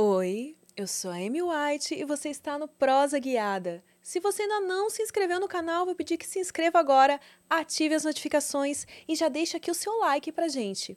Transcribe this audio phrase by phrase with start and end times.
[0.00, 3.82] Oi, eu sou a Amy White e você está no Prosa Guiada.
[4.00, 7.96] Se você ainda não se inscreveu no canal, vou pedir que se inscreva agora, ative
[7.96, 10.96] as notificações e já deixe aqui o seu like pra gente.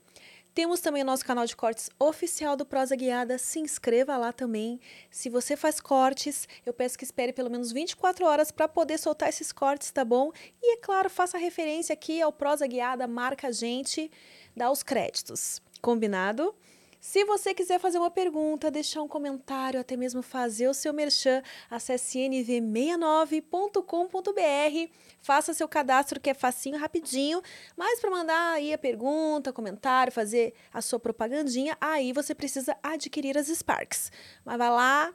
[0.53, 3.37] Temos também o nosso canal de cortes oficial do Prosa Guiada.
[3.37, 4.81] Se inscreva lá também.
[5.09, 9.29] Se você faz cortes, eu peço que espere pelo menos 24 horas para poder soltar
[9.29, 10.29] esses cortes, tá bom?
[10.61, 14.11] E é claro, faça referência aqui ao Prosa Guiada, marca a gente,
[14.53, 15.61] dá os créditos.
[15.81, 16.53] Combinado?
[17.01, 21.41] Se você quiser fazer uma pergunta, deixar um comentário, até mesmo fazer o seu merchan,
[21.67, 27.41] acesse nv69.com.br, faça seu cadastro que é facinho, rapidinho,
[27.75, 33.35] mas para mandar aí a pergunta, comentário, fazer a sua propagandinha, aí você precisa adquirir
[33.35, 34.11] as Sparks.
[34.45, 35.11] Mas vai lá,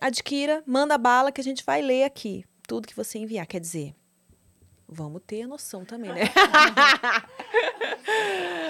[0.00, 3.92] adquira, manda bala que a gente vai ler aqui tudo que você enviar, quer dizer,
[4.94, 6.20] Vamos ter a noção também, né?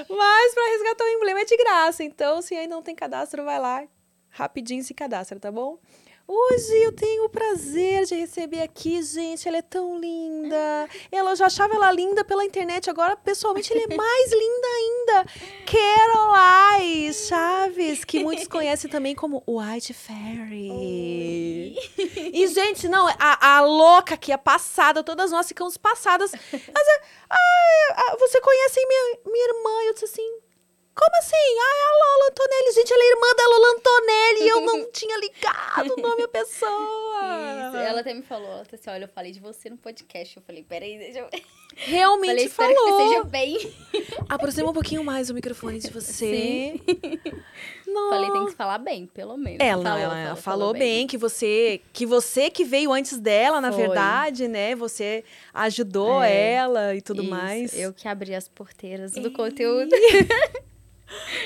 [0.09, 2.03] Mas para resgatar o emblema é de graça.
[2.03, 3.87] Então, se ainda não tem cadastro, vai lá,
[4.31, 5.79] rapidinho se cadastra, tá bom?
[6.27, 9.47] Hoje eu tenho o prazer de receber aqui, gente.
[9.47, 10.89] Ela é tão linda.
[11.13, 15.27] Ela já achava ela linda pela internet, agora pessoalmente ela é mais linda ainda.
[15.67, 20.71] Caroline Chaves, que muitos conhecem também como White Fairy.
[20.71, 21.77] Oi.
[22.33, 26.33] E, gente, não, a, a louca aqui, a passada, todas nós ficamos passadas.
[26.33, 26.89] Mas,
[27.31, 29.83] ah, você conhece minha, minha irmã?
[29.87, 30.44] Eu disse assim,
[30.95, 31.35] como assim?
[31.35, 32.73] Ah, é a Lola Antonelli.
[32.75, 36.29] Gente, ela é irmã da Lola Antonelli e eu não tinha ligado o nome da
[36.29, 37.69] pessoa.
[37.69, 37.77] Isso.
[37.77, 40.37] Ela até me falou, ela disse, olha, eu falei de você no podcast.
[40.37, 41.29] Eu falei, peraí, deixa eu...
[41.77, 42.85] Realmente falei, falou.
[42.85, 43.75] que você esteja bem.
[44.29, 46.79] Aproxima um pouquinho mais o microfone de você.
[46.79, 46.81] Sim.
[47.85, 49.59] Falei, tem que falar bem, pelo menos.
[49.61, 50.81] Ela, falou, ela, falou, falou bem.
[50.81, 51.07] bem.
[51.07, 53.83] que você que você que veio antes dela, na Foi.
[53.83, 54.75] verdade, né?
[54.77, 56.53] Você ajudou é.
[56.53, 57.31] ela e tudo Isso.
[57.31, 57.79] mais.
[57.79, 59.91] Eu que abri as porteiras do conteúdo.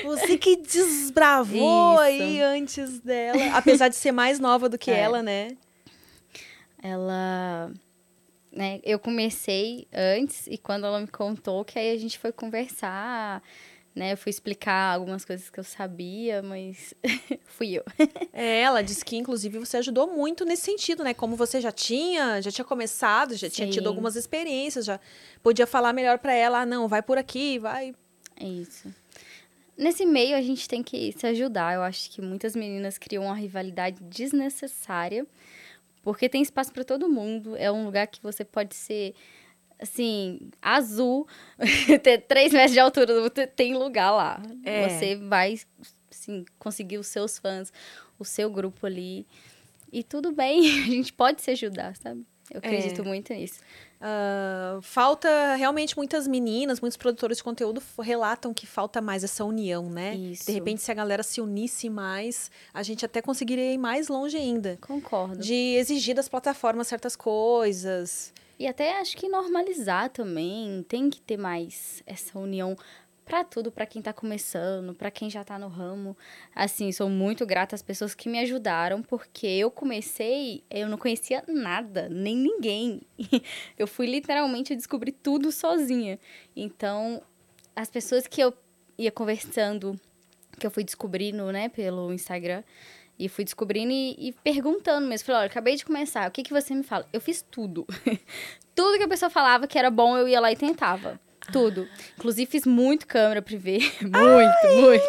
[0.03, 2.01] Você que desbravou Isso.
[2.01, 3.57] aí antes dela.
[3.57, 4.99] Apesar de ser mais nova do que é.
[4.99, 5.57] ela, né?
[6.81, 7.71] Ela.
[8.51, 13.43] Né, eu comecei antes e quando ela me contou que aí a gente foi conversar,
[13.93, 14.13] né?
[14.13, 16.93] Eu fui explicar algumas coisas que eu sabia, mas
[17.45, 17.83] fui eu.
[18.33, 21.13] É, ela disse que inclusive você ajudou muito nesse sentido, né?
[21.13, 23.55] Como você já tinha, já tinha começado, já Sim.
[23.55, 24.99] tinha tido algumas experiências, já
[25.43, 27.93] podia falar melhor para ela, ah, não, vai por aqui, vai.
[28.39, 28.93] Isso.
[29.79, 31.73] Nesse meio, a gente tem que se ajudar.
[31.73, 35.25] Eu acho que muitas meninas criam uma rivalidade desnecessária,
[36.03, 37.55] porque tem espaço para todo mundo.
[37.55, 39.15] É um lugar que você pode ser,
[39.79, 41.25] assim, azul,
[42.03, 44.43] ter três metros de altura, tem lugar lá.
[44.65, 44.89] É.
[44.89, 45.57] Você vai,
[46.11, 47.71] assim, conseguir os seus fãs,
[48.19, 49.25] o seu grupo ali.
[49.93, 52.25] E tudo bem, a gente pode se ajudar, sabe?
[52.51, 53.03] Eu acredito é.
[53.03, 53.59] muito nisso.
[53.99, 59.89] Uh, falta realmente muitas meninas, muitos produtores de conteúdo relatam que falta mais essa união,
[59.89, 60.15] né?
[60.15, 60.45] Isso.
[60.45, 64.37] De repente, se a galera se unisse mais, a gente até conseguiria ir mais longe
[64.37, 64.77] ainda.
[64.81, 65.37] Concordo.
[65.37, 68.33] De exigir das plataformas certas coisas.
[68.57, 70.85] E até acho que normalizar também.
[70.87, 72.75] Tem que ter mais essa união
[73.29, 76.17] para tudo, para quem tá começando, para quem já tá no ramo.
[76.55, 81.43] Assim, sou muito grata às pessoas que me ajudaram, porque eu comecei, eu não conhecia
[81.47, 83.01] nada, nem ninguém.
[83.77, 86.19] Eu fui literalmente descobrir tudo sozinha.
[86.55, 87.21] Então,
[87.75, 88.51] as pessoas que eu
[88.97, 89.99] ia conversando,
[90.59, 92.63] que eu fui descobrindo, né, pelo Instagram,
[93.17, 95.27] e fui descobrindo e, e, perguntando mesmo.
[95.27, 97.07] Falei, olha, acabei de começar, o que, que você me fala?
[97.13, 97.85] Eu fiz tudo.
[98.73, 101.19] tudo que a pessoa falava que era bom, eu ia lá e tentava.
[101.51, 101.87] Tudo.
[102.17, 103.79] Inclusive, fiz muito câmera privê.
[104.01, 104.75] muito, Ai!
[104.75, 105.03] muito.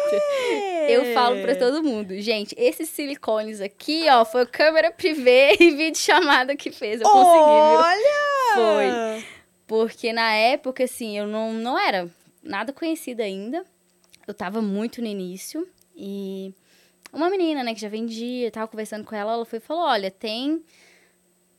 [0.89, 5.97] Eu falo pra todo mundo, gente, esses silicones aqui, ó, foi câmera privê e vídeo
[5.99, 7.01] chamada que fez.
[7.01, 8.55] Eu consegui, Olha!
[8.55, 9.25] Foi.
[9.67, 12.09] Porque na época, assim, eu não, não era
[12.43, 13.63] nada conhecida ainda.
[14.27, 15.67] Eu tava muito no início.
[15.95, 16.53] E
[17.13, 20.11] uma menina, né, que já vendia, tava conversando com ela, ela foi e falou: olha,
[20.11, 20.63] tem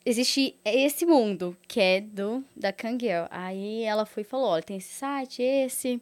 [0.04, 3.26] existe esse mundo que é do da Kangirl.
[3.30, 6.00] Aí ela foi e falou: olha, tem esse site, esse.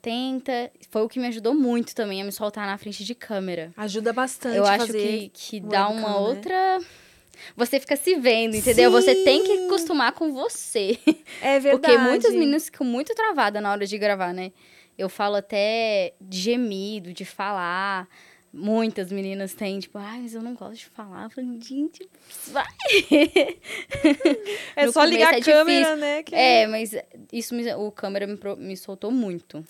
[0.00, 0.70] Tenta.
[0.90, 3.72] Foi o que me ajudou muito também a me soltar na frente de câmera.
[3.76, 4.56] Ajuda bastante.
[4.56, 6.16] Eu acho que, que dá uma né?
[6.16, 6.78] outra
[7.56, 8.90] Você fica se vendo, entendeu?
[8.90, 9.66] Você tem que Sim.
[9.66, 10.98] acostumar com você.
[11.40, 11.94] É verdade.
[11.94, 14.52] Porque muitas meninas ficam muito travadas na hora de gravar, né?
[14.96, 18.08] Eu falo até de gemido, de falar.
[18.56, 21.24] Muitas meninas têm, tipo, ai, mas eu não gosto de falar.
[21.24, 22.08] Eu falo, gente,
[22.52, 22.64] vai.
[24.76, 25.96] É no só ligar começo a é câmera, difícil.
[25.96, 26.22] né?
[26.22, 26.94] que- É, mas
[27.32, 29.64] isso me- o câmera me, me soltou muito.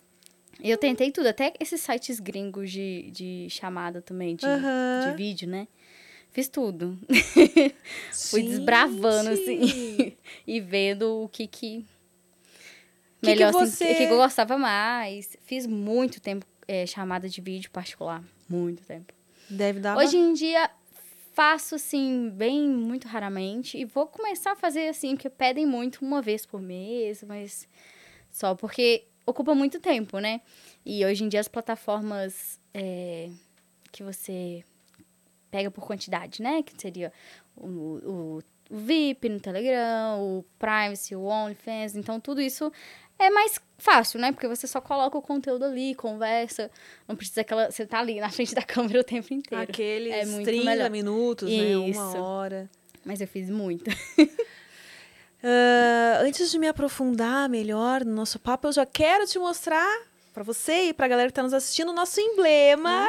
[0.61, 5.49] E eu tentei tudo, até esses sites gringos de, de chamada também, de, de vídeo,
[5.49, 5.67] né?
[6.31, 6.99] Fiz tudo.
[8.31, 10.15] Fui desbravando, assim.
[10.47, 11.85] e vendo o que que.
[13.23, 15.37] que Melhor, assim, você- o que que eu gostava mais.
[15.43, 18.23] Fiz muito tempo é, chamada de vídeo particular.
[18.49, 19.12] Muito tempo.
[19.49, 20.70] Deve dar Hoje em dia,
[21.32, 23.76] faço, assim, bem, muito raramente.
[23.79, 27.69] E vou começar a fazer, assim, porque pedem muito uma vez por mês, mas
[28.31, 30.41] só porque ocupa muito tempo, né?
[30.85, 33.31] E hoje em dia as plataformas é,
[33.91, 34.64] que você
[35.50, 36.62] pega por quantidade, né?
[36.62, 37.12] Que seria
[37.56, 41.94] o, o, o VIP no Telegram, o Privacy, o OnlyFans.
[41.94, 42.73] Então, tudo isso
[43.19, 44.33] é mais fácil, né?
[44.33, 46.71] Porque você só coloca o conteúdo ali, conversa.
[47.07, 47.71] Não precisa aquela...
[47.71, 49.63] Você tá ali na frente da câmera o tempo inteiro.
[49.63, 50.91] Aqueles É muito 30 melhor.
[50.91, 51.77] minutos, né?
[51.77, 52.19] Uma Isso.
[52.19, 52.71] hora.
[53.05, 53.91] Mas eu fiz muito.
[55.47, 59.87] Ah, antes de me aprofundar melhor no nosso papo, eu já quero te mostrar
[60.33, 63.07] pra você e pra galera que tá nos assistindo o nosso emblema.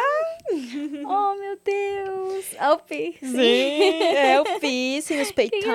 [0.52, 2.46] oh, meu Deus!
[2.58, 3.32] É o piercing.
[3.32, 5.72] Sim, é o piercing, os peitão.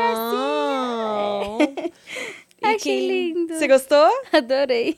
[2.62, 3.54] E Ai, que lindo.
[3.54, 4.08] Você gostou?
[4.32, 4.96] Adorei.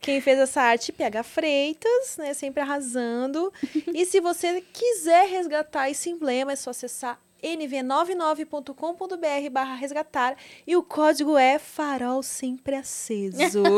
[0.00, 2.34] Quem fez essa arte, PH Freitas, né?
[2.34, 3.52] Sempre arrasando.
[3.94, 10.34] e se você quiser resgatar esse emblema, é só acessar nv99.com.br barra resgatar
[10.66, 13.62] e o código é farol sempre aceso.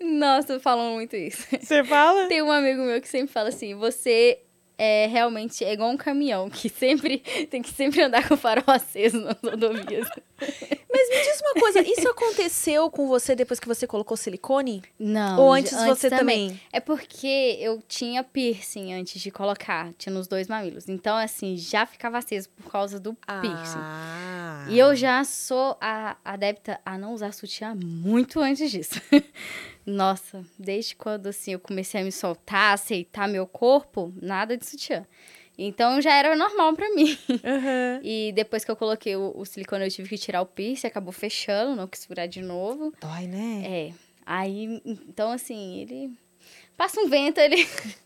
[0.00, 1.44] Nossa, falam muito isso.
[1.60, 2.28] Você fala?
[2.28, 4.43] Tem um amigo meu que sempre fala assim: você
[4.76, 7.18] é realmente é igual um caminhão que sempre
[7.50, 10.08] tem que sempre andar com o farol aceso nas rodovias.
[10.40, 14.82] Mas me diz uma coisa, isso aconteceu com você depois que você colocou silicone?
[14.98, 15.40] Não.
[15.40, 16.60] Ou antes, você também?
[16.72, 20.88] É porque eu tinha piercing antes de colocar, tinha nos dois mamilos.
[20.88, 23.78] Então, assim, já ficava aceso por causa do piercing.
[23.78, 24.66] Ah.
[24.68, 29.00] E eu já sou a adepta a não usar sutiã muito antes disso.
[29.86, 35.06] Nossa, desde quando assim eu comecei a me soltar, aceitar meu corpo, nada de sutiã.
[35.56, 37.16] Então já era normal pra mim.
[37.44, 38.00] Aham.
[38.02, 41.12] E depois que eu coloquei o, o silicone, eu tive que tirar o piercing, acabou
[41.12, 42.92] fechando, não quis furar de novo.
[43.00, 43.62] Dói, né?
[43.64, 43.92] É.
[44.26, 46.10] Aí, então assim, ele
[46.76, 47.66] passa um vento, ele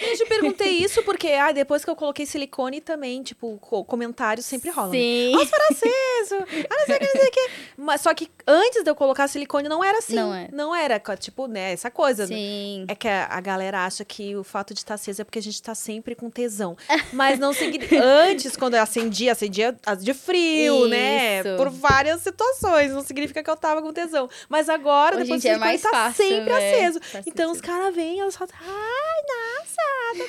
[0.00, 4.46] Eu te perguntei isso porque, ah, depois que eu coloquei silicone também, tipo, co- comentários
[4.46, 4.92] sempre rolam.
[4.92, 4.98] né?
[4.98, 5.46] Sim.
[5.46, 6.36] Fará aceso!
[6.70, 7.50] Ah, não sei o que, não sei o que.
[7.76, 10.14] Mas só que antes de eu colocar silicone não era assim.
[10.14, 10.48] Não é.
[10.52, 12.26] Não era, tipo, né, essa coisa.
[12.26, 12.86] Sim.
[12.88, 15.42] É que a, a galera acha que o fato de estar aceso é porque a
[15.42, 16.76] gente tá sempre com tesão.
[17.12, 18.02] Mas não significa.
[18.02, 21.40] Antes, quando eu acendia, acendia de frio, né?
[21.40, 21.56] Isso.
[21.56, 22.92] Por várias situações.
[22.92, 24.28] Não significa que eu tava com tesão.
[24.48, 26.74] Mas agora, Hoje depois do é silicone, mais tá fácil, sempre né?
[26.74, 27.00] aceso.
[27.00, 27.62] Tá então os aceso.
[27.78, 30.28] Caras vêm, elas falam, ai, nossa,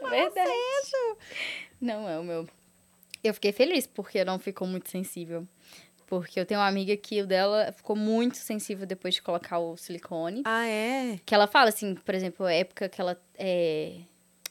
[0.00, 0.50] tá Verdade.
[0.50, 1.18] aceso.
[1.80, 2.48] Não é o meu.
[3.22, 5.46] Eu fiquei feliz porque não ficou muito sensível.
[6.06, 9.76] Porque eu tenho uma amiga que o dela ficou muito sensível depois de colocar o
[9.76, 10.42] silicone.
[10.44, 11.18] Ah, é?
[11.24, 13.96] Que ela fala, assim, por exemplo, a época que ela é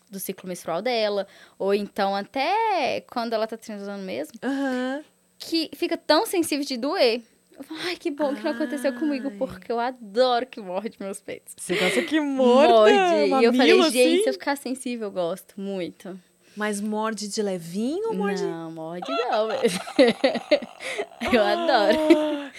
[0.10, 1.25] do ciclo menstrual dela,
[1.58, 5.04] ou então até quando ela tá transando mesmo, Aham.
[5.38, 7.22] que fica tão sensível de doer.
[7.62, 9.38] Eu falo, ai, que bom que não aconteceu comigo, Ai.
[9.38, 11.53] porque eu adoro que morde meus peitos.
[11.56, 12.91] Você gosta que Morde.
[12.91, 14.24] E eu falei, mamilo, gente, assim?
[14.24, 16.20] se eu ficar sensível, eu gosto muito.
[16.58, 18.41] Mas morde de levinho ou morde...
[18.41, 19.50] Não, morde não.
[21.32, 21.98] eu adoro.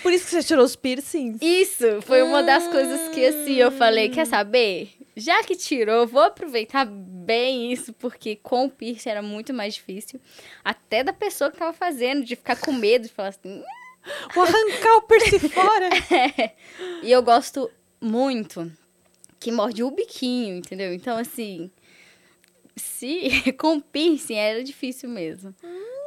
[0.03, 1.43] Por isso que você tirou os piercings?
[1.43, 4.93] Isso foi uma das coisas que, assim, eu falei, quer saber?
[5.17, 10.21] Já que tirou, vou aproveitar bem isso, porque com o piercing era muito mais difícil.
[10.65, 13.65] Até da pessoa que tava fazendo, de ficar com medo, de falar assim...
[14.35, 15.89] Vou arrancar o piercing fora.
[17.03, 18.71] E eu gosto muito
[19.39, 20.93] que morde o biquinho, entendeu?
[20.93, 21.71] Então, assim,
[22.77, 25.55] se com piercing era difícil mesmo.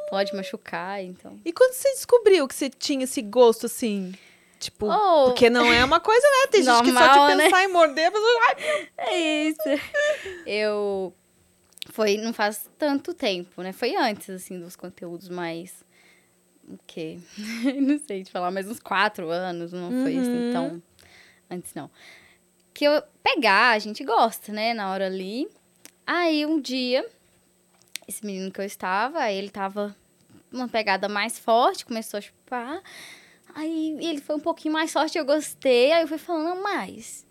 [0.08, 1.38] Pode machucar, então.
[1.44, 4.14] E quando você descobriu que você tinha esse gosto, assim?
[4.58, 5.24] Tipo, Oh.
[5.26, 6.46] porque não é uma coisa, né?
[6.50, 7.44] Tem gente que só Normal, de né?
[7.44, 8.40] pensar em morder, pessoa...
[8.48, 8.56] Ai,
[8.98, 9.60] É isso.
[10.46, 11.12] Eu.
[11.90, 13.72] Foi, não faz tanto tempo, né?
[13.72, 15.84] Foi antes, assim, dos conteúdos mais.
[16.68, 17.18] O quê?
[17.80, 20.52] não sei te falar, mas uns quatro anos, não foi assim Uhum.
[20.52, 20.82] tão.
[21.50, 21.90] Antes não.
[22.74, 24.74] Que eu pegar, a gente gosta, né?
[24.74, 25.48] Na hora ali.
[26.06, 27.06] Aí um dia,
[28.06, 29.94] esse menino que eu estava, ele tava
[30.52, 32.82] uma pegada mais forte, começou a chupar.
[33.54, 35.92] Aí ele foi um pouquinho mais forte, eu gostei.
[35.92, 37.24] Aí eu fui falando mais.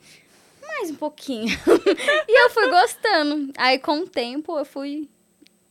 [0.61, 1.47] mais um pouquinho.
[2.27, 3.51] e eu fui gostando.
[3.57, 5.07] Aí, com o tempo, eu fui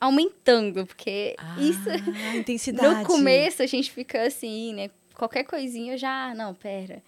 [0.01, 1.89] aumentando, porque isso.
[1.89, 2.95] Ah, intensidade.
[3.01, 4.91] No começo, a gente fica assim, né?
[5.15, 6.35] Qualquer coisinha já.
[6.35, 7.03] Não, pera.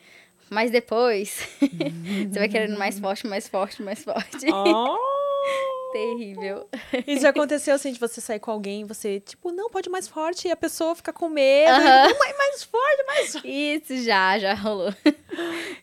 [0.48, 4.46] Mas depois, você vai querendo mais forte, mais forte, mais forte.
[4.52, 5.15] Oh!
[5.92, 6.68] Terrível.
[7.06, 10.46] Isso já aconteceu assim, de você sair com alguém, você, tipo, não, pode mais forte,
[10.48, 11.70] e a pessoa fica com medo.
[11.70, 13.48] E, "Não, mais, mais forte, mais forte.
[13.48, 14.92] Isso já, já rolou.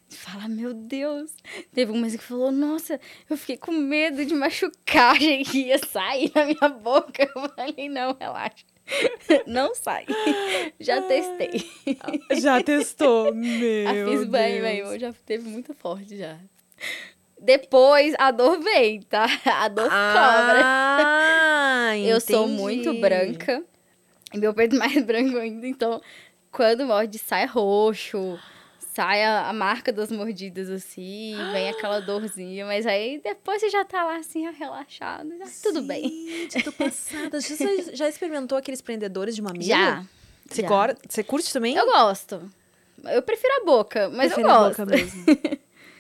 [0.10, 1.32] Fala, meu Deus.
[1.74, 5.18] Teve uma que falou, nossa, eu fiquei com medo de machucar,
[5.50, 7.24] que ia sair na minha boca.
[7.36, 8.66] Eu falei, não, relaxa.
[9.48, 10.06] Não sai.
[10.80, 11.72] Já testei.
[12.40, 13.34] Já testou?
[13.34, 14.28] Meu Já fiz Deus.
[14.28, 15.00] bem.
[15.00, 16.38] Já teve muito forte já.
[17.44, 19.26] Depois a dor vem, tá?
[19.46, 20.62] A dor cobra.
[20.64, 23.62] Ah, Eu sou muito branca.
[24.34, 26.02] Meu peito mais branco ainda, então
[26.52, 28.40] quando morde sai roxo,
[28.80, 33.84] sai a, a marca das mordidas assim, vem aquela dorzinha, mas aí depois você já
[33.84, 36.48] tá lá assim, relaxado, já, tudo bem.
[36.64, 37.42] Tô passada.
[37.42, 39.66] Você já experimentou aqueles prendedores de mamilo?
[39.66, 40.04] Já.
[40.50, 40.68] Você, já.
[40.68, 41.76] cor- você curte também?
[41.76, 42.50] Eu gosto.
[43.04, 44.86] Eu prefiro a boca, mas Prefiro eu a gosto.
[44.86, 45.26] boca mesmo.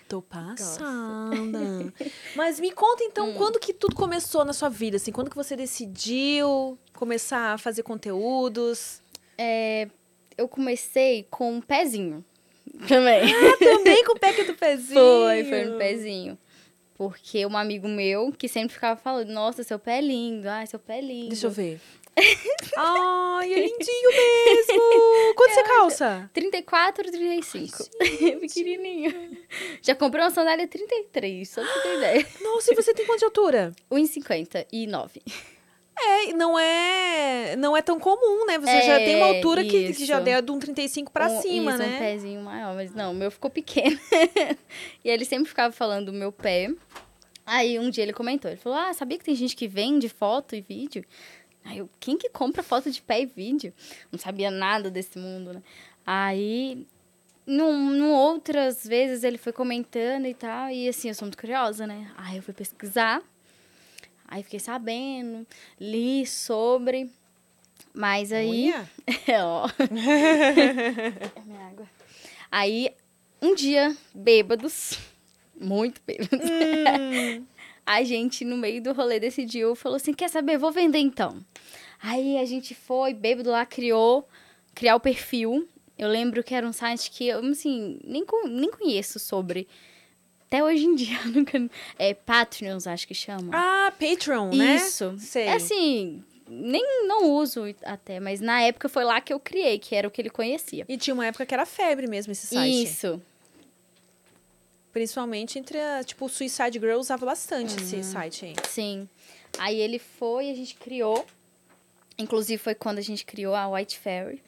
[0.07, 1.93] Tô passada.
[2.35, 3.33] Mas me conta então, Hum.
[3.35, 4.97] quando que tudo começou na sua vida?
[4.97, 9.01] Assim, quando que você decidiu começar a fazer conteúdos?
[9.37, 9.87] É,
[10.37, 12.23] eu comecei com um pezinho
[12.87, 13.33] também.
[13.59, 14.99] Também com o pack do pezinho.
[14.99, 16.37] Foi, foi no pezinho.
[16.95, 20.77] Porque um amigo meu que sempre ficava falando, nossa, seu pé é lindo, ai, seu
[20.79, 21.29] pé é lindo.
[21.29, 21.81] Deixa eu ver.
[22.77, 25.33] Ai, é lindinho mesmo.
[25.35, 26.29] Quanto você calça?
[26.33, 27.77] 34, 35.
[28.39, 29.37] Pequenininho.
[29.81, 32.27] Já comprei uma sandália 33, só pra ter ideia.
[32.41, 33.71] Nossa, e você tem quanto de altura?
[33.91, 35.21] 1,59.
[35.95, 38.57] É, não é, não é tão comum, né?
[38.57, 41.41] Você já tem uma É, altura que, que já deu de um 35 pra um,
[41.41, 41.95] cima, isso, né?
[41.95, 43.97] um pezinho maior, mas não, o meu ficou pequeno.
[45.05, 46.71] e ele sempre ficava falando do meu pé.
[47.45, 50.55] Aí um dia ele comentou, ele falou, ah, sabia que tem gente que vende foto
[50.55, 51.03] e vídeo?
[51.63, 53.73] Aí eu, quem que compra foto de pé e vídeo?
[54.11, 55.63] Não sabia nada desse mundo, né?
[56.05, 56.85] Aí,
[57.45, 61.87] num, num outras vezes ele foi comentando e tal, e assim, eu sou muito curiosa,
[61.87, 62.11] né?
[62.17, 63.21] Aí eu fui pesquisar,
[64.27, 65.47] aí fiquei sabendo,
[65.79, 67.09] li sobre,
[67.93, 68.73] mas aí...
[69.27, 69.67] É, ó.
[69.79, 71.89] é minha água.
[72.51, 72.89] Aí,
[73.41, 74.97] um dia, bêbados,
[75.59, 77.45] muito bêbados, Hum.
[77.85, 81.43] a gente, no meio do rolê, decidiu, falou assim, quer saber, vou vender então.
[82.01, 84.27] Aí a gente foi, bêbado lá, criou,
[84.73, 85.67] criar o perfil.
[85.97, 89.67] Eu lembro que era um site que eu, assim, nem, nem conheço sobre.
[90.47, 91.59] Até hoje em dia, nunca...
[91.97, 93.49] É Patreons, acho que chama.
[93.53, 94.75] Ah, Patreon, né?
[94.75, 95.15] Isso.
[95.17, 95.43] Sei.
[95.43, 99.95] É assim, nem não uso até, mas na época foi lá que eu criei, que
[99.95, 100.85] era o que ele conhecia.
[100.87, 102.83] E tinha uma época que era febre mesmo esse site.
[102.83, 103.21] Isso.
[104.93, 107.83] Principalmente entre, a, tipo, o Suicide Girl usava bastante Uhum.
[107.83, 108.55] esse site aí.
[108.69, 109.09] Sim.
[109.57, 111.25] Aí ele foi, a gente criou.
[112.17, 114.41] Inclusive foi quando a gente criou a White Fairy.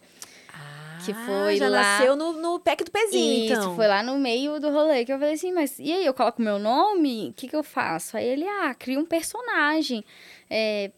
[1.04, 3.76] Que foi Ah, já lá- nasceu no, no pack do pezinho, Isso, então.
[3.76, 6.42] foi lá no meio do rolê que eu falei assim, mas e aí, eu coloco
[6.42, 7.30] meu nome?
[7.30, 8.16] O que que eu faço?
[8.18, 10.04] Aí ele, ah, cria um personagem.
[10.50, 10.92] É...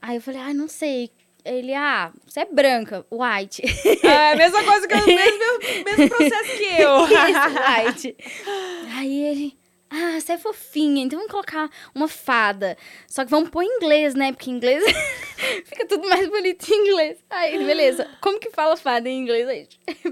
[0.00, 1.10] Aí eu falei, ah, não sei.
[1.44, 3.62] Ele, ah, você é branca, white.
[4.02, 7.04] Ah, é a mesma coisa que eu, mesmo, mesmo processo que eu.
[7.04, 8.16] Isso, white.
[8.96, 9.58] Aí ele,
[9.90, 12.76] ah, você é fofinha, então vamos colocar uma fada.
[13.06, 14.32] Só que vamos pôr em inglês, né?
[14.32, 14.82] Porque em inglês
[15.66, 17.18] fica tudo mais bonito em inglês.
[17.28, 18.08] Aí, ele, beleza.
[18.20, 19.46] Como que fala fada em inglês?
[19.48, 19.68] Aí,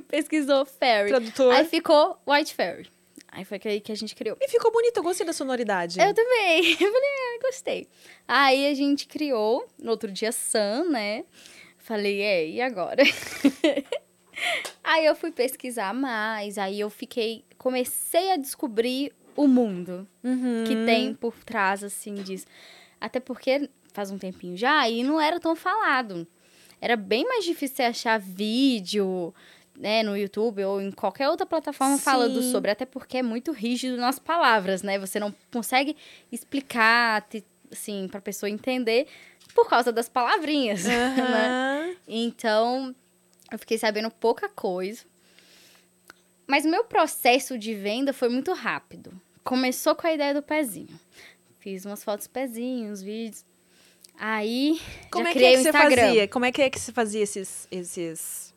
[0.08, 1.08] pesquisou fairy.
[1.08, 1.54] Tradutor.
[1.54, 2.88] Aí ficou white fairy.
[3.34, 4.36] Aí foi aí que a gente criou.
[4.38, 5.98] E ficou bonito, eu gostei da sonoridade.
[5.98, 6.72] Eu também.
[6.78, 7.88] Eu falei, ah, gostei.
[8.28, 11.24] Aí a gente criou, no outro dia, Sun, né?
[11.78, 13.02] Falei, é, e agora?
[14.84, 20.64] aí eu fui pesquisar mais, aí eu fiquei, comecei a descobrir o mundo Uhum.
[20.66, 22.46] que tem por trás, assim, disso.
[23.00, 26.26] Até porque faz um tempinho já e não era tão falado.
[26.80, 29.34] Era bem mais difícil você achar vídeo,
[29.82, 32.02] né, no YouTube ou em qualquer outra plataforma Sim.
[32.04, 34.96] falando sobre, até porque é muito rígido nas palavras, né?
[35.00, 35.96] Você não consegue
[36.30, 37.26] explicar,
[37.70, 39.08] assim, pra pessoa entender
[39.56, 41.14] por causa das palavrinhas, né?
[41.18, 41.96] Aham.
[42.06, 42.94] Então,
[43.50, 45.02] eu fiquei sabendo pouca coisa.
[46.46, 49.12] Mas o meu processo de venda foi muito rápido.
[49.42, 51.00] Começou com a ideia do pezinho.
[51.58, 53.44] Fiz umas fotos pezinhos, vídeos.
[54.16, 56.06] Aí, Como já é que criei é que o você Instagram.
[56.06, 56.28] fazia?
[56.28, 58.51] Como é que é que você fazia esses, esses...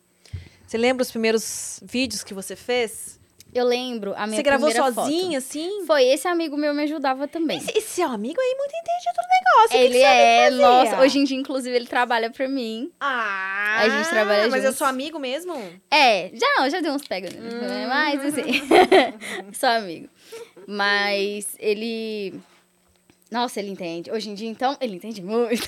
[0.75, 3.17] Você lembra os primeiros vídeos que você fez?
[3.53, 5.85] Eu lembro a minha você gravou sozinha, assim?
[5.87, 7.57] Foi, esse amigo meu me ajudava também.
[7.59, 9.77] Esse, esse seu amigo aí muito entendido do negócio.
[9.77, 12.91] ele é, nossa, hoje em dia, inclusive, ele trabalha pra mim.
[12.99, 14.77] Ah, A gente trabalha Mas é juntos.
[14.79, 15.53] seu amigo mesmo?
[15.89, 17.87] É, já não, já deu uns pega, Hum.
[17.87, 18.61] mas assim,
[19.53, 20.09] só amigo.
[20.67, 22.33] Mas ele.
[23.31, 24.11] Nossa, ele entende.
[24.11, 25.67] Hoje em dia, então, ele entende muito.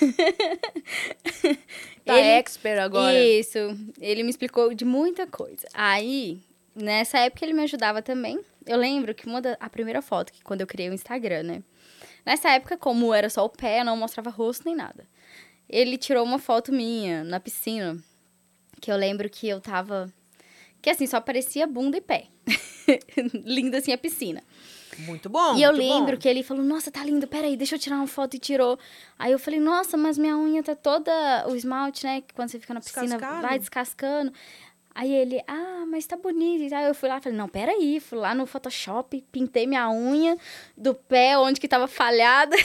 [2.07, 2.27] Tá ele...
[2.39, 3.19] expert agora.
[3.21, 3.57] Isso.
[3.99, 5.67] Ele me explicou de muita coisa.
[5.73, 6.39] Aí,
[6.73, 8.39] nessa época, ele me ajudava também.
[8.65, 11.63] Eu lembro que uma da, a primeira foto, que quando eu criei o Instagram, né?
[12.25, 15.05] Nessa época, como era só o pé, não mostrava rosto nem nada.
[15.69, 17.97] Ele tirou uma foto minha na piscina,
[18.79, 20.11] que eu lembro que eu tava.
[20.81, 22.27] Que assim, só aparecia bunda e pé.
[23.33, 24.41] Linda assim a piscina.
[24.99, 25.55] Muito bom.
[25.55, 26.21] E eu lembro bom.
[26.21, 28.77] que ele falou, nossa, tá lindo, peraí, deixa eu tirar uma foto e tirou.
[29.17, 31.11] Aí eu falei, nossa, mas minha unha tá toda.
[31.47, 32.21] O esmalte, né?
[32.21, 33.41] Que quando você fica na piscina, Descascado.
[33.41, 34.33] vai descascando.
[34.97, 36.73] Aí ele, ah, mas tá bonito.
[36.73, 37.99] Aí eu fui lá, falei, não, peraí.
[37.99, 40.35] Fui lá no Photoshop, pintei minha unha
[40.75, 42.55] do pé, onde que tava falhada.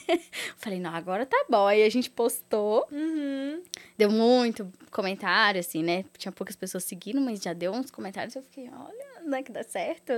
[0.56, 1.66] falei, não, agora tá bom.
[1.66, 2.86] Aí a gente postou.
[2.90, 3.62] Uhum.
[3.98, 6.06] Deu muito comentário, assim, né?
[6.16, 8.34] Tinha poucas pessoas seguindo, mas já deu uns comentários.
[8.34, 10.14] Eu fiquei, olha, não é que dá certo.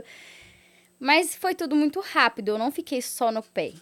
[1.05, 2.49] Mas foi tudo muito rápido.
[2.49, 3.75] Eu não fiquei só no pé.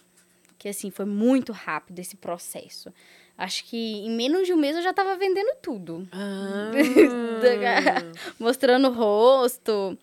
[0.57, 2.93] Que, assim, foi muito rápido esse processo.
[3.37, 6.05] Acho que em menos de um mês eu já tava vendendo tudo.
[6.11, 6.69] Ah.
[8.37, 9.97] Mostrando o rosto.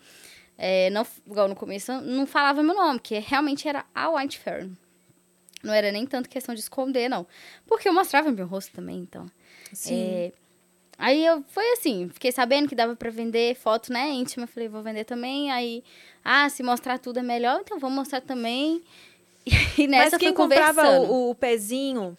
[0.57, 4.73] É, não, igual no começo, não falava meu nome, que realmente era a White Fern.
[5.62, 7.27] Não era nem tanto questão de esconder, não.
[7.67, 9.27] Porque eu mostrava meu rosto também, então.
[9.75, 9.95] Sim.
[9.95, 10.33] É,
[11.00, 14.83] aí eu foi assim, fiquei sabendo que dava pra vender foto, né, íntima, falei, vou
[14.83, 15.50] vender também.
[15.50, 15.83] Aí,
[16.25, 18.83] ah, se mostrar tudo é melhor, então vou mostrar também.
[19.78, 22.16] E nessa Mas quem comprava o, o pezinho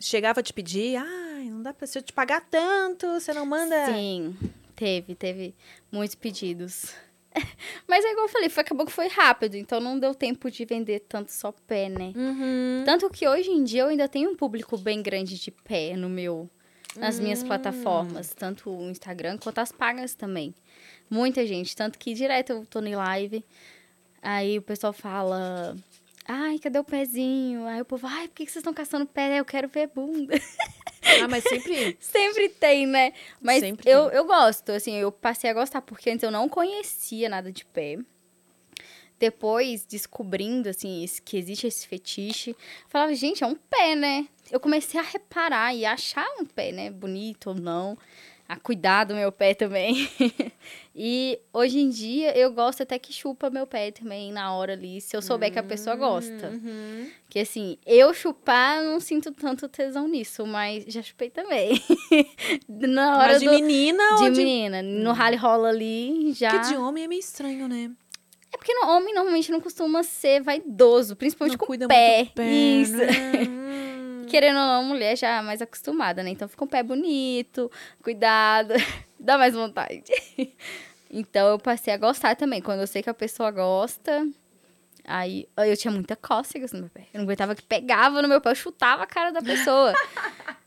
[0.00, 3.44] chegava a te pedir, ai, não dá pra se eu te pagar tanto, você não
[3.44, 3.86] manda.
[3.86, 4.34] Sim,
[4.74, 5.54] teve, teve
[5.92, 6.94] muitos pedidos.
[7.86, 10.64] Mas é igual eu falei, foi, acabou que foi rápido, então não deu tempo de
[10.64, 12.12] vender tanto só pé, né?
[12.16, 12.82] Uhum.
[12.84, 16.08] Tanto que hoje em dia eu ainda tenho um público bem grande de pé no
[16.08, 16.48] meu,
[16.98, 17.46] nas minhas Hum.
[17.46, 20.54] plataformas, tanto o Instagram quanto as pagas também.
[21.08, 23.44] Muita gente, tanto que direto eu tô em live,
[24.20, 25.76] aí o pessoal fala,
[26.26, 27.66] ai, cadê o pezinho?
[27.66, 29.38] Aí o povo, ai, por que vocês estão caçando pé?
[29.38, 30.34] Eu quero ver bunda.
[31.20, 31.96] Ah, mas sempre.
[32.00, 33.12] Sempre tem, né?
[33.40, 37.28] Mas Sempre eu, eu gosto, assim, eu passei a gostar, porque antes eu não conhecia
[37.28, 37.98] nada de pé.
[39.18, 42.54] Depois, descobrindo, assim, esse- que existe esse fetiche,
[42.88, 44.26] falava, gente, é um pé, né?
[44.50, 46.90] Eu comecei a reparar e a achar um pé, né?
[46.90, 47.96] Bonito ou não.
[48.48, 50.08] A cuidar do meu pé também.
[50.94, 55.00] e hoje em dia eu gosto até que chupa meu pé também na hora ali,
[55.00, 56.50] se eu souber que a pessoa gosta.
[56.50, 57.10] Uhum.
[57.28, 61.82] Que assim, eu chupar, não sinto tanto tesão nisso, mas já chupei também.
[62.68, 63.50] Na hora Mas de do...
[63.52, 64.36] menina de ou de.
[64.38, 66.50] menina, no rally rola ali, já...
[66.50, 67.90] Porque de homem é meio estranho, né?
[68.66, 72.28] Porque no homem normalmente não costuma ser vaidoso, principalmente Não com o pé.
[72.34, 72.96] pé, Isso.
[72.96, 73.06] né?
[74.26, 76.30] Querendo ou não, a mulher já é mais acostumada, né?
[76.30, 77.70] Então fica um pé bonito,
[78.02, 78.74] cuidado,
[79.20, 80.02] dá mais vontade.
[81.08, 82.60] Então eu passei a gostar também.
[82.60, 84.28] Quando eu sei que a pessoa gosta,
[85.04, 87.06] aí aí eu tinha muita cócegas no meu pé.
[87.14, 89.94] Eu não aguentava que pegava no meu pé, eu chutava a cara da pessoa.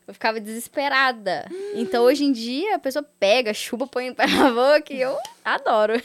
[0.07, 1.45] Eu ficava desesperada.
[1.75, 5.17] Então hoje em dia a pessoa pega, chupa, põe o pé na boca e eu
[5.43, 6.01] adoro.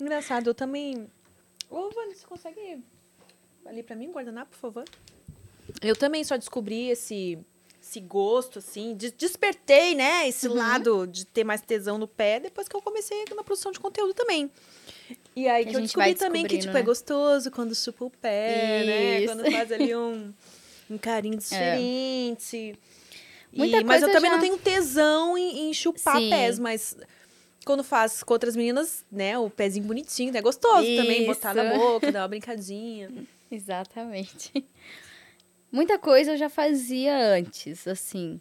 [0.00, 1.08] Engraçado, eu também.
[1.70, 2.78] Ô, Vânia, você consegue
[3.64, 4.84] ali pra mim, guardanapo, por favor?
[5.82, 7.38] Eu também só descobri esse,
[7.82, 8.94] esse gosto, assim.
[8.96, 10.28] de- despertei, né?
[10.28, 10.54] Esse Uhum.
[10.54, 14.14] lado de ter mais tesão no pé depois que eu comecei na produção de conteúdo
[14.14, 14.50] também.
[15.34, 16.82] E aí Que que, eu descobri também que, tipo, é né?
[16.82, 19.18] gostoso quando chupa o pé, né?
[19.20, 19.34] Isso.
[19.34, 20.32] Quando faz ali um,
[20.88, 22.78] um carinho diferente.
[23.52, 26.30] E- Muita mas eu coisa também já- não tenho tesão em, em chupar Sim.
[26.30, 26.96] pés, mas
[27.66, 31.78] quando faz com outras meninas, né, o pezinho bonitinho, é gostoso também botar na Isso.
[31.78, 33.10] boca, dar uma brincadinha.
[33.50, 34.64] Exatamente.
[35.70, 38.40] Muita coisa eu já fazia antes, assim.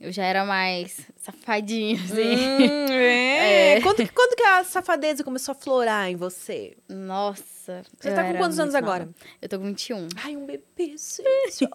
[0.00, 2.36] Eu já era mais safadinha, assim.
[2.36, 3.76] Hum, é.
[3.76, 3.80] É.
[3.80, 6.76] Quando, que- quando que a safadeza começou a florar em você?
[6.88, 7.82] Nossa.
[7.98, 9.08] Você tá com quantos anos agora?
[9.40, 10.08] Eu tô com 21.
[10.22, 10.62] Ai, um bebê,
[10.98, 11.66] gente.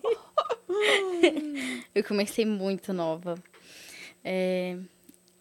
[1.96, 3.36] Eu comecei muito nova.
[4.24, 4.78] É,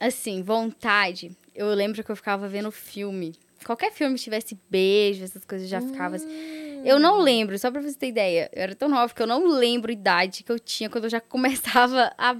[0.00, 1.30] assim, vontade.
[1.54, 3.34] Eu lembro que eu ficava vendo filme.
[3.64, 6.28] Qualquer filme que tivesse beijo, essas coisas, já ficava assim.
[6.84, 8.48] Eu não lembro, só pra você ter ideia.
[8.54, 11.10] Eu era tão nova que eu não lembro a idade que eu tinha quando eu
[11.10, 12.36] já começava a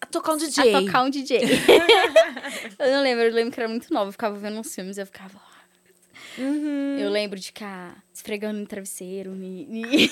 [0.00, 0.74] A tocar um DJ.
[0.74, 1.40] a tocar um DJ.
[2.78, 4.08] eu não lembro, eu lembro que era muito nova.
[4.08, 5.38] Eu ficava vendo uns filmes e eu ficava.
[5.38, 5.54] "Ah".
[6.38, 6.96] Uhum.
[6.98, 9.66] Eu lembro de ficar esfregando no travesseiro, me-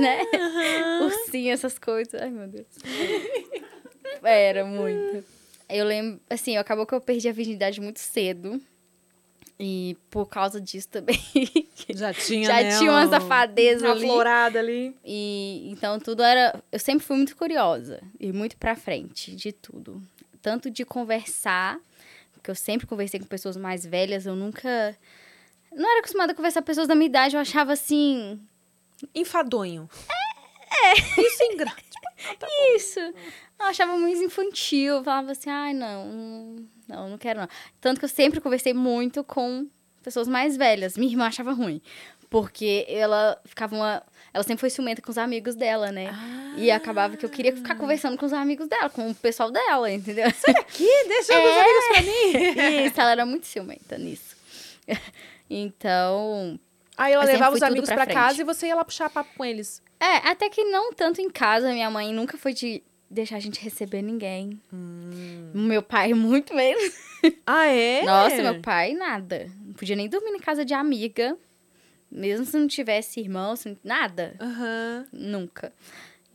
[0.00, 0.20] né?
[1.02, 2.14] Ursinho, essas coisas.
[2.22, 2.66] Ai, meu Deus.
[4.22, 5.24] Era muito.
[5.68, 8.60] Eu lembro, assim, acabou que eu perdi a virgindade muito cedo.
[9.58, 11.18] E por causa disso também.
[11.88, 14.06] Já tinha, Já né, tinha uma um- safadeza ali.
[14.06, 14.94] florada ali.
[15.04, 16.62] E então tudo era.
[16.70, 20.02] Eu sempre fui muito curiosa e muito pra frente de tudo.
[20.42, 21.78] Tanto de conversar,
[22.34, 24.94] porque eu sempre conversei com pessoas mais velhas, eu nunca.
[25.72, 28.38] não era acostumada a conversar com pessoas da minha idade, eu achava assim.
[29.14, 29.88] Enfadonho.
[30.84, 30.92] É.
[31.20, 31.82] Isso é ingrato.
[32.76, 33.00] Isso.
[33.58, 35.02] Eu achava muito infantil.
[35.02, 36.56] Falava assim, ai, não,
[36.88, 37.48] não, não quero não.
[37.80, 39.66] Tanto que eu sempre conversei muito com
[40.02, 40.96] pessoas mais velhas.
[40.96, 41.80] Minha irmã achava ruim.
[42.28, 44.02] Porque ela ficava uma.
[44.34, 46.08] Ela sempre foi ciumenta com os amigos dela, né?
[46.12, 46.54] Ah.
[46.58, 49.90] E acabava que eu queria ficar conversando com os amigos dela, com o pessoal dela,
[49.90, 50.26] entendeu?
[50.26, 51.60] Aqui, deixa alguns É.
[51.60, 52.84] amigos pra mim.
[52.86, 54.36] Isso, ela era muito ciumenta nisso.
[55.48, 56.58] Então,
[56.96, 59.44] Aí ela levava os amigos pra pra, casa e você ia lá puxar papo com
[59.44, 59.82] eles.
[60.00, 61.70] É, até que não tanto em casa.
[61.72, 64.60] Minha mãe nunca foi de deixar a gente receber ninguém.
[65.54, 66.92] Meu pai, muito menos.
[67.46, 68.02] Ah, é?
[68.04, 69.50] Nossa, meu pai, nada.
[69.64, 71.36] Não podia nem dormir na casa de amiga.
[72.10, 74.36] Mesmo se não tivesse irmão, se não- nada.
[74.40, 75.06] Aham.
[75.12, 75.72] Nunca.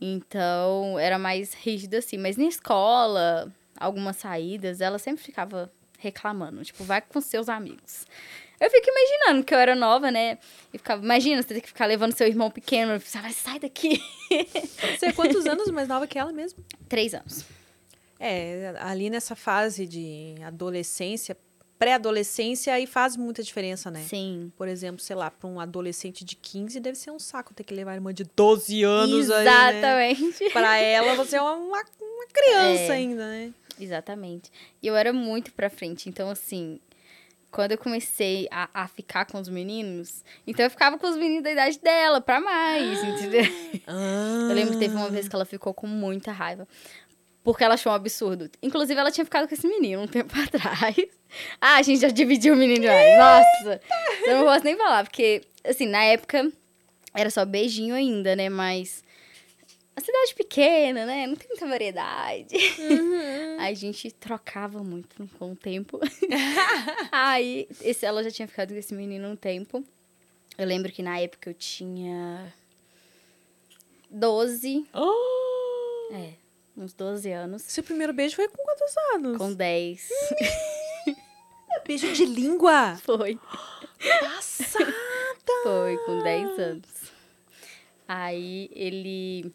[0.00, 2.18] Então, era mais rígido assim.
[2.18, 6.62] Mas na escola, algumas saídas, ela sempre ficava reclamando.
[6.64, 8.06] Tipo, vai com seus amigos.
[8.64, 10.38] Eu fico imaginando que eu era nova, né?
[10.72, 12.98] E ficava, imagina, você ter que ficar levando seu irmão pequeno.
[13.00, 14.00] Você vai, sai daqui.
[14.98, 16.64] Você é quantos anos mais nova que ela mesmo?
[16.88, 17.44] Três anos.
[18.20, 21.36] É, ali nessa fase de adolescência,
[21.76, 24.04] pré-adolescência, aí faz muita diferença, né?
[24.08, 24.52] Sim.
[24.56, 27.74] Por exemplo, sei lá, pra um adolescente de 15 deve ser um saco ter que
[27.74, 29.40] levar a irmã de 12 anos né?
[29.42, 30.50] Exatamente.
[30.52, 32.90] Pra ela, você é uma, uma uma criança É.
[32.92, 33.52] ainda, né?
[33.80, 34.50] Exatamente.
[34.80, 36.08] E eu era muito pra frente.
[36.08, 36.78] Então, assim,
[37.52, 41.44] quando eu comecei a, a ficar com os meninos, então eu ficava com os meninos
[41.44, 43.44] da idade dela, pra mais, entendeu?
[43.86, 46.66] Eu lembro que teve uma vez que ela ficou com muita raiva.
[47.44, 48.48] Porque ela achou um absurdo.
[48.62, 50.96] Inclusive, ela tinha ficado com esse menino um tempo atrás.
[51.60, 53.18] Ah, a gente já dividiu o menino demais.
[53.18, 53.80] Nossa!
[54.26, 56.50] Eu não posso nem falar, porque, assim, na época
[57.12, 58.48] era só beijinho ainda, né?
[58.48, 59.02] Mas
[59.94, 61.26] a cidade pequena, né?
[61.26, 62.56] Não tem muita variedade.
[63.58, 66.00] A gente trocava muito com o tempo.
[67.12, 69.84] Aí, esse, ela já tinha ficado com esse menino um tempo.
[70.56, 72.52] Eu lembro que na época eu tinha
[74.10, 76.14] 12, Oh!
[76.14, 76.34] é,
[76.76, 77.62] uns 12 anos.
[77.62, 79.36] Seu primeiro beijo foi com quantos anos?
[79.38, 80.08] Com 10.
[81.84, 82.96] Beijo de língua!
[83.02, 83.38] Foi.
[84.20, 84.94] Passada!
[85.64, 87.12] Foi, com 10 anos.
[88.06, 89.52] Aí ele.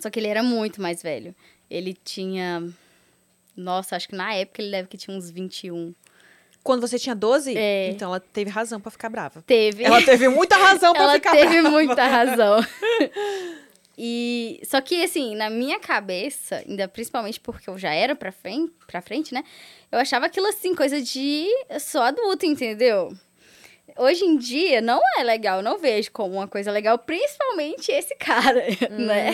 [0.00, 1.34] Só que ele era muito mais velho.
[1.70, 2.62] Ele tinha.
[3.56, 5.94] Nossa, acho que na época ele deve que tinha uns 21.
[6.62, 7.56] Quando você tinha 12?
[7.56, 7.90] É.
[7.90, 9.42] Então ela teve razão pra ficar brava.
[9.46, 9.84] Teve.
[9.84, 11.70] Ela teve muita razão pra Ela ficar teve brava.
[11.70, 12.58] muita razão.
[13.98, 18.72] E só que assim, na minha cabeça, ainda principalmente porque eu já era pra frente,
[18.86, 19.42] pra frente, né?
[19.90, 23.16] Eu achava aquilo assim, coisa de eu sou adulta, entendeu?
[23.98, 28.62] Hoje em dia não é legal, não vejo como uma coisa legal, principalmente esse cara,
[28.90, 29.32] né?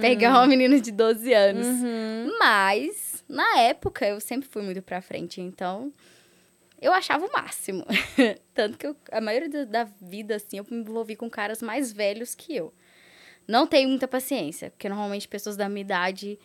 [0.00, 1.66] Pegar uma menina de 12 anos.
[1.66, 2.32] Uhum.
[2.38, 5.92] Mas, na época, eu sempre fui muito pra frente, então
[6.80, 7.86] eu achava o máximo.
[8.54, 12.34] Tanto que eu- a maioria da vida, assim, eu me envolvi com caras mais velhos
[12.34, 12.72] que eu.
[13.48, 16.38] Não tenho muita paciência, porque normalmente pessoas da minha idade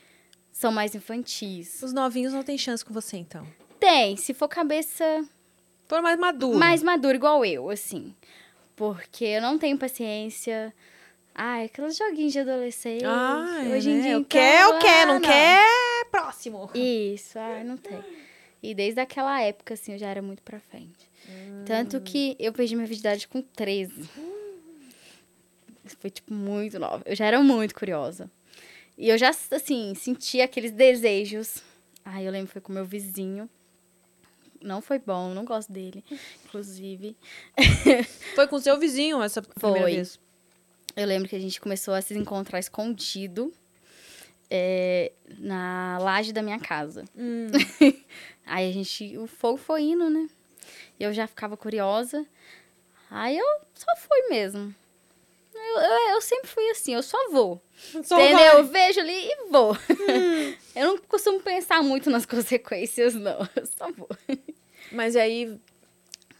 [0.52, 1.82] são mais infantis.
[1.84, 3.46] Os novinhos não têm chance com você, então.
[3.80, 5.24] Tem, se for cabeça
[5.88, 6.58] Foram mais maduros.
[6.58, 8.14] mais madura igual eu, assim.
[8.76, 10.74] Porque eu não tenho paciência.
[11.34, 13.06] Ai, aqueles joguinhos de adolescente.
[13.06, 14.02] Ah, hoje em né?
[14.02, 14.12] dia.
[14.12, 16.70] Eu então, quer, eu ah, quer, não, quer, próximo.
[16.74, 18.04] Isso, ai, não tem.
[18.62, 21.08] E desde aquela época, assim, eu já era muito pra frente.
[21.66, 24.10] Tanto que eu perdi minha virgindade com 13.
[25.86, 27.04] Isso Foi, tipo, muito nova.
[27.06, 28.30] Eu já era muito curiosa.
[28.98, 31.62] E eu já, assim, sentia aqueles desejos.
[32.04, 33.50] Ai, eu lembro, foi com meu vizinho.
[34.62, 36.04] Não foi bom, não gosto dele,
[36.46, 37.16] inclusive.
[38.36, 39.96] Foi com seu vizinho essa primeira Foi.
[39.96, 40.20] vez.
[40.96, 43.54] Eu lembro que a gente começou a se encontrar escondido
[44.50, 47.06] é, na laje da minha casa.
[47.16, 47.48] Hum.
[48.46, 50.28] Aí a gente, o fogo foi indo, né?
[51.00, 52.26] Eu já ficava curiosa.
[53.12, 54.74] Aí eu só fui mesmo.
[55.54, 57.62] Eu, eu, eu sempre fui assim, eu só vou.
[58.04, 58.38] Só entendeu?
[58.38, 58.60] vai.
[58.60, 59.78] Eu vejo ali e vou.
[60.76, 63.48] eu não costumo pensar muito nas consequências, não.
[63.56, 64.10] Eu só vou.
[64.92, 65.58] Mas aí.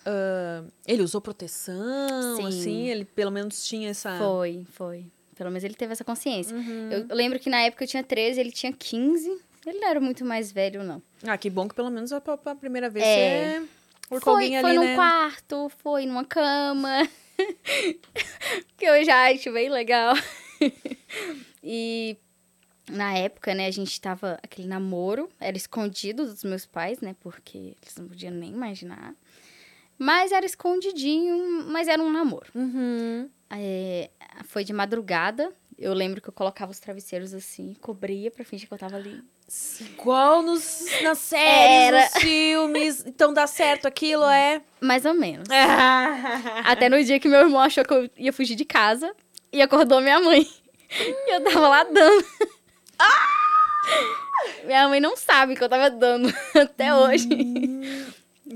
[0.06, 2.48] ah, ele usou proteção, Sim.
[2.48, 2.88] assim?
[2.90, 4.18] Ele pelo menos tinha essa.
[4.18, 5.06] Foi, foi.
[5.36, 6.56] Pelo menos ele teve essa consciência.
[6.56, 6.90] Uhum.
[6.92, 9.30] Eu, eu lembro que na época eu tinha 13, ele tinha 15.
[9.66, 11.02] Ele não era muito mais velho, não.
[11.24, 13.60] Ah, que bom que pelo menos a, a primeira vez É.
[13.60, 13.68] você.
[14.10, 14.96] Por foi foi ali, num né?
[14.96, 17.08] quarto, foi numa cama.
[18.78, 20.16] que eu já acho bem legal.
[21.62, 22.16] e
[22.90, 27.76] na época, né, a gente tava aquele namoro, era escondido dos meus pais, né, porque
[27.82, 29.14] eles não podiam nem imaginar.
[29.98, 32.48] Mas era escondidinho, mas era um namoro.
[32.54, 33.30] Uhum.
[33.50, 34.10] É,
[34.46, 35.52] foi de madrugada.
[35.78, 39.24] Eu lembro que eu colocava os travesseiros assim, cobria pra fingir que eu tava ali
[39.80, 42.02] Igual nos, nas séries, Era.
[42.02, 43.06] nos filmes.
[43.06, 44.62] Então dá certo aquilo, é?
[44.82, 45.48] Mais ou menos.
[46.66, 49.14] Até no dia que meu irmão achou que eu ia fugir de casa
[49.52, 50.48] e acordou minha mãe.
[50.90, 52.26] E eu tava lá dando.
[54.66, 57.28] Minha mãe não sabe que eu tava dando até hoje.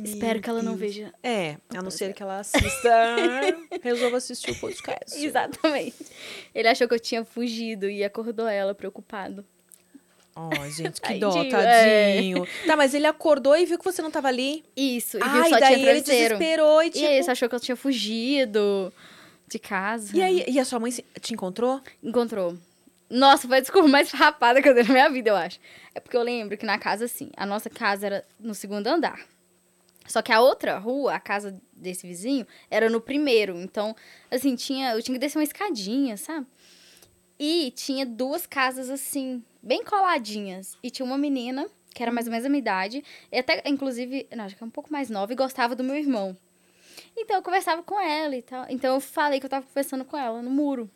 [0.04, 1.14] Espero que ela não veja.
[1.22, 2.90] É, a não ser que ela assista.
[3.84, 5.24] resolva assistir o podcast.
[5.24, 5.96] Exatamente.
[6.56, 9.46] Ele achou que eu tinha fugido e acordou ela preocupado.
[10.34, 12.16] Ó, gente, que Tadinho, dó, é.
[12.16, 12.48] tadinho.
[12.66, 14.64] Tá, mas ele acordou e viu que você não tava ali.
[14.76, 17.06] Isso, e viu Ai, que só daí tinha ele desesperou e E tipo...
[17.06, 18.94] aí, você achou que eu tinha fugido
[19.48, 20.16] de casa.
[20.16, 21.82] E aí, e a sua mãe te encontrou?
[22.02, 22.58] Encontrou.
[23.12, 25.60] Nossa, foi a desculpa mais rapada que eu dei na minha vida, eu acho.
[25.94, 29.20] É porque eu lembro que na casa, assim, a nossa casa era no segundo andar.
[30.08, 33.60] Só que a outra rua, a casa desse vizinho, era no primeiro.
[33.60, 33.94] Então,
[34.32, 36.48] assim, tinha, eu tinha que descer uma escadinha, sabe?
[37.38, 40.78] E tinha duas casas, assim, bem coladinhas.
[40.82, 44.26] E tinha uma menina, que era mais ou menos a minha idade, e até, inclusive,
[44.34, 46.38] não, acho que é um pouco mais nova, e gostava do meu irmão.
[47.18, 48.66] Então, eu conversava com ela e tal.
[48.70, 50.90] Então, eu falei que eu tava conversando com ela no muro.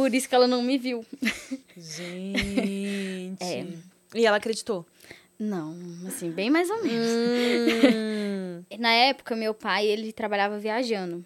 [0.00, 1.04] Por isso que ela não me viu.
[1.76, 3.36] Gente.
[3.40, 3.66] É.
[4.14, 4.84] E ela acreditou?
[5.38, 5.74] Não,
[6.06, 7.06] assim, bem mais ou menos.
[7.06, 8.64] Hum.
[8.78, 11.24] Na época, meu pai, ele trabalhava viajando.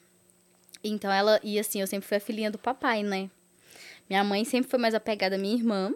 [0.82, 1.40] Então, ela...
[1.42, 3.30] E assim, eu sempre fui a filhinha do papai, né?
[4.08, 5.94] Minha mãe sempre foi mais apegada à minha irmã.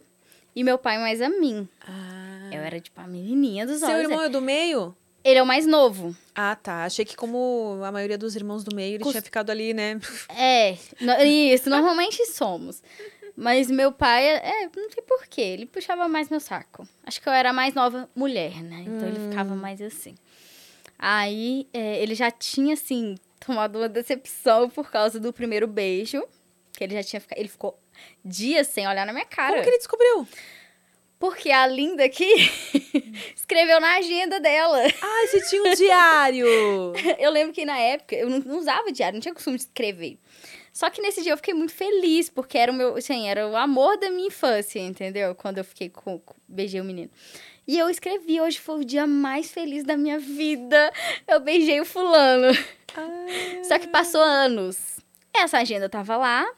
[0.56, 1.68] E meu pai mais a mim.
[1.86, 2.50] Ah.
[2.52, 4.02] Eu era, tipo, a menininha dos Seu olhos.
[4.02, 4.96] irmão é do meio?
[5.24, 6.16] Ele é o mais novo.
[6.34, 6.84] Ah, tá.
[6.84, 10.00] Achei que como a maioria dos irmãos do meio, ele Cus- tinha ficado ali, né?
[10.36, 12.82] É, no- isso, normalmente somos.
[13.36, 16.88] Mas meu pai, é, não sei porquê, ele puxava mais meu saco.
[17.04, 18.84] Acho que eu era a mais nova mulher, né?
[18.86, 20.14] Então ele ficava mais assim.
[20.98, 26.22] Aí é, ele já tinha, assim, tomado uma decepção por causa do primeiro beijo.
[26.72, 27.38] Que ele já tinha ficado.
[27.38, 27.78] Ele ficou
[28.24, 29.50] dias sem olhar na minha cara.
[29.52, 30.28] Como que ele descobriu?
[31.18, 32.28] Porque a linda aqui
[33.34, 34.84] escreveu na agenda dela.
[35.02, 36.46] Ah, você tinha um diário!
[37.18, 40.18] Eu lembro que na época eu não, não usava diário, não tinha costume de escrever.
[40.72, 43.56] Só que nesse dia eu fiquei muito feliz, porque era o meu, assim, era o
[43.56, 45.34] amor da minha infância, entendeu?
[45.34, 47.10] Quando eu fiquei com, com beijei o menino.
[47.66, 50.92] E eu escrevi, hoje foi o dia mais feliz da minha vida.
[51.26, 52.54] Eu beijei o fulano.
[53.64, 55.00] Só que passou anos.
[55.34, 56.48] Essa agenda tava lá.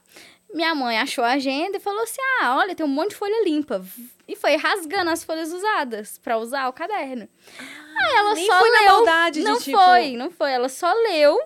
[0.53, 3.45] Minha mãe achou a agenda e falou assim: "Ah, olha, tem um monte de folha
[3.45, 3.85] limpa".
[4.27, 7.29] E foi rasgando as folhas usadas pra usar o caderno.
[7.59, 8.93] Aí ela Nem só foi na leu.
[8.95, 10.51] maldade de, não tipo- foi, não foi.
[10.53, 11.39] Ela só leu.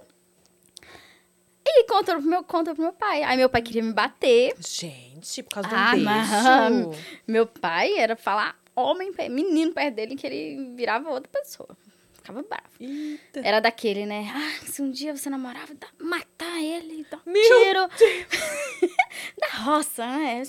[1.66, 3.22] E contou pro meu, contou pro meu pai.
[3.22, 4.54] Aí meu pai queria me bater.
[4.60, 6.98] Gente, por causa Ah, um mas-.
[7.26, 11.70] Meu pai era falar homem, menino perto dele que ele virava outra pessoa.
[12.24, 12.64] Ficava bravo.
[12.80, 13.40] Eita.
[13.44, 14.32] Era daquele, né?
[14.34, 17.86] Ah, se um dia você namorava, dá, matar ele, dá um Meu tiro.
[19.38, 20.42] da roça, né?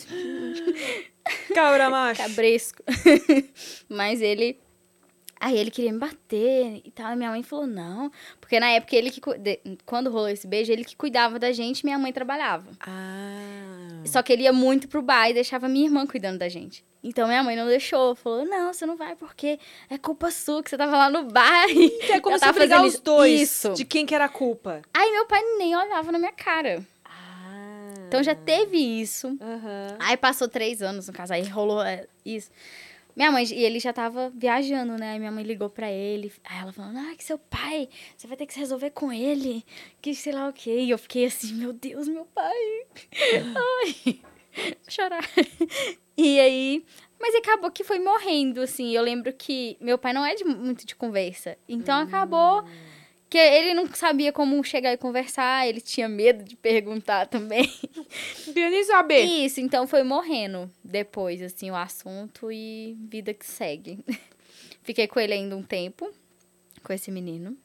[1.53, 2.21] Cabra macho.
[2.21, 2.81] Cabresco.
[3.89, 4.57] Mas ele.
[5.45, 7.13] Aí ele queria me bater e tal.
[7.13, 8.11] E minha mãe falou, não.
[8.41, 9.21] Porque na época ele que.
[9.85, 12.71] Quando rolou esse beijo, ele que cuidava da gente e minha mãe trabalhava.
[12.79, 14.01] Ah.
[14.07, 16.83] Só que ele ia muito pro bar e deixava minha irmã cuidando da gente.
[17.03, 18.15] Então minha mãe não deixou.
[18.15, 21.69] Falou, não, você não vai porque é culpa sua que você tava lá no bar.
[21.69, 23.73] E Então é como se fazendo os dois Isso.
[23.73, 24.81] de quem que era a culpa.
[24.91, 26.83] Aí meu pai nem olhava na minha cara.
[27.05, 27.93] Ah.
[28.07, 29.27] Então já teve isso.
[29.39, 29.95] Aham.
[29.99, 32.49] Aí passou três anos no caso, aí rolou é, isso.
[33.15, 35.13] Minha mãe, e ele já tava viajando, né?
[35.13, 36.31] Aí minha mãe ligou pra ele.
[36.43, 39.63] Aí ela falou, ah, que seu pai, você vai ter que se resolver com ele.
[40.01, 40.81] Que sei lá o quê.
[40.81, 42.85] E eu fiquei assim, meu Deus, meu pai.
[43.55, 44.19] Ai,
[44.87, 45.23] chorar.
[46.17, 46.85] E aí,
[47.19, 48.91] mas acabou que foi morrendo, assim.
[48.91, 51.57] Eu lembro que meu pai não é de, muito de conversa.
[51.67, 52.63] Então acabou
[53.35, 55.67] que ele não sabia como chegar e conversar.
[55.67, 57.69] Ele tinha medo de perguntar também.
[58.47, 59.23] Não queria nem saber.
[59.23, 63.99] Isso, então foi morrendo depois, assim, o assunto e vida que segue.
[64.83, 66.09] Fiquei com ele ainda um tempo,
[66.81, 67.57] com esse menino.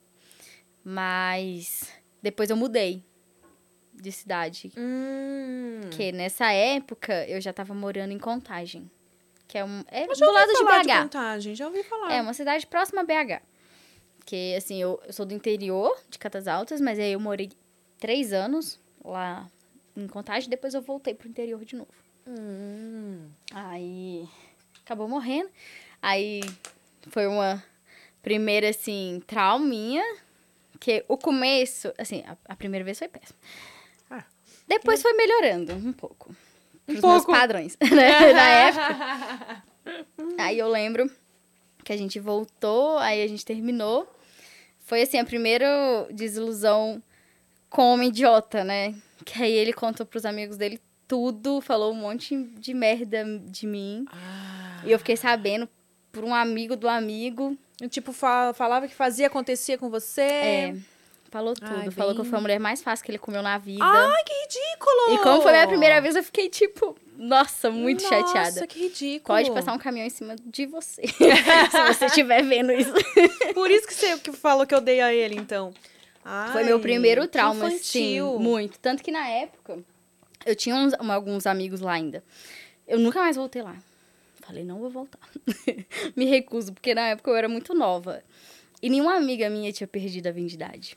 [0.83, 1.88] Mas
[2.20, 3.04] depois eu mudei
[3.94, 4.72] de cidade.
[4.76, 5.83] Hum.
[5.83, 8.90] Porque nessa época eu já tava morando em Contagem.
[9.46, 11.02] Que é, um, é do lado de BH.
[11.02, 12.12] contagem, já ouvi falar.
[12.12, 13.42] É uma cidade próxima a BH.
[14.31, 17.51] Que, assim, eu, eu sou do interior de Catas Altas, mas aí eu morei
[17.99, 19.51] três anos lá
[19.97, 21.90] em Contagem, depois eu voltei pro interior de novo.
[22.29, 23.29] Hum.
[23.53, 24.29] Aí
[24.85, 25.51] acabou morrendo.
[26.01, 26.43] Aí
[27.09, 27.61] foi uma
[28.23, 30.05] primeira, assim, trauminha.
[30.79, 33.37] Que o começo, assim, a, a primeira vez foi péssimo.
[34.09, 34.23] Ah.
[34.69, 36.31] Depois foi melhorando um pouco.
[36.31, 37.14] Um Pros pouco.
[37.14, 38.31] meus padrões, né?
[38.33, 39.64] Na época.
[40.38, 41.11] Aí eu lembro
[41.85, 44.09] que a gente voltou, aí a gente terminou.
[44.90, 45.68] Foi, assim, a primeira
[46.11, 47.00] desilusão
[47.68, 48.92] com um idiota, né?
[49.24, 54.05] Que aí ele contou pros amigos dele tudo, falou um monte de merda de mim.
[54.11, 54.83] Ah.
[54.85, 55.68] E eu fiquei sabendo
[56.11, 57.57] por um amigo do amigo.
[57.88, 60.22] Tipo, fa- falava que fazia, acontecia com você.
[60.22, 60.76] É,
[61.31, 61.70] falou tudo.
[61.72, 63.85] Ai, Falou que eu bem- fui a mulher mais fácil que ele comeu na vida.
[63.85, 65.14] Ai, que ridículo!
[65.14, 68.66] e como foi a minha primeira vez, eu fiquei, tipo, nossa, muito Nossa, chateada.
[68.66, 69.22] que ridículo.
[69.24, 71.02] Pode passar um caminhão em cima de você.
[71.06, 72.92] se você estiver vendo isso.
[73.52, 75.72] Por isso que você que falou que eu dei a ele, então.
[76.52, 78.38] Foi Ai, meu primeiro trauma, infantil.
[78.38, 78.78] muito.
[78.78, 79.78] Tanto que na época,
[80.46, 82.24] eu tinha uns- alguns amigos lá ainda.
[82.88, 83.76] Eu nunca mais voltei lá.
[84.40, 85.18] Falei, não vou voltar.
[86.16, 88.22] Me recuso, porque na época eu era muito nova.
[88.83, 90.96] E nenhuma amiga minha tinha perdido a virgindade.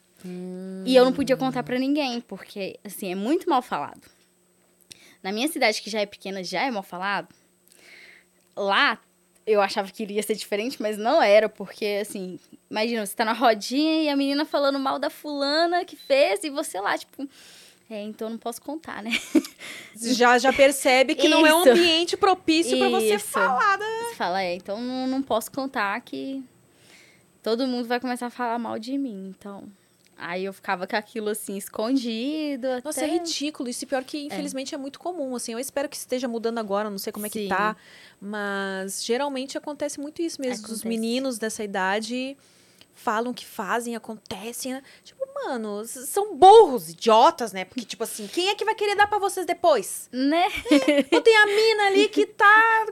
[0.85, 4.01] E eu não podia contar pra ninguém, porque, assim, é muito mal falado.
[5.23, 7.33] Na minha cidade, que já é pequena, já é mal falado.
[8.55, 8.99] Lá,
[9.47, 12.37] eu achava que iria ser diferente, mas não era, porque, assim,
[12.69, 16.49] imagina, você tá na rodinha e a menina falando mal da fulana que fez, e
[16.49, 17.27] você lá, tipo,
[17.89, 19.11] é, então não posso contar, né?
[19.95, 23.77] Já, já percebe que não é um ambiente propício pra você falar.
[23.77, 23.85] né?
[24.09, 26.43] Você fala, é, então não, não posso contar que
[27.43, 29.63] todo mundo vai começar a falar mal de mim, então.
[30.17, 32.67] Aí eu ficava com aquilo assim, escondido.
[32.83, 33.09] Nossa, até...
[33.09, 33.69] é ridículo.
[33.69, 34.77] Isso pior que, infelizmente, é.
[34.77, 35.35] muito comum.
[35.35, 37.49] Assim, eu espero que esteja mudando agora, não sei como é que Sim.
[37.49, 37.75] tá.
[38.21, 40.65] Mas geralmente acontece muito isso mesmo.
[40.65, 40.87] Os Acontece.
[40.87, 42.37] meninos dessa idade
[42.93, 44.73] falam que fazem, acontecem.
[44.73, 44.83] né?
[45.03, 47.65] Tipo, mano, são burros, idiotas, né?
[47.65, 50.07] Porque, tipo assim, quem é que vai querer dar pra vocês depois?
[50.11, 50.45] Né?
[51.11, 52.87] Não tem a mina ali que tá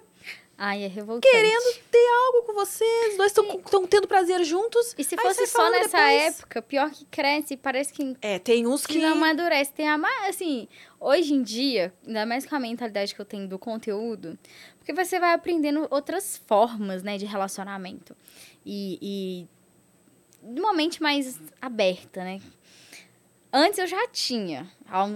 [0.64, 1.28] Ai, é revoltante.
[1.34, 3.12] querendo ter algo com vocês.
[3.14, 4.94] Os dois estão tendo prazer juntos.
[4.96, 6.38] E se fosse só nessa depois.
[6.38, 9.00] época, pior que cresce, parece que, É, tem uns que que.
[9.00, 9.74] não amadurece.
[9.74, 10.68] Tem a mais, assim,
[11.00, 14.38] hoje em dia, ainda mais com a mentalidade que eu tenho do conteúdo,
[14.78, 18.16] porque você vai aprendendo outras formas, né, de relacionamento.
[18.64, 22.40] E, e de uma mente mais aberta, né?
[23.54, 24.66] Antes eu já tinha,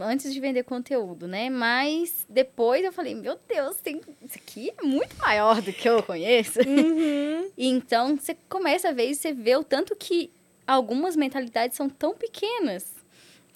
[0.03, 1.49] antes de vender conteúdo, né?
[1.49, 6.03] Mas depois eu falei, meu Deus, tem, isso aqui é muito maior do que eu
[6.03, 6.59] conheço.
[6.59, 7.51] Uhum.
[7.57, 10.29] E então você começa a ver e você vê o tanto que
[10.67, 12.93] algumas mentalidades são tão pequenas,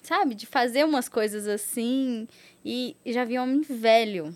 [0.02, 0.34] sabe?
[0.34, 2.26] De fazer umas coisas assim.
[2.64, 4.34] E já vi um homem velho,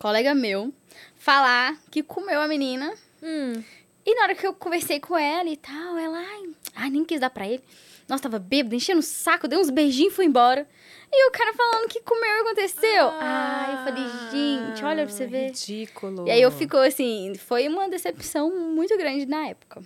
[0.00, 0.72] colega meu,
[1.14, 2.92] falar que comeu a menina.
[3.22, 3.62] Hum.
[4.04, 7.20] E na hora que eu conversei com ela e tal, ela, ai, ai nem quis
[7.20, 7.62] dar pra ele.
[8.08, 10.66] Nossa, tava bêbado, enchendo o saco, deu uns beijinhos e foi embora.
[11.12, 13.10] E o cara falando que comeu e aconteceu.
[13.20, 15.46] ai, eu falei, gente, olha pra você ver.
[15.46, 16.26] Ridículo.
[16.26, 19.82] E aí eu fico assim, foi uma decepção muito grande na época.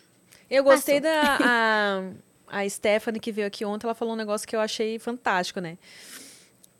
[0.50, 1.38] Eu gostei da.
[1.40, 2.02] A,
[2.62, 5.78] a Stephanie que veio aqui ontem, ela falou um negócio que eu achei fantástico, né?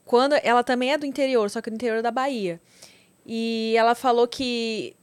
[0.05, 2.61] Quando ela também é do interior, só que do interior da Bahia.
[3.25, 4.97] E ela falou que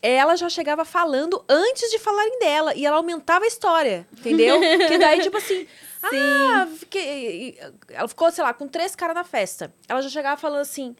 [0.00, 4.58] ela já chegava falando antes de falarem dela e ela aumentava a história, entendeu?
[4.60, 5.66] que daí tipo assim,
[6.02, 7.58] ah, fiquei,
[7.88, 9.72] ela ficou, sei lá, com três caras na festa.
[9.88, 10.94] Ela já chegava falando assim: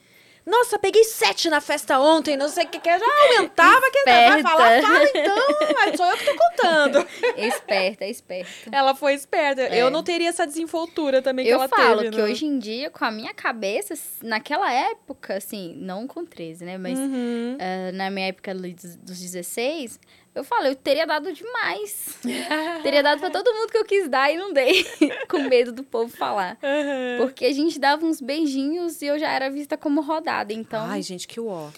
[0.47, 2.99] "Nossa, peguei sete na festa ontem, não sei o que que é".
[2.99, 3.05] já
[3.37, 7.07] aumentava que vai falar, fala então, aí sou eu que tô contando.
[7.37, 8.51] esperta, é esperta.
[8.73, 9.63] Ela foi esperta.
[9.63, 9.79] É.
[9.83, 12.11] Eu não teria essa desenvoltura também que Eu ela falo teve.
[12.11, 12.25] que né?
[12.25, 16.79] hoje em dia, com a minha cabeça, naquela época, assim, não com 13, né?
[16.79, 17.57] Mas Uhum.
[17.61, 19.99] ah, na minha época dos 16,
[20.39, 22.17] eu falo, eu teria dado demais.
[22.83, 24.85] teria dado pra todo mundo que eu quis dar e não dei.
[25.29, 26.57] com medo do povo falar.
[26.63, 27.27] Uhum.
[27.27, 30.53] Porque a gente dava uns beijinhos e eu já era vista como rodada.
[30.53, 31.71] Então, Ai, gente, que uó.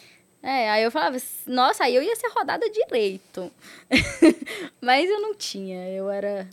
[0.43, 3.51] É, aí eu falava, nossa, aí eu ia ser rodada direito.
[4.81, 6.49] Mas eu não tinha, eu era.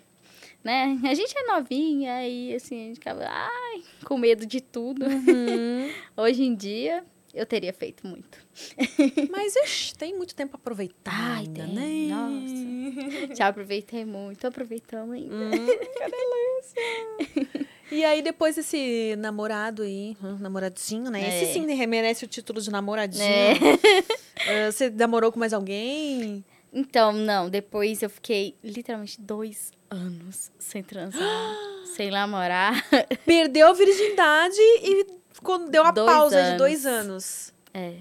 [0.63, 0.99] Né?
[1.03, 5.05] A gente é novinha e assim, a gente ficava, ai, com medo de tudo.
[5.05, 5.91] Uhum.
[6.17, 8.46] Hoje em dia, eu teria feito muito.
[9.31, 12.15] Mas ixi, tem muito tempo pra aproveitar Ai, ainda, tem, né?
[12.15, 13.35] nossa.
[13.35, 15.35] Já aproveitei muito, tô aproveitando ainda.
[15.35, 17.67] Hum, que delícia.
[17.91, 21.21] E aí, depois desse namorado aí, hum, namoradinho, né?
[21.23, 21.43] É.
[21.43, 23.23] Esse sim merece o título de namoradinho.
[23.23, 23.53] É.
[24.49, 26.45] Ah, você namorou com mais alguém?
[26.71, 31.55] Então, não, depois eu fiquei literalmente dois anos sem transar,
[31.95, 32.85] sem namorar.
[33.25, 36.57] Perdeu a virgindade e ficou, deu uma Dois pausa de anos.
[36.59, 37.53] dois anos.
[37.73, 37.95] É.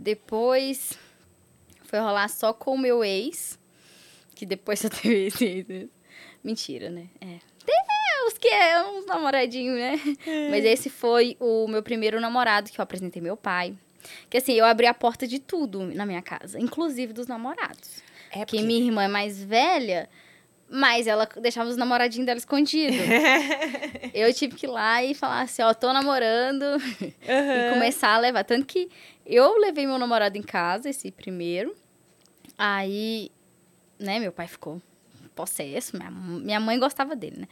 [0.00, 0.98] Depois
[1.82, 3.58] foi rolar só com o meu ex.
[4.34, 5.90] Que depois só teve esse.
[6.42, 7.08] Mentira, né?
[7.20, 7.38] É.
[7.66, 10.00] Tem uns que é uns namoradinhos, né?
[10.50, 13.74] Mas esse foi o meu primeiro namorado que eu apresentei meu pai.
[14.30, 18.02] Que assim, eu abri a porta de tudo na minha casa, inclusive dos namorados.
[18.30, 20.08] É Porque minha irmã é mais velha,
[20.70, 22.96] mas ela deixava os namoradinhos dela escondidos.
[24.14, 26.64] eu tive que ir lá e falar assim, ó, tô namorando
[27.02, 28.44] e começar a levar.
[28.44, 28.88] Tanto que
[29.26, 31.74] eu levei meu namorado em casa, esse primeiro.
[32.56, 33.32] Aí,
[33.98, 34.80] né, meu pai ficou
[35.34, 35.96] possesso.
[35.96, 37.48] Minha, minha mãe gostava dele, né?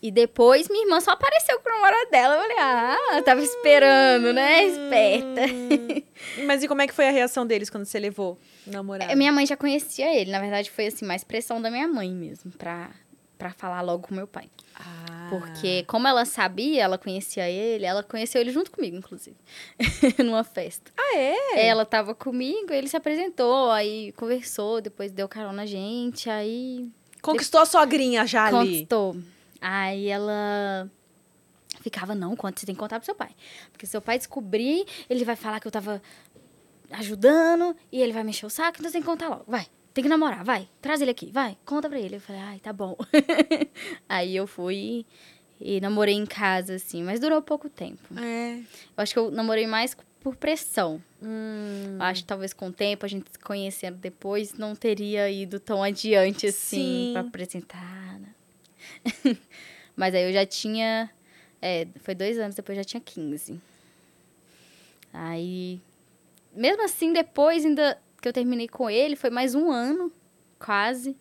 [0.00, 2.34] E depois minha irmã só apareceu com o namorado dela.
[2.36, 4.64] Eu falei, ah, tava esperando, né?
[4.64, 5.40] Esperta.
[5.52, 6.02] Hum.
[6.46, 9.10] Mas e como é que foi a reação deles quando você levou o namorado?
[9.10, 10.30] É, Minha mãe já conhecia ele.
[10.30, 12.90] Na verdade, foi assim, mais pressão da minha mãe mesmo, pra,
[13.36, 14.48] pra falar logo com meu pai.
[14.76, 15.26] Ah.
[15.30, 19.36] Porque, como ela sabia, ela conhecia ele, ela conheceu ele junto comigo, inclusive.
[20.24, 20.92] numa festa.
[20.96, 21.66] Ah, é?
[21.66, 26.86] Ela tava comigo, ele se apresentou, aí conversou, depois deu carona na gente, aí
[27.20, 28.56] Conquistou a sogrinha já ali.
[28.56, 29.16] conquistou.
[29.60, 30.90] Aí ela
[31.80, 33.30] ficava, não, quanto você tem que contar pro seu pai.
[33.72, 36.02] Porque se seu pai descobrir, ele vai falar que eu tava
[36.90, 39.44] ajudando e ele vai mexer o saco, então você tem que contar logo.
[39.46, 42.16] Vai, tem que namorar, vai, traz ele aqui, vai, conta pra ele.
[42.16, 42.96] Eu falei, ai, tá bom.
[44.08, 45.04] Aí eu fui
[45.60, 48.18] e namorei em casa, assim, mas durou pouco tempo.
[48.18, 48.58] É.
[48.58, 48.64] Eu
[48.96, 51.02] acho que eu namorei mais por pressão.
[51.22, 51.96] Hum.
[52.00, 55.82] Acho que talvez com o tempo, a gente se conhecendo depois, não teria ido tão
[55.82, 57.10] adiante assim Sim.
[57.12, 58.18] pra apresentar.
[58.20, 58.28] né?
[59.96, 61.10] Mas aí eu já tinha.
[61.60, 63.60] É, foi dois anos depois, eu já tinha 15.
[65.12, 65.80] Aí.
[66.54, 70.12] Mesmo assim, depois ainda que eu terminei com ele, foi mais um ano,
[70.58, 71.16] quase,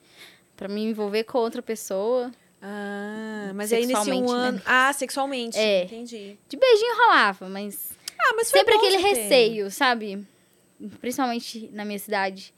[0.55, 2.31] pra me envolver com outra pessoa.
[2.61, 4.31] Ah, mas aí nesse um né?
[4.31, 4.61] ano...
[4.65, 5.57] Ah, sexualmente.
[5.57, 5.83] É.
[5.83, 6.37] Entendi.
[6.49, 9.03] De beijinho rolava, mas Ah, mas foi sempre aquele ter.
[9.03, 10.25] receio, sabe?
[10.99, 12.53] Principalmente na minha cidade,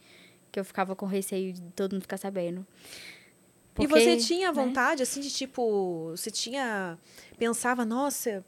[0.51, 2.66] que eu ficava com receio de todo mundo ficar sabendo.
[3.80, 4.53] E Porque, você tinha né?
[4.53, 6.11] vontade, assim, de tipo...
[6.11, 6.97] Você tinha...
[7.38, 8.43] Pensava, nossa...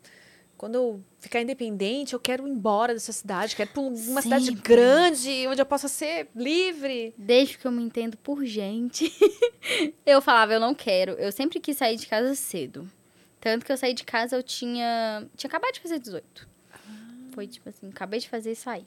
[0.58, 3.56] Quando eu ficar independente, eu quero ir embora dessa cidade.
[3.56, 4.62] Quero ir pra uma cidade Sempre.
[4.62, 7.16] grande, onde eu possa ser livre.
[7.18, 9.12] Desde que eu me entendo por gente,
[10.06, 11.14] eu falava, eu não quero.
[11.14, 12.88] Eu sempre quis sair de casa cedo.
[13.40, 15.28] Tanto que eu saí de casa, eu tinha.
[15.36, 16.48] Tinha acabado de fazer 18.
[17.34, 18.86] Foi tipo assim, acabei de fazer isso aí.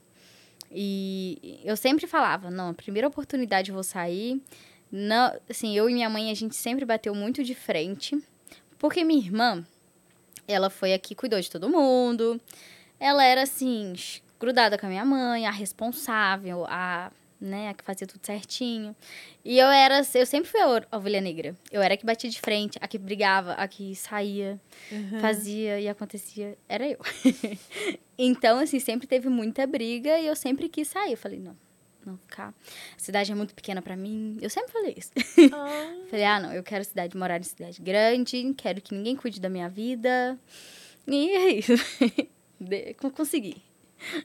[0.70, 4.40] E eu sempre falava, não, a primeira oportunidade eu vou sair.
[4.96, 8.16] Não, assim, eu e minha mãe, a gente sempre bateu muito de frente.
[8.78, 9.66] Porque minha irmã,
[10.46, 12.40] ela foi aqui, cuidou de todo mundo.
[13.00, 13.92] Ela era, assim,
[14.38, 18.94] grudada com a minha mãe, a responsável, a, né, a que fazia tudo certinho.
[19.44, 21.56] E eu era, eu sempre fui a ovelha negra.
[21.72, 24.60] Eu era a que batia de frente, a que brigava, a que saía,
[25.20, 26.56] fazia e acontecia.
[26.68, 27.00] Era eu.
[28.16, 31.10] então, assim, sempre teve muita briga e eu sempre quis sair.
[31.10, 31.56] Eu falei, não,
[32.06, 32.48] não ficar.
[32.48, 34.36] A cidade é muito pequena pra mim.
[34.40, 35.10] Eu sempre falei isso.
[35.52, 36.04] Ah.
[36.10, 39.48] Falei, ah, não, eu quero cidade, morar em cidade grande, quero que ninguém cuide da
[39.48, 40.38] minha vida.
[41.06, 41.72] E é isso.
[42.60, 43.62] De- con- Consegui.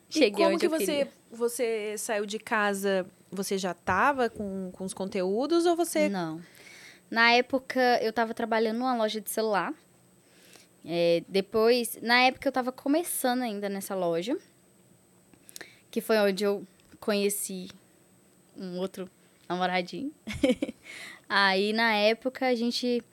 [0.10, 1.10] E Cheguei como onde que eu você, queria.
[1.32, 3.06] você saiu de casa?
[3.32, 6.10] Você já tava com, com os conteúdos ou você...
[6.10, 6.42] Não.
[7.10, 9.74] Na época, eu tava trabalhando numa loja de celular.
[10.86, 14.38] É, depois, na época, eu tava começando ainda nessa loja.
[15.92, 16.64] Que foi onde eu
[17.00, 17.70] conheci
[18.58, 19.10] um outro
[19.48, 20.12] namoradinho.
[21.28, 23.04] Aí, na época, a gente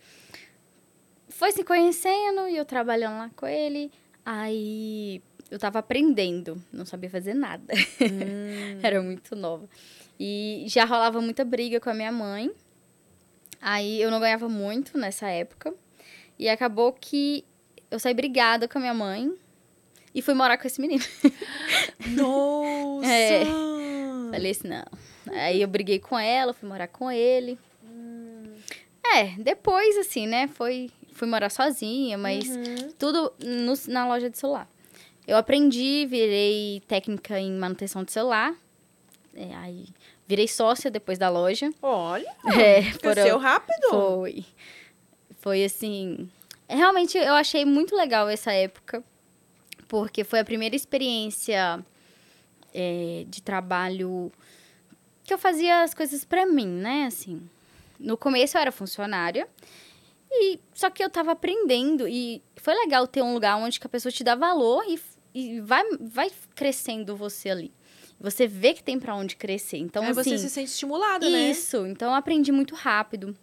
[1.28, 3.90] foi se conhecendo e eu trabalhando lá com ele.
[4.24, 7.72] Aí, eu tava aprendendo, não sabia fazer nada.
[8.82, 9.68] Era muito nova.
[10.18, 12.50] E já rolava muita briga com a minha mãe.
[13.60, 15.74] Aí eu não ganhava muito nessa época.
[16.38, 17.44] E acabou que
[17.90, 19.34] eu saí brigada com a minha mãe
[20.16, 21.04] e fui morar com esse menino.
[22.08, 23.06] Nossa!
[23.06, 23.44] É.
[24.30, 24.84] Falei assim, não.
[25.32, 27.58] Aí eu briguei com ela, fui morar com ele.
[29.04, 30.48] É, depois, assim, né?
[30.48, 32.92] Foi, fui morar sozinha, mas Uhum.
[32.98, 34.68] tudo no- na loja de celular.
[35.26, 38.54] Eu aprendi, virei técnica em manutenção de celular.
[39.34, 39.86] É, aí
[40.26, 41.70] virei sócia depois da loja.
[41.82, 43.88] Olha, É, cresceu rápido.
[43.90, 44.44] Foi.
[45.38, 46.28] Foi assim.
[46.68, 49.02] Realmente eu achei muito legal essa época,
[49.88, 51.84] porque foi a primeira experiência
[52.74, 54.30] é, de trabalho
[55.24, 57.06] que eu fazia as coisas pra mim, né?
[57.06, 57.42] Assim,
[57.98, 59.48] no começo eu era funcionária,
[60.30, 64.12] e só que eu tava aprendendo, e foi legal ter um lugar onde a pessoa
[64.12, 65.00] te dá valor e,
[65.34, 67.72] e vai, vai crescendo você ali.
[68.18, 69.76] Você vê que tem pra onde crescer.
[69.76, 71.50] Então, Aí assim, você se sente estimulada, né?
[71.50, 73.36] isso, então eu aprendi muito rápido.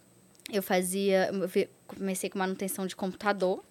[0.52, 1.30] Eu fazia.
[1.32, 3.62] eu comecei com manutenção de computador.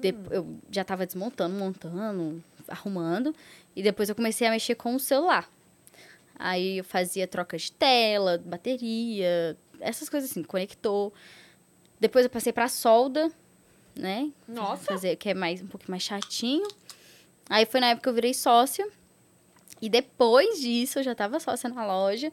[0.00, 3.34] Dep- eu já tava desmontando, montando, arrumando.
[3.76, 5.48] E depois eu comecei a mexer com o celular.
[6.38, 11.12] Aí eu fazia troca de tela, bateria, essas coisas assim, conector.
[11.98, 13.30] Depois eu passei pra solda,
[13.94, 14.30] né?
[14.48, 14.84] Nossa.
[14.84, 16.66] Fazer, que é mais, um pouquinho mais chatinho.
[17.48, 18.88] Aí foi na época que eu virei sócia.
[19.82, 22.32] E depois disso, eu já tava sócia na loja,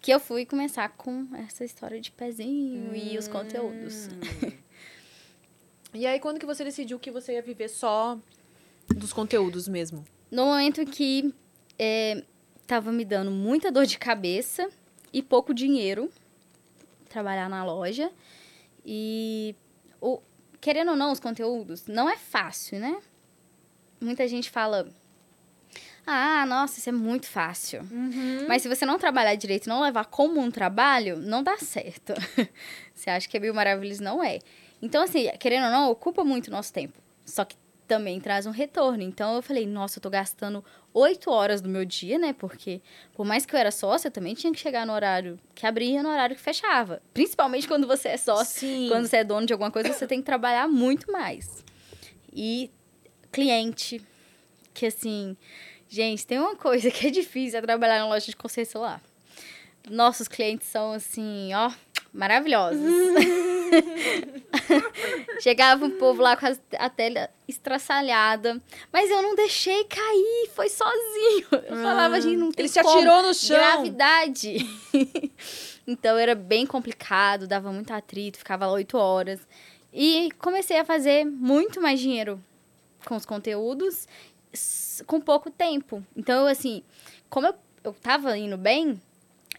[0.00, 4.08] que eu fui começar com essa história de pezinho e os conteúdos.
[5.92, 8.18] E aí, quando que você decidiu que você ia viver só
[8.88, 10.04] dos conteúdos mesmo?
[10.30, 11.34] No momento em que
[11.78, 12.22] é,
[12.66, 14.68] tava me dando muita dor de cabeça
[15.12, 16.10] e pouco dinheiro
[17.08, 18.10] trabalhar na loja.
[18.86, 19.54] E
[20.00, 20.20] o,
[20.60, 23.00] querendo ou não, os conteúdos não é fácil, né?
[24.00, 24.88] Muita gente fala.
[26.06, 27.82] Ah, nossa, isso é muito fácil.
[27.90, 28.46] Uhum.
[28.48, 32.14] Mas se você não trabalhar direito e não levar como um trabalho, não dá certo.
[32.94, 34.00] você acha que é mil maravilhas?
[34.00, 34.38] Não é.
[34.82, 36.98] Então, assim, querendo ou não, ocupa muito nosso tempo.
[37.24, 37.56] Só que
[37.86, 39.02] também traz um retorno.
[39.02, 40.64] Então, eu falei, nossa, eu tô gastando
[40.94, 42.32] oito horas do meu dia, né?
[42.32, 42.80] Porque,
[43.14, 45.98] por mais que eu era sócia, eu também tinha que chegar no horário que abria
[45.98, 47.02] e no horário que fechava.
[47.12, 48.60] Principalmente quando você é sócio.
[48.60, 48.88] Sim.
[48.88, 51.64] Quando você é dono de alguma coisa, você tem que trabalhar muito mais.
[52.32, 52.70] E
[53.32, 54.00] cliente,
[54.72, 55.36] que assim,
[55.88, 59.02] gente, tem uma coisa que é difícil é trabalhar em loja de conceito celular.
[59.88, 61.72] Nossos clientes são assim, ó,
[62.12, 62.80] maravilhosos.
[65.40, 68.60] Chegava um povo lá com a, a tela estraçalhada,
[68.92, 71.46] mas eu não deixei cair, foi sozinho.
[71.52, 72.96] Eu falava, gente, não tem Ele se como.
[72.96, 73.56] atirou no chão.
[73.56, 74.58] Gravidade.
[75.86, 79.40] então era bem complicado, dava muito atrito, ficava lá oito horas.
[79.92, 82.42] E comecei a fazer muito mais dinheiro
[83.04, 84.06] com os conteúdos
[85.06, 86.04] com pouco tempo.
[86.16, 86.82] Então, assim,
[87.28, 87.54] como eu,
[87.84, 89.00] eu tava indo bem,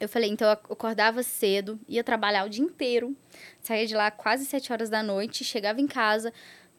[0.02, 3.16] eu falei, então eu acordava cedo, ia trabalhar o dia inteiro,
[3.62, 6.34] saía de lá quase sete horas da noite, chegava em casa,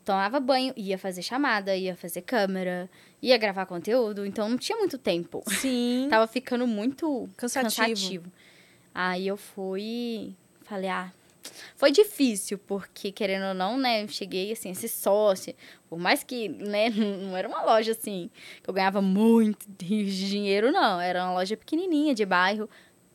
[0.05, 2.91] tomava banho, ia fazer chamada, ia fazer câmera,
[3.23, 5.41] ia gravar conteúdo, então não tinha muito tempo.
[5.47, 6.09] Sim.
[6.11, 7.87] Tava ficando muito Cansativo.
[7.87, 8.33] cansativo.
[8.93, 11.13] Aí eu fui falei, ah,
[11.77, 15.55] foi difícil, porque querendo ou não, né, eu cheguei assim, esse sócio,
[15.89, 18.31] por mais que, né, não era uma loja assim,
[18.63, 22.69] que eu ganhava muito dinheiro, não, era uma loja pequenininha, de bairro,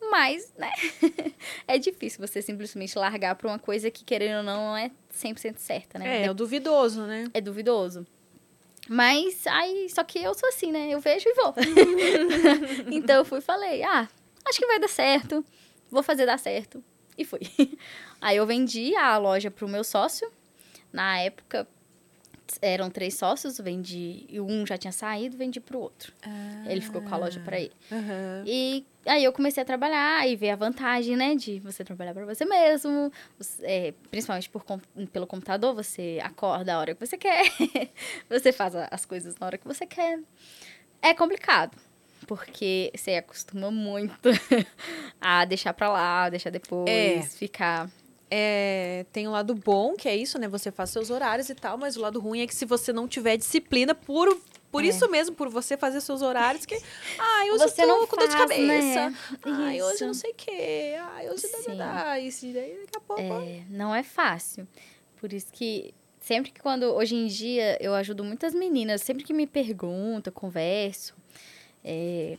[0.09, 0.71] mas, né,
[1.67, 5.57] é difícil você simplesmente largar pra uma coisa que, querendo ou não, não é 100%
[5.57, 6.23] certa, né?
[6.23, 7.29] É, é duvidoso, né?
[7.33, 8.05] é duvidoso.
[8.89, 10.87] Mas aí, só que eu sou assim, né?
[10.89, 11.53] Eu vejo e vou.
[12.91, 14.07] então eu fui e falei, ah,
[14.45, 15.43] acho que vai dar certo,
[15.91, 16.81] vou fazer dar certo.
[17.17, 17.41] E fui.
[18.21, 20.31] Aí eu vendi a loja pro meu sócio.
[20.93, 21.67] Na época,
[22.61, 24.25] eram três sócios, vendi.
[24.29, 26.13] E um já tinha saído, vendi pro outro.
[26.65, 27.71] Ele ficou com a loja pra ele.
[27.91, 28.43] Aham.
[28.45, 32.25] E aí eu comecei a trabalhar e ver a vantagem, né, de você trabalhar para
[32.25, 34.63] você mesmo, você- é, principalmente por,
[35.13, 37.43] pelo computador, você acorda a hora que você quer,
[38.29, 40.19] você faz as coisas na hora que você quer.
[41.01, 41.77] É complicado,
[42.25, 44.29] porque você acostuma muito
[45.21, 47.21] a deixar pra lá, deixar depois, É.
[47.21, 47.89] ficar...
[48.29, 50.47] É, tem o lado bom, que é isso, né?
[50.49, 53.07] Você faz seus horários e tal, mas o lado ruim é que se você não
[53.07, 54.37] tiver disciplina, por,
[54.69, 54.87] por É.
[54.87, 56.75] isso mesmo, por você fazer seus horários, que.
[57.17, 59.09] Ai, hoje Você eu tô não com dor de faz, cabeça.
[59.09, 59.15] né?
[59.43, 60.05] Ai, hoje Isso.
[60.07, 60.95] não sei o quê.
[60.99, 61.77] Ai, hoje dá, dá, Sim.
[61.77, 62.19] dá.
[62.19, 63.21] Isso, e daí daqui a pouco.
[63.21, 64.67] É, não é fácil.
[65.21, 69.33] Por isso que sempre que quando hoje em dia eu ajudo muitas meninas, sempre que
[69.33, 71.15] me perguntam, converso,
[71.81, 72.37] é,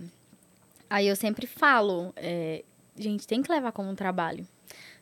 [0.90, 2.62] aí eu sempre falo, é,
[2.94, 4.46] gente, tem que levar como um trabalho,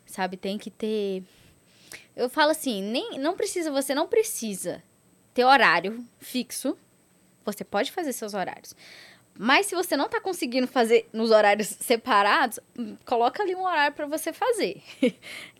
[0.07, 0.37] sabe?
[0.37, 1.23] Tem que ter.
[2.15, 4.81] Eu falo assim, nem, não precisa, você não precisa
[5.33, 6.75] ter horário fixo.
[7.45, 8.75] Você pode fazer seus horários.
[9.39, 12.59] Mas se você não tá conseguindo fazer nos horários separados,
[13.05, 14.81] coloca ali um horário para você fazer.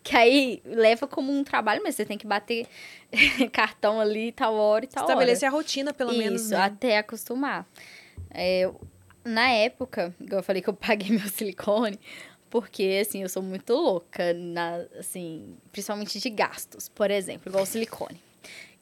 [0.04, 2.66] que aí leva como um trabalho, mas você tem que bater
[3.54, 5.14] cartão ali, tal hora e tal hora.
[5.14, 6.50] Estabelecer a rotina, pelo Isso, menos.
[6.50, 6.58] Né?
[6.58, 7.68] até acostumar.
[8.32, 8.70] É,
[9.24, 12.00] na época, eu falei que eu paguei meu silicone,
[12.50, 17.68] porque, assim, eu sou muito louca, na, assim, principalmente de gastos, por exemplo, igual o
[17.68, 18.22] silicone.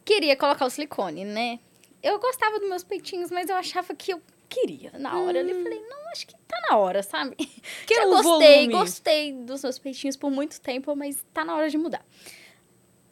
[0.04, 1.60] Queria colocar o silicone, né?
[2.02, 4.92] Eu gostava dos meus peitinhos, mas eu achava que eu queria.
[5.00, 7.36] Na hora ali, eu falei, não, acho que tá na hora, sabe?
[7.90, 8.68] Já um gostei, volume.
[8.68, 12.06] gostei dos meus peitinhos por muito tempo, mas tá na hora de mudar.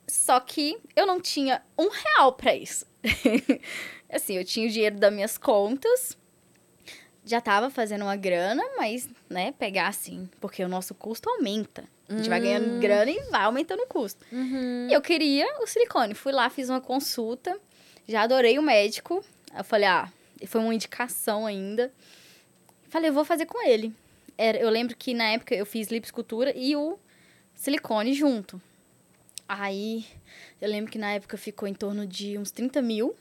[0.07, 2.85] Só que eu não tinha um real pra isso.
[4.09, 6.17] assim, eu tinha o dinheiro das minhas contas,
[7.25, 11.83] já tava fazendo uma grana, mas, né, pegar assim, porque o nosso custo aumenta.
[12.09, 14.23] A gente vai ganhando grana e vai aumentando o custo.
[14.31, 14.87] Uhum.
[14.89, 16.13] E eu queria o silicone.
[16.13, 17.57] Fui lá, fiz uma consulta,
[18.07, 19.23] já adorei o médico.
[19.57, 20.11] Eu falei, ah,
[20.45, 21.91] foi uma indicação ainda.
[22.89, 23.93] Falei, eu vou fazer com ele.
[24.37, 26.99] Era, eu lembro que na época eu fiz liposcultura e o
[27.55, 28.61] silicone junto.
[29.47, 30.05] Aí,
[30.61, 33.15] eu lembro que na época ficou em torno de uns 30 mil.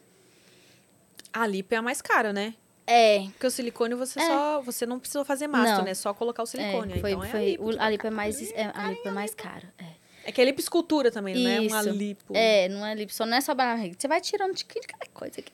[1.33, 2.55] A lipo é a mais cara, né?
[2.87, 4.27] É, Porque o silicone você É.
[4.27, 4.61] só.
[4.63, 5.85] Você não precisou fazer mastro, Não.
[5.85, 5.95] né?
[5.95, 6.95] Só colocar o silicone.
[6.95, 7.65] é, foi, então é foi, a lipo.
[7.65, 9.73] o- a lipo é mais, é, a lipo é mais cara.
[9.79, 10.03] É.
[10.25, 11.91] É que é liposcultura também, não é uma Isso.
[11.91, 12.25] lipo.
[12.37, 13.97] É, não é lipo, só não é só barriga.
[13.99, 15.53] Você vai tirando de de cada coisa aqui.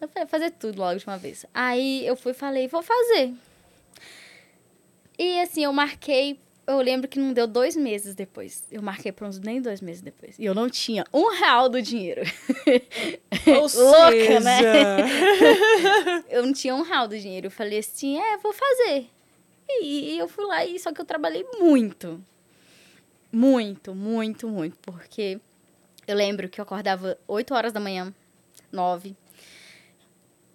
[0.00, 1.46] Eu falei, fazer tudo logo de uma vez.
[1.54, 3.32] Aí eu fui e falei, vou fazer.
[5.18, 6.38] E assim, eu marquei.
[6.66, 8.64] Eu lembro que não deu dois meses depois.
[8.70, 10.38] Eu marquei por uns nem dois meses depois.
[10.38, 12.22] E eu não tinha um real do dinheiro.
[13.46, 14.62] Ou Louca, seja, né?
[16.30, 17.48] eu não tinha um real do dinheiro.
[17.48, 19.08] Eu falei assim, é, vou fazer.
[19.68, 22.24] E, e eu fui lá, e só que eu trabalhei muito.
[23.30, 24.78] Muito, muito, muito.
[24.78, 25.40] Porque
[26.06, 28.14] Eu lembro que eu acordava 8 horas da manhã,
[28.70, 29.16] 9.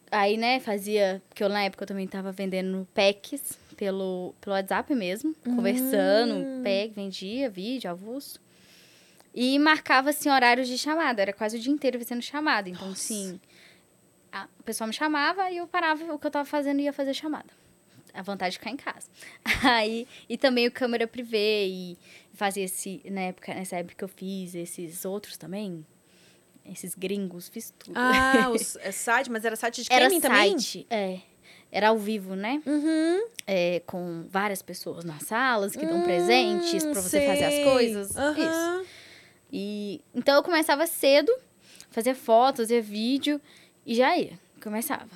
[0.10, 1.22] Aí, né, fazia.
[1.28, 6.94] Porque eu, na época eu também tava vendendo packs pelo, pelo WhatsApp mesmo, conversando, pack,
[6.94, 8.42] vendia vídeo, avulso.
[9.34, 11.22] E marcava, assim, horários de chamada.
[11.22, 12.68] Era quase o dia inteiro fazendo chamada.
[12.68, 13.40] Então, assim,
[14.32, 16.92] a o pessoal me chamava e eu parava o que eu tava fazendo e ia
[16.92, 17.50] fazer chamada.
[18.14, 19.08] A vontade de ficar em casa.
[19.64, 21.98] Aí, e também o câmera privê e
[22.34, 25.86] fazia esse, na época, nessa época que eu fiz esses outros também,
[26.66, 27.94] esses gringos, fiz tudo.
[27.96, 30.58] Ah, os, é site, mas era site de Era também?
[30.58, 31.20] site, é.
[31.78, 32.60] Era ao vivo, né?
[32.66, 33.28] Uhum.
[33.46, 37.64] É, com várias pessoas nas salas que dão Hum, presentes pra você fazer as sei.
[37.64, 38.10] coisas.
[38.10, 38.20] Isso.
[38.20, 38.84] Aham.
[39.54, 41.32] E então eu começava cedo,
[41.92, 43.40] fazia fotos, fazia vídeo
[43.86, 44.34] e já ia.
[44.62, 45.08] Começava.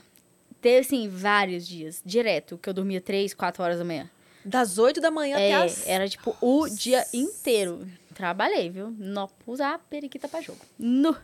[0.62, 4.07] Teve, assim, vários dias, direto, que eu dormia três, quatro horas da manhã.
[4.45, 5.88] Das 8 da manhã até É, as...
[5.88, 7.88] era tipo o dia inteiro.
[8.14, 8.93] Trabalhei, viu?
[8.99, 10.59] Não usar periquita pra jogo.
[10.78, 11.18] No.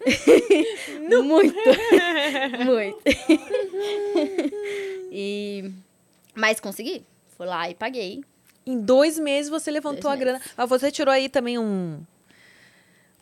[1.22, 1.54] Muito.
[2.64, 2.98] Muito.
[5.10, 5.70] e...
[6.34, 7.04] Mas consegui.
[7.36, 8.22] Fui lá e paguei.
[8.66, 10.40] Em dois meses você levantou Dois a grana.
[10.56, 12.00] Mas você tirou aí também um...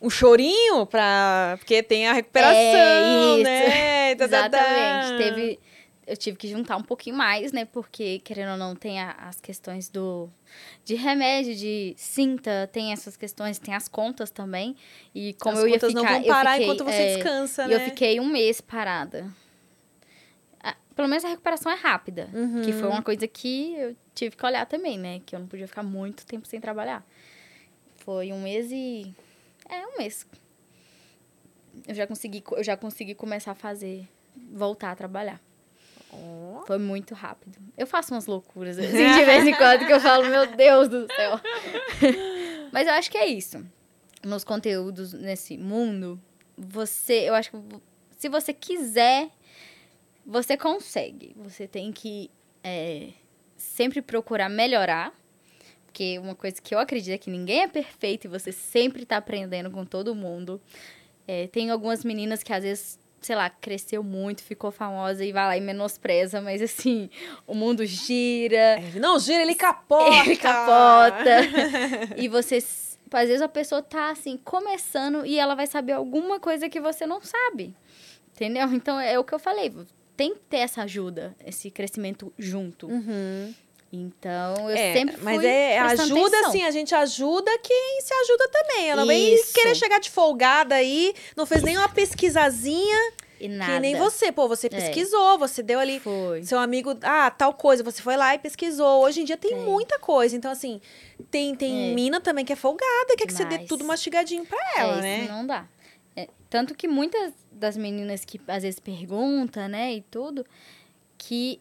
[0.01, 1.55] Um chorinho pra...
[1.59, 3.43] Porque tem a recuperação, É, isso.
[3.43, 4.15] né?
[4.15, 4.47] Tá, tá.
[4.47, 5.17] Exatamente.
[5.23, 5.59] Teve...
[6.11, 7.63] Eu tive que juntar um pouquinho mais, né?
[7.63, 10.29] Porque, querendo ou não, tem a- as questões do...
[10.83, 14.75] De remédio, de cinta, tem essas questões, tem as contas também.
[15.15, 15.93] E como As eu ia ficar...
[15.93, 17.75] não vão eu parar fiquei, enquanto você é, descansa, E né?
[17.75, 19.31] eu fiquei um mês parada.
[20.93, 22.29] Pelo menos a recuperação é rápida.
[22.33, 22.61] Uhum.
[22.63, 25.21] Que foi uma coisa que eu tive que olhar também, né?
[25.25, 27.03] Que eu não podia ficar muito tempo sem trabalhar.
[27.97, 29.15] Foi um mês e...
[29.69, 30.27] É, um mês.
[31.87, 34.05] Eu já consegui, co- eu já consegui começar a fazer...
[34.51, 35.39] Voltar a trabalhar.
[36.65, 37.57] Foi muito rápido.
[37.77, 41.07] Eu faço umas loucuras, assim, de vez em quando, que eu falo, meu Deus do
[41.13, 41.39] céu.
[42.71, 43.65] Mas eu acho que é isso.
[44.23, 46.21] Nos conteúdos nesse mundo,
[46.57, 47.57] você, eu acho que
[48.17, 49.29] se você quiser,
[50.25, 51.33] você consegue.
[51.37, 52.29] Você tem que
[52.63, 53.09] é,
[53.57, 55.13] sempre procurar melhorar.
[55.85, 59.17] Porque uma coisa que eu acredito é que ninguém é perfeito e você sempre tá
[59.17, 60.61] aprendendo com todo mundo.
[61.27, 65.45] É, tem algumas meninas que às vezes, sei lá, cresceu muito, ficou famosa e vai
[65.45, 67.09] lá e menospreza, mas assim,
[67.45, 70.09] o mundo gira, É, Não, gira, ele capota.
[70.25, 71.29] ele capota.
[72.17, 76.67] e você, às vezes a pessoa tá assim, começando e ela vai saber alguma coisa
[76.67, 77.75] que você não sabe.
[78.33, 78.67] Entendeu?
[78.73, 79.71] Então é o que eu falei.
[80.17, 82.87] Tem que ter essa ajuda, esse crescimento junto.
[82.87, 83.53] Uhum.
[83.93, 86.49] Então, eu É, sempre fui mas é ajuda atenção.
[86.49, 88.95] assim, a gente ajuda quem se ajuda também.
[88.95, 93.73] Não vem querer chegar de folgada aí, não fez nenhuma pesquisazinha, E nada.
[93.73, 94.31] que nem você.
[94.31, 94.69] Pô, você É.
[94.69, 96.41] pesquisou, você deu ali Foi.
[96.43, 99.03] seu amigo, ah, tal coisa, você foi lá e pesquisou.
[99.03, 99.59] Hoje em dia tem Tem.
[99.59, 100.37] muita coisa.
[100.37, 100.79] Então, assim,
[101.29, 101.93] tem, tem É.
[101.93, 105.19] mina também que é folgada, quer que você dê tudo mastigadinho pra ela, é, né?
[105.23, 105.67] isso não dá.
[106.15, 110.45] É, tanto que muitas das meninas que às vezes perguntam, né, e tudo,
[111.17, 111.59] que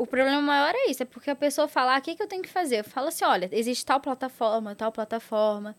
[0.00, 2.26] o problema maior é isso, é porque a pessoa fala, ah, o que, que eu
[2.26, 2.80] tenho que fazer?
[2.80, 5.76] Eu falo assim, olha, existe tal plataforma, tal plataforma.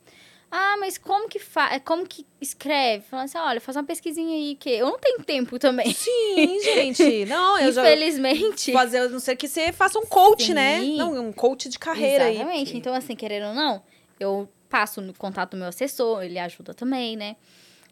[0.51, 1.81] Ah, mas como que faz?
[1.83, 3.05] Como que escreve?
[3.05, 5.91] Fala assim, olha, faz uma pesquisinha aí, que eu não tenho tempo também.
[5.93, 7.25] Sim, gente.
[7.25, 7.81] Não, eu já.
[7.81, 8.71] Infelizmente.
[8.73, 10.81] Fazer, a não ser que você faça um coach, né?
[10.81, 10.97] Sim.
[10.97, 12.35] Não, um coach de carreira aí.
[12.35, 12.77] Exatamente.
[12.77, 13.81] Então, assim, querendo ou não,
[14.19, 17.37] eu passo no contato do meu assessor, ele ajuda também, né?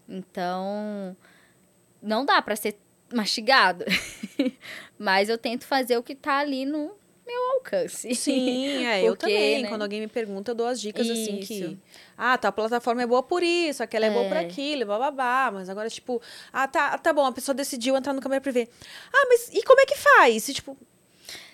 [0.08, 1.16] Então,
[2.02, 2.78] não dá pra ser
[3.14, 3.86] mastigado.
[4.98, 6.92] Mas eu tento fazer o que tá ali no
[7.26, 8.14] meu alcance.
[8.16, 9.62] Sim, é, eu Porque, também.
[9.64, 9.70] né?
[9.70, 11.54] Quando alguém me pergunta, eu dou as dicas assim que.
[11.54, 11.78] Isso.
[12.18, 14.42] Ah, tá, a plataforma é boa por isso, aquela é, boa por É.
[14.42, 15.52] aquilo, bababá.
[15.54, 18.68] Mas agora, tipo, ah, tá, tá bom, a pessoa decidiu entrar no câmera privê.
[19.14, 20.50] Ah, mas e como é que faz?
[20.50, 20.76] E, tipo,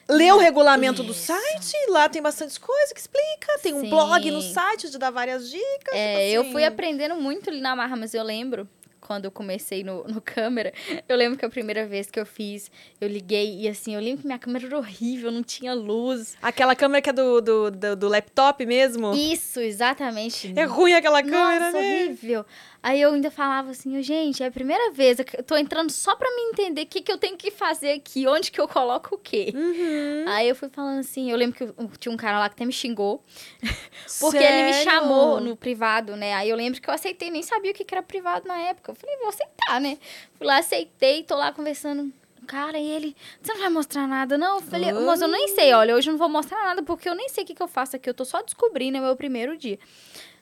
[0.09, 1.25] lê o regulamento do Isso.
[1.33, 3.59] site, lá tem bastante coisa que explica.
[3.61, 3.89] Tem um Sim.
[3.89, 5.93] blog no site onde dá várias dicas.
[5.93, 6.51] É, tipo eu assim.
[6.51, 8.67] fui aprendendo muito ali na marra, mas eu lembro
[9.05, 10.73] quando eu comecei no, no câmera,
[11.07, 14.21] eu lembro que a primeira vez que eu fiz, eu liguei e assim, eu lembro
[14.21, 16.35] que minha câmera era horrível, não tinha luz.
[16.41, 19.13] Aquela câmera que é do, do, do, do laptop mesmo.
[19.13, 20.51] Isso, exatamente.
[20.55, 22.05] É ruim aquela câmera, Nossa, né?
[22.05, 22.45] horrível.
[22.87, 26.29] Aí eu ainda falava assim, gente, é a primeira vez, eu tô entrando só pra
[26.35, 29.17] me entender o que, que eu tenho que fazer aqui, onde que eu coloco o
[29.17, 29.51] quê.
[29.55, 30.25] Uhum.
[30.27, 32.63] Aí eu fui falando assim, eu lembro que eu- tinha um cara lá que até
[32.63, 33.23] me xingou,
[34.21, 34.91] porque ele me Sério?
[34.91, 36.35] chamou no privado, né?
[36.35, 38.91] Aí eu lembro que eu aceitei, nem sabia o que que era privado na época.
[38.91, 39.97] Eu falei, vou aceitar, né?
[40.37, 42.13] Fui lá, aceitei, tô lá conversando.
[42.45, 44.57] Cara, e ele, você não vai mostrar nada, não?
[44.57, 44.93] Eu falei, Ah.
[44.93, 47.43] mas eu nem sei, olha, hoje eu não vou mostrar nada, porque eu nem sei
[47.43, 49.79] o que, que eu faço aqui, eu tô só descobrindo, é meu primeiro dia.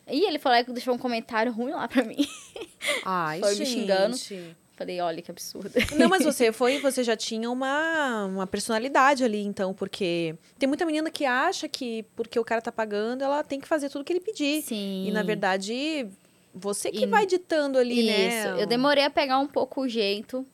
[0.08, 2.28] E ele falou que deixou um comentário ruim lá pra mim.
[3.06, 4.16] Ai, Foi me xingando.
[4.18, 4.56] gente.
[4.76, 5.72] Falei, olha que absurdo.
[5.95, 10.84] Não, mas você foi, você já tinha uma, uma personalidade ali, então, porque tem muita
[10.86, 14.12] menina que acha que porque o cara tá pagando, ela tem que fazer tudo que
[14.12, 14.64] ele pedir.
[14.64, 15.06] Sim.
[15.08, 16.08] E na verdade,
[16.56, 18.10] Você que E- vai ditando ali, Isso.
[18.56, 18.62] né?
[18.64, 20.45] Eu demorei a pegar um pouco o jeito,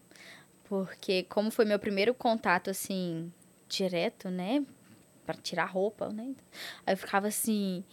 [0.65, 3.31] porque como foi meu primeiro contato, assim,
[3.69, 4.63] direto, né?
[5.25, 6.33] Pra tirar roupa, né?
[6.85, 7.83] Aí eu ficava assim.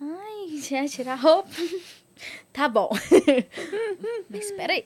[0.00, 1.50] Ai, já tirar roupa.
[2.52, 2.90] tá bom.
[4.28, 4.84] Mas espera aí.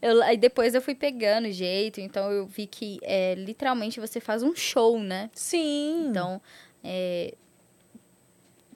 [0.00, 4.20] Eu, aí depois eu fui pegando o jeito, então eu vi que é, literalmente você
[4.20, 5.30] faz um show, né?
[5.32, 6.08] Sim.
[6.08, 6.40] Então,
[6.82, 7.34] é,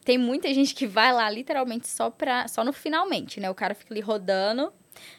[0.05, 3.51] tem muita gente que vai lá literalmente só pra, só no finalmente, né?
[3.51, 4.73] O cara fica ali rodando,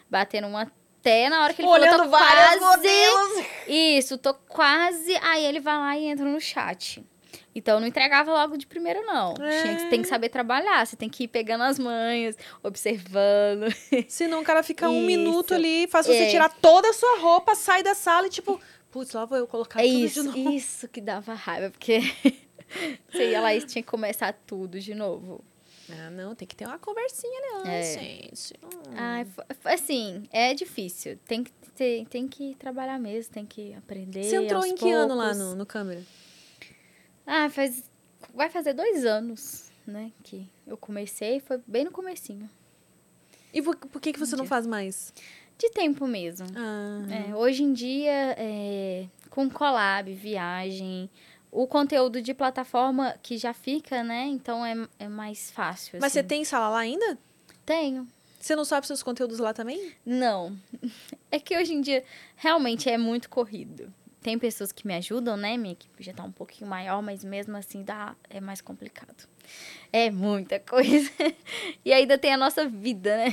[0.09, 0.71] batendo uma
[1.05, 2.59] até na hora que ele falou, olhando tô várias quase...
[2.59, 3.45] modelos.
[3.67, 5.15] Isso, tô quase...
[5.17, 7.05] Aí ele vai lá e entra no chat.
[7.53, 9.33] Então, não entregava logo de primeiro, não.
[9.33, 10.85] Tinha que, tem que saber trabalhar.
[10.85, 13.67] Você tem que ir pegando as manhas, observando.
[14.07, 16.29] Senão o cara fica um minuto ali, faz você É.
[16.29, 18.59] tirar toda a sua roupa, sai da sala e tipo,
[18.91, 20.49] putz, lá vou eu colocar É tudo isso, de novo.
[20.51, 21.99] isso que dava raiva, porque
[23.11, 25.43] você ia lá e tinha que começar tudo de novo.
[25.87, 27.99] Ah, não, tem que ter uma conversinha antes, É.
[27.99, 28.53] gente.
[28.63, 28.93] Hum.
[28.97, 29.27] Ai,
[29.65, 31.15] assim, é difícil.
[31.27, 34.23] Tem que, ter, tem que trabalhar mesmo, tem que aprender.
[34.23, 35.37] Você entrou em que ano lá poucos.
[35.37, 36.01] no, no câmera?
[37.25, 37.89] Ah, faz.
[38.33, 40.11] Vai fazer dois anos, né?
[40.23, 42.49] Que eu comecei, foi bem no comecinho.
[43.53, 44.49] E por, por que, que você não Entendi.
[44.49, 45.13] faz mais?
[45.57, 46.47] De tempo mesmo.
[46.55, 51.09] Ah, É, hoje em dia, é, com collab, viagem,
[51.49, 54.25] o conteúdo de plataforma que já fica, né?
[54.25, 55.99] Então é, é mais fácil.
[56.01, 56.27] Mas você assim.
[56.27, 57.17] tem sala lá ainda?
[57.65, 58.05] Tenho.
[58.37, 59.93] Você não sabe seus conteúdos lá também?
[60.05, 60.57] Não.
[61.31, 62.01] É que hoje em dia
[62.37, 63.93] realmente é muito corrido.
[64.25, 65.55] Tem pessoas que me ajudam, né?
[65.55, 69.29] Minha equipe já tá um pouquinho maior, mas mesmo assim dá, é mais complicado.
[69.93, 71.11] É muita coisa.
[71.85, 73.27] E ainda tem a nossa vida, né?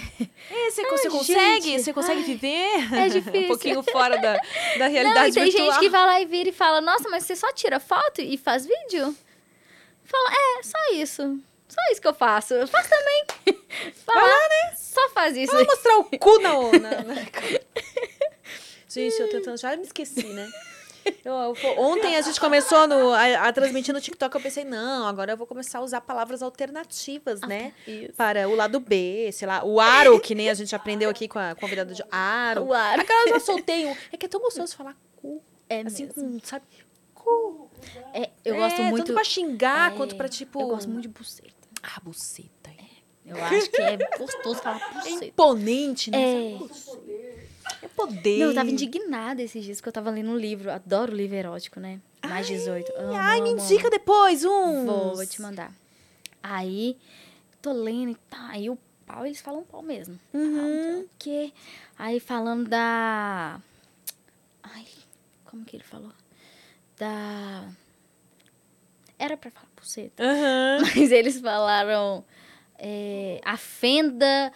[0.51, 1.65] É, você, Ai, você consegue?
[1.65, 1.83] gente.
[1.83, 2.95] Você consegue viver?
[2.95, 3.41] é difícil.
[3.41, 4.41] um pouquinho fora da, da
[4.81, 5.71] Não, realidade e tem virtual.
[5.71, 8.37] gente que vai lá e vira e fala, nossa, mas você só tira foto e
[8.37, 9.17] faz vídeo?
[10.05, 11.41] Fala, é, só isso.
[11.69, 12.53] Só isso que eu faço.
[12.53, 13.25] Eu faço também.
[14.05, 14.75] Vai lá, né?
[14.77, 15.55] Só faz isso.
[15.55, 17.15] Vou mostrar o cu na, na...
[18.91, 19.57] Gente, eu tentando...
[19.57, 20.53] Já me esqueci, né?
[21.25, 21.33] Eu-
[21.63, 25.33] eu- ontem a gente começou no, a, a transmitir no TikTok, eu pensei, não, agora
[25.33, 27.73] eu vou começar a usar palavras alternativas, né?
[27.87, 28.13] Isso.
[28.15, 31.39] Para o lado B, sei lá, o aro, que nem a gente aprendeu aqui com
[31.39, 32.65] a convidada de aro.
[32.65, 33.01] O aro.
[33.01, 33.97] Aquela já soltei um.
[34.13, 35.43] É que é tão gostoso falar cu.
[35.69, 36.23] É assim, mesmo.
[36.33, 36.65] com, sabe?
[37.15, 37.71] Cu.
[38.13, 39.07] É, eu É, gosto muito...
[39.07, 40.61] Tanto pra xingar é, quanto pra, tipo.
[40.61, 41.53] Eu gosto muito de buceta.
[41.83, 42.71] Ah, buceta.
[42.71, 45.25] É Eu acho que é gostoso falar É buceta.
[45.27, 46.19] imponente, né?
[46.21, 46.59] É.
[47.83, 48.39] É poder.
[48.39, 50.71] Não, eu tava indignada esses dias que eu tava lendo um livro.
[50.71, 52.01] Adoro livro erótico, né?
[52.25, 52.93] Mais 18.
[52.97, 54.51] Amo, Ai, me amo, indica depois um.
[54.51, 54.87] amo.
[54.87, 55.73] Vou, vou te mandar.
[56.43, 56.97] Aí,
[57.61, 58.49] tô lendo e tá.
[58.51, 60.19] Aí o pau, eles falam pau mesmo.
[60.33, 61.01] Uhum.
[61.01, 61.53] O quê?
[61.99, 63.61] Aí falando da.
[64.63, 64.87] Ai,
[65.45, 66.13] como que ele falou?
[66.97, 67.69] Da.
[69.19, 70.23] Era pra falar buceta.
[70.23, 70.79] Aham.
[70.97, 72.25] Mas eles falaram
[72.79, 74.53] é, a fenda.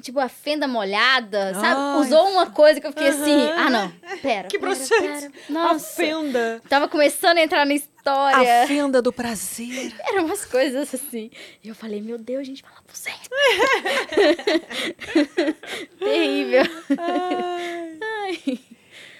[0.00, 1.80] Tipo, a fenda molhada, sabe?
[1.80, 2.00] Ai.
[2.00, 3.40] Usou uma coisa que eu fiquei assim.
[3.42, 3.66] Aham.
[3.66, 3.92] Ah, não.
[4.18, 4.48] Pera.
[4.48, 5.30] Que processo.
[5.48, 5.74] Nossa.
[5.74, 6.62] A fenda.
[6.68, 8.64] Tava começando a entrar na história.
[8.64, 9.94] A fenda do prazer.
[10.08, 11.30] Eram umas coisas assim.
[11.62, 13.18] E eu falei, meu Deus, gente, fala buceta.
[15.98, 16.62] Terrível.
[16.98, 17.98] Ai.
[18.02, 18.60] Ai.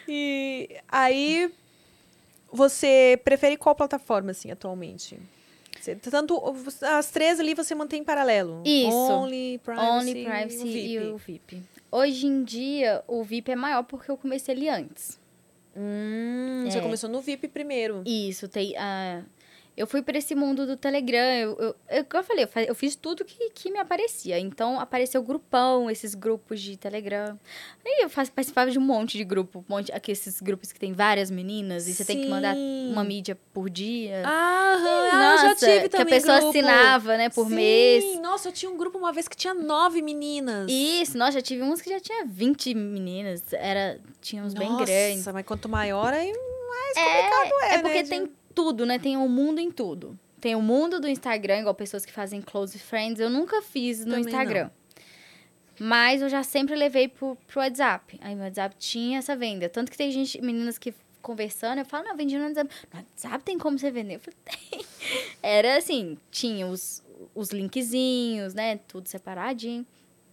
[0.08, 1.52] E aí,
[2.52, 5.18] você prefere qual plataforma, assim, atualmente?
[5.78, 6.40] Você- tanto
[6.82, 8.62] as três ali você mantém em paralelo.
[8.64, 8.90] Isso.
[8.94, 11.62] Only, Privacy, Only Privacy e e o o VIP.
[11.90, 15.18] Hoje em dia, o VIP é maior porque eu comecei ele antes.
[15.76, 16.80] Hum, Você É.
[16.80, 18.02] começou no VIP primeiro.
[18.04, 18.76] Isso, tem.
[18.76, 19.22] ah,
[19.80, 21.18] eu fui para esse mundo do Telegram.
[21.34, 24.38] Eu, eu, eu, como eu falei, eu, eu fiz tudo que, que me aparecia.
[24.38, 27.38] Então, apareceu grupão, esses grupos de Telegram.
[27.84, 29.60] Aí eu faz- participava de um monte de grupo.
[29.68, 32.90] Um monte, aqui, esses grupos que tem várias meninas e você tem que mandar Sim.
[32.92, 34.22] uma mídia por dia.
[34.26, 36.48] Ah, ah, eu já Nossa, tive que a também pessoa grupo.
[36.50, 38.20] assinava, né, por Sim, mês.
[38.20, 40.70] Nossa, eu tinha um grupo uma vez que tinha nove meninas.
[40.70, 43.42] Isso, nós já tive uns que já tinha 20 meninas.
[43.52, 45.26] Era, tínhamos bem Nossa, grandes.
[45.26, 48.98] mas quanto maior, aí mais É, complicado é, é porque né, tem tudo, né?
[48.98, 50.18] Tem o mundo em tudo.
[50.38, 53.18] Tem o mundo do Instagram, igual pessoas que fazem close friends.
[53.18, 54.70] Eu nunca fiz no Também Instagram.
[55.78, 58.18] Mas eu já sempre levei pro, pro WhatsApp.
[58.22, 59.66] Aí meu WhatsApp tinha essa venda.
[59.66, 60.92] Tanto que tem gente, meninas que
[61.22, 62.70] conversando, eu falo, não, vendi no WhatsApp.
[62.92, 64.16] No WhatsApp tem como você vender?
[64.16, 64.84] Eu falei, tem.
[65.42, 67.02] Era assim, tinha os,
[67.34, 68.78] os linkzinhos, né?
[68.88, 69.86] Tudo separadinho.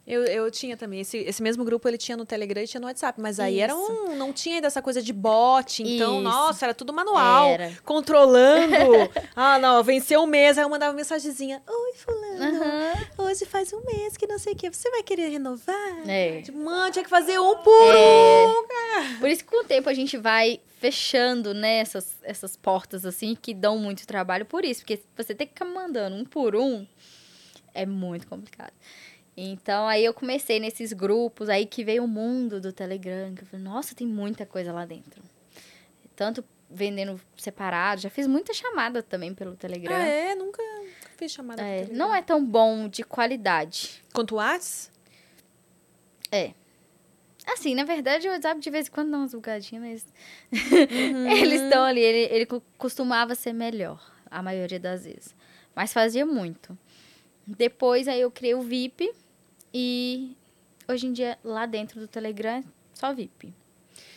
[0.07, 1.01] Eu, eu tinha também.
[1.01, 3.19] Esse, esse mesmo grupo ele tinha no Telegram e tinha no WhatsApp.
[3.19, 3.91] Mas aí era Isso.
[3.91, 4.15] um.
[4.15, 5.83] Não tinha ainda essa coisa de bot.
[5.83, 6.21] Então, Isso.
[6.23, 7.49] nossa, era tudo manual.
[7.49, 7.73] Era.
[7.83, 8.73] Controlando.
[9.35, 10.57] ah, não, venceu um mês.
[10.57, 11.61] Aí eu mandava mensagenzinha.
[11.67, 12.41] Oi, fulano.
[12.41, 12.93] Aham.
[13.17, 14.69] Hoje faz um mês que não sei o quê.
[14.71, 15.75] Você vai querer renovar?
[16.07, 16.41] É.
[16.41, 18.47] Tipo, Mano, tinha que fazer um por É.
[18.47, 19.19] um.
[19.19, 23.35] Por isso que com o tempo a gente vai fechando, né, essas, essas portas, assim,
[23.35, 24.81] que dão muito trabalho por isso.
[24.81, 26.85] Porque você tem que ficar mandando um por um,
[27.73, 28.71] É muito complicado.
[29.39, 33.45] Então, aí eu comecei nesses grupos, aí que veio o mundo do Telegram, que eu
[33.45, 35.21] falei, nossa, tem muita coisa lá dentro.
[36.15, 39.95] Tanto vendendo separado, já fiz muita chamada também pelo Telegram.
[39.95, 40.33] Ah, é?
[40.35, 40.61] Nunca
[41.17, 41.97] fiz chamada É, Telegram.
[41.97, 44.03] não é tão bom de qualidade.
[44.11, 44.91] Quanto o Whats?
[47.45, 50.03] Assim, na verdade, o WhatsApp de vez em quando dá umas bugadinhas,
[50.51, 51.27] mas Uhum.
[51.31, 52.01] eles estão ali.
[52.01, 55.33] Ele, ele co- costumava ser melhor, a maioria das vezes.
[55.73, 56.77] Mas fazia muito.
[57.45, 59.09] Depois, aí eu criei o VIP
[59.79, 60.35] e
[60.87, 62.63] hoje em dia, lá dentro do Telegram, é
[62.95, 63.53] só VIP.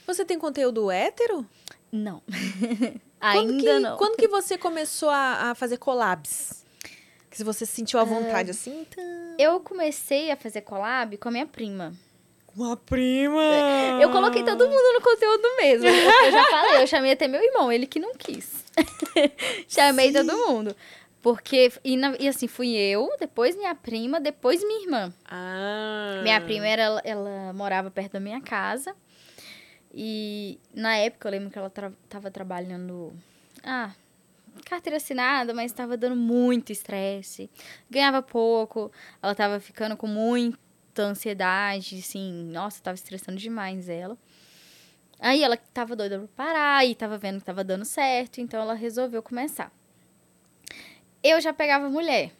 [0.06, 1.46] Você tem conteúdo hétero?
[1.92, 2.22] Não.
[3.20, 3.96] Quando Ainda que, não.
[3.98, 6.64] Quando que você começou a, a fazer collabs?
[7.30, 8.06] Que se você sentiu à É.
[8.06, 8.86] vontade assim?
[8.90, 9.04] Então...
[9.38, 11.92] Eu comecei a fazer collab com a minha prima.
[12.56, 13.42] Uma prima!
[14.00, 15.86] Eu coloquei todo mundo no conteúdo mesmo.
[15.86, 18.64] Eu já falei, eu chamei até meu irmão, ele que não quis.
[19.68, 20.74] chamei todo mundo.
[21.22, 25.12] Porque, e, na- e assim, fui eu, depois minha prima, depois minha irmã.
[25.26, 26.20] Ah.
[26.22, 28.94] Minha prima, era, ela, morava perto da minha casa.
[29.92, 33.12] E na época, eu lembro que ela tra tava trabalhando...
[33.62, 33.92] Ah,
[34.64, 37.50] carteira assinada, mas estava dando muito estresse.
[37.90, 38.90] Ganhava pouco,
[39.22, 42.44] ela tava ficando com muita ansiedade, assim...
[42.50, 44.16] Nossa, tava estressando demais ela.
[45.18, 48.72] Aí ela tava doida pra parar e tava vendo que tava dando certo, então ela
[48.72, 49.70] resolveu começar.
[51.22, 52.32] Eu já pegava mulher.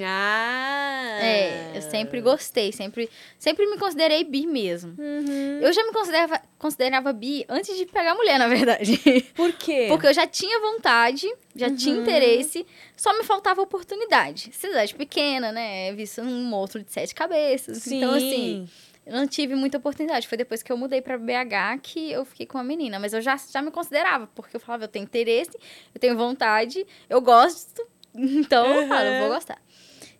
[0.00, 1.18] Ah!
[1.20, 4.94] É, eu sempre gostei, sempre, sempre me considerei bi mesmo.
[4.98, 5.58] Uhum.
[5.60, 8.96] Eu já me considerava, considerava bi antes de pegar mulher, na verdade.
[9.34, 9.86] Por quê?
[9.88, 11.74] Porque eu já tinha vontade, já Uhum.
[11.76, 12.66] tinha interesse,
[12.96, 14.50] só me faltava oportunidade.
[14.52, 15.92] Cidade pequena, né?
[15.92, 17.78] Visto um monstro de sete cabeças.
[17.78, 17.96] Sim.
[17.96, 18.68] Então, assim,
[19.06, 20.28] eu não tive muita oportunidade.
[20.28, 22.98] Foi depois que eu mudei pra BH que eu fiquei com a menina.
[23.00, 25.50] Mas eu já, já me considerava, porque eu falava, eu tenho interesse,
[25.94, 27.82] eu tenho vontade, eu gosto,
[28.14, 29.60] então eu falo, eu vou gostar.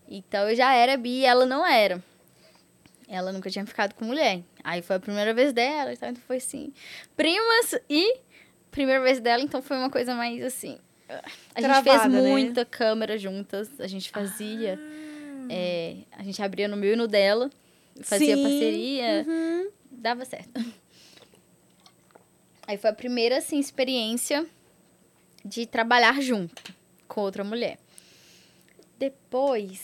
[0.09, 2.03] Então eu já era bi e ela não era.
[3.09, 4.41] Ela nunca tinha ficado com mulher.
[4.63, 6.73] Aí foi a primeira vez dela, então foi assim.
[7.17, 8.19] Primas e
[8.71, 10.79] primeira vez dela, então foi uma coisa mais assim.
[11.55, 12.29] A gente fez Travada, né?
[12.31, 14.79] muita câmera juntas, a gente fazia.
[15.49, 17.51] é, a gente abria no meu e no dela,
[18.03, 18.43] fazia Sim.
[18.45, 19.71] parceria, Uhum.
[19.91, 20.65] dava certo.
[22.67, 24.47] Aí foi a primeira, assim, experiência
[25.45, 26.73] de trabalhar junto
[27.11, 27.79] com outra mulher.
[28.99, 29.81] Depois.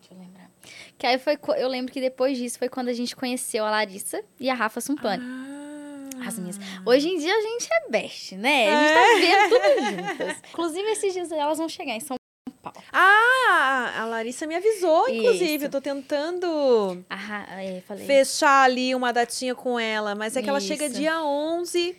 [0.00, 0.50] Deixa eu lembrar.
[0.96, 1.38] Que aí foi.
[1.58, 4.80] Eu lembro que depois disso foi quando a gente conheceu a Larissa e a Rafa
[4.80, 5.22] Sumpani.
[5.24, 6.26] Ah.
[6.26, 6.58] As minhas.
[6.84, 8.68] Hoje em dia a gente é best, né?
[8.68, 9.84] A gente tá vendo tudo
[10.18, 10.36] juntas.
[10.50, 12.16] Inclusive, esses dias elas vão chegar em São
[12.60, 12.82] Paulo.
[12.92, 15.54] Ah, a Larissa me avisou, inclusive.
[15.54, 15.64] Isso.
[15.66, 20.60] Eu tô tentando Ah, é, fechar ali uma datinha com ela, mas é que ela
[20.60, 20.96] chega Isso.
[20.96, 21.96] dia 11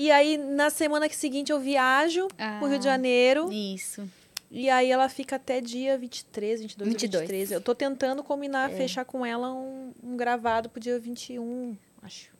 [0.00, 2.28] e aí na semana que seguinte eu viajo
[2.58, 2.92] pro Rio de Ah.
[2.92, 4.08] Janeiro Isso.
[4.50, 7.20] e aí ela fica até dia 23, 22, 22.
[7.22, 7.50] 23.
[7.52, 8.24] Eu tô tentando É.
[8.24, 12.30] combinar, fechar com ela um, um gravado pro dia 21, acho.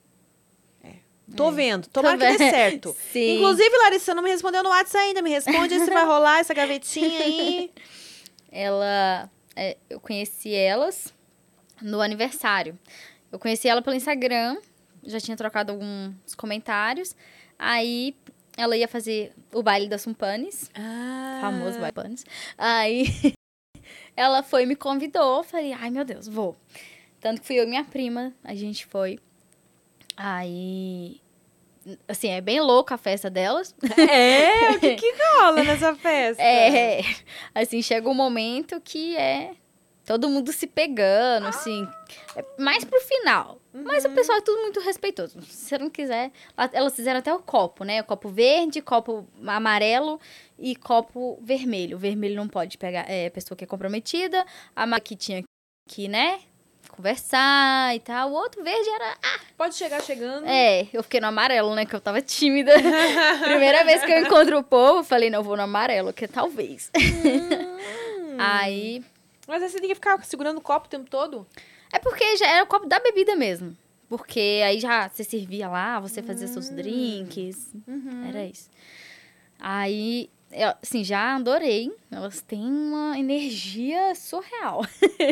[0.82, 0.94] É.
[1.36, 2.96] Tô vendo, tomara que dê certo.
[3.12, 3.36] Sim.
[3.38, 5.20] Inclusive, Larissa, não me respondeu no WhatsApp ainda.
[5.20, 7.70] Me responde se vai rolar essa gavetinha aí.
[8.50, 11.12] ela é, eu conheci elas
[11.82, 12.78] no aniversário.
[13.30, 14.56] Eu conheci ela pelo Instagram,
[15.02, 17.14] já tinha trocado alguns comentários.
[17.58, 18.14] Aí
[18.56, 21.38] ela ia fazer o baile das Sumpanes, Ah.
[21.40, 22.24] famoso baile Sumpanes.
[22.56, 23.04] Aí
[24.16, 26.56] ela foi me convidou, falei: "Ai, meu Deus, vou".
[27.20, 29.18] Tanto que fui eu e minha prima, a gente foi.
[30.16, 31.20] Aí
[32.06, 33.74] assim, é bem louca a festa delas.
[33.98, 36.42] É, o que que rola nessa festa?
[36.42, 37.00] É,
[37.54, 39.52] assim, chega um momento que é
[40.08, 41.86] todo mundo se pegando, assim,
[42.34, 43.60] é mais pro final.
[43.74, 45.38] Mas o pessoal é tudo muito respeitoso.
[45.42, 46.32] Se você não quiser,
[46.72, 48.00] elas fizeram até o copo, né?
[48.00, 50.18] O copo verde, copo amarelo
[50.58, 51.96] e copo vermelho.
[51.98, 55.42] O vermelho não pode pegar, é pessoa que é comprometida, a ma- que tinha
[55.86, 56.40] que, né,
[56.90, 58.30] conversar e tal.
[58.30, 59.14] O outro verde era
[59.58, 60.46] Pode chegar chegando.
[60.46, 61.84] é, eu fiquei no amarelo, né?
[61.84, 62.72] Que eu tava tímida.
[63.44, 66.26] Primeira vez que eu encontro o povo, eu falei, não, eu vou no amarelo, que
[66.26, 66.90] talvez.
[66.96, 68.36] Hum.
[68.40, 69.04] Aí.
[69.48, 71.46] Mas aí você tem que ficar segurando o copo o tempo todo?
[71.92, 73.74] É porque já era o copo da bebida mesmo.
[74.08, 77.72] Porque aí já você servia lá, você fazia seus drinks.
[78.28, 78.70] Era isso.
[79.58, 81.92] Aí, eu, assim, já adorei.
[82.10, 84.82] Elas têm uma energia surreal.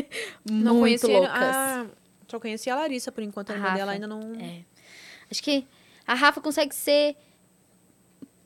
[0.51, 1.31] Não Muito loucas.
[1.33, 1.87] Ah,
[2.29, 3.51] só conhecia a Larissa por enquanto.
[3.51, 3.93] A A irmã dela Rafa.
[3.93, 4.21] ainda não.
[4.41, 4.63] É.
[5.31, 5.67] Acho que
[6.07, 7.17] a Rafa consegue ser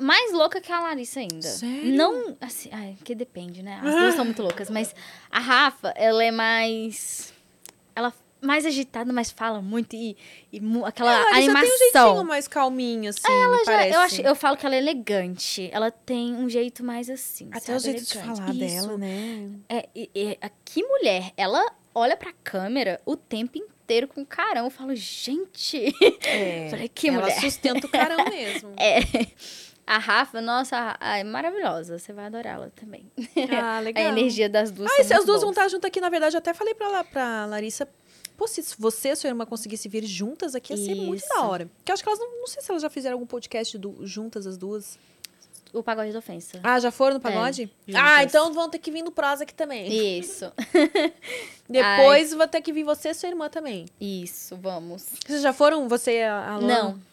[0.01, 1.43] mais louca que a Larissa ainda.
[1.43, 1.93] Sério?
[1.95, 3.81] Não, assim, ai, que depende, né?
[3.83, 4.95] As duas são muito loucas, mas
[5.31, 7.33] a Rafa, ela é mais
[7.95, 10.17] ela mais agitada, mas fala muito e,
[10.51, 11.79] e aquela Ela já tem um animação.
[12.09, 13.95] jeitinho mais calminho, assim, ela me Já- parece.
[13.95, 15.69] eu, acho, eu falo que ela é elegante.
[15.71, 17.51] Ela tem um jeito mais assim.
[17.53, 17.93] Até o sabe?
[17.99, 18.39] jeito de Elegante.
[18.41, 18.59] falar Isso.
[18.87, 19.51] dela, né?
[19.69, 24.65] É, e, a- que mulher, ela olha pra câmera o tempo inteiro com carão.
[24.65, 25.95] Eu falo, gente.
[26.25, 26.69] É.
[26.71, 27.41] Falei, que ela mulher.
[27.43, 28.73] sustenta o carão mesmo.
[28.79, 29.01] É.
[29.91, 31.99] A Rafa, nossa, é maravilhosa.
[31.99, 33.11] Você vai adorá ela também.
[33.61, 34.05] Ah, legal.
[34.05, 34.91] A energia das duas.
[34.91, 36.75] Ah, e se as muito duas vão estar juntas aqui, na verdade, eu até falei
[36.75, 37.89] pra, La- pra Larissa.
[38.37, 41.29] Pô, se você e sua irmã conseguissem vir juntas aqui, ia ser muito Isso.
[41.29, 41.67] da hora.
[41.77, 42.41] Porque eu acho que elas não.
[42.41, 44.99] Não sei se elas já fizeram algum podcast do- juntas, as duas.
[45.73, 46.59] O pagode da ofensa.
[46.65, 47.71] Ah, já foram no pagode?
[47.87, 50.19] É, ah, então vão ter que vir no prosa aqui também.
[50.19, 50.53] Isso.
[51.69, 53.87] Depois vai ter que vir você e sua irmã também.
[54.01, 55.07] Isso, vamos.
[55.25, 56.83] Vocês já foram, você e a Alana?
[56.83, 57.10] Não.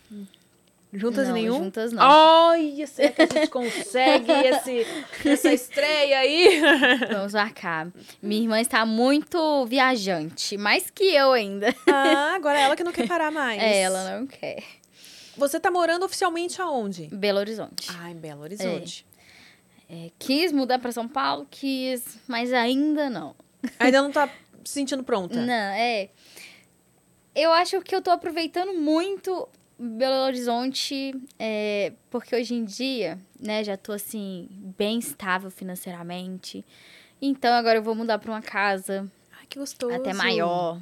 [0.94, 1.58] Juntas não, nenhum?
[1.66, 2.02] Juntas não.
[2.04, 4.88] Olha, será que a gente consegue esse,
[5.26, 6.62] essa estreia aí?
[7.12, 7.88] Vamos marcar.
[8.22, 11.76] Minha irmã está muito viajante, mais que eu ainda.
[11.92, 13.62] ah, agora é ela que não quer parar mais.
[13.62, 14.64] É, ela não quer.
[15.36, 17.08] Você tá morando oficialmente aonde?
[17.12, 17.90] Belo Horizonte.
[18.00, 19.06] Ah, em Belo Horizonte.
[19.90, 23.36] É, quis mudar para São Paulo, quis, mas ainda não.
[23.80, 24.28] Ainda não tá
[24.64, 25.40] se sentindo pronta?
[25.40, 26.10] Não, é.
[27.36, 29.48] Eu acho que eu tô aproveitando muito
[29.80, 34.48] Belo Horizonte, é, porque hoje em dia, né, já tô assim,
[34.78, 36.66] bem estável financeiramente.
[37.22, 39.10] Então agora eu vou mudar para uma casa
[39.40, 39.94] Ai, que gostoso.
[39.94, 40.80] até maior.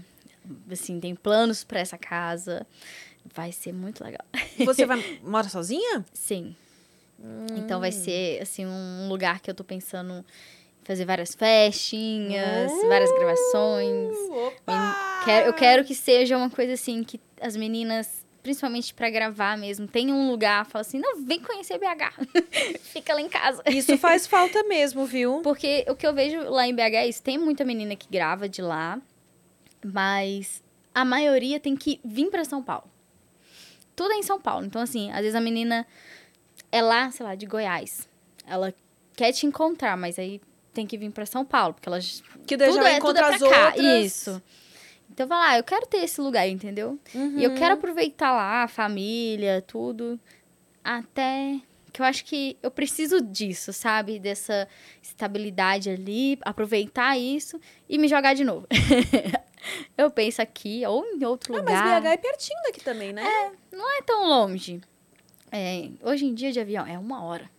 [0.71, 2.65] Assim, tem planos para essa casa.
[3.33, 4.23] Vai ser muito legal.
[4.63, 6.05] Você vai mora sozinha?
[6.13, 6.55] Sim.
[7.55, 7.81] Então Hum.
[7.81, 10.13] vai ser, assim, um lugar que eu tô pensando
[10.81, 14.15] em fazer várias festinhas, várias gravações.
[14.29, 15.21] Opa!
[15.25, 19.87] Quero- eu quero que seja uma coisa assim, que as meninas, principalmente pra gravar mesmo,
[19.87, 22.13] tenham um lugar, fala assim, não, vem conhecer BH.
[22.93, 23.63] Fica lá em casa.
[23.65, 25.41] Isso faz falta mesmo, viu?
[25.41, 28.47] Porque o que eu vejo lá em BH é isso, tem muita menina que grava
[28.47, 29.01] de lá,
[29.83, 32.87] mas a maioria tem que vir pra São Paulo.
[33.95, 34.63] Tudo é em São Paulo.
[34.63, 35.87] Então, assim, às vezes a menina
[36.71, 38.07] é lá, sei lá, de Goiás.
[38.45, 38.71] Ela
[39.15, 40.39] quer te encontrar, mas aí
[40.71, 41.97] tem que vir pra São Paulo, porque ela
[42.45, 43.67] Que daí já tudo vai é, tudo é encontrar pra as cá.
[43.69, 44.05] outras.
[44.05, 44.43] Isso.
[45.15, 46.99] Então, vai lá, eu quero ter esse lugar, entendeu?
[47.13, 47.39] Uhum.
[47.39, 50.19] E eu quero aproveitar lá a família, tudo.
[50.83, 51.61] Até
[51.93, 54.19] que eu acho que eu preciso disso, sabe?
[54.19, 54.67] Dessa
[55.01, 57.57] estabilidade ali, aproveitar isso
[57.87, 58.67] e me jogar de novo.
[59.97, 62.01] eu penso aqui ou em outro Ah, mas lugar.
[62.01, 63.23] BH é pertinho daqui também, né?
[63.71, 64.81] Não é tão longe.
[65.49, 67.49] É, hoje em dia de avião é uma hora.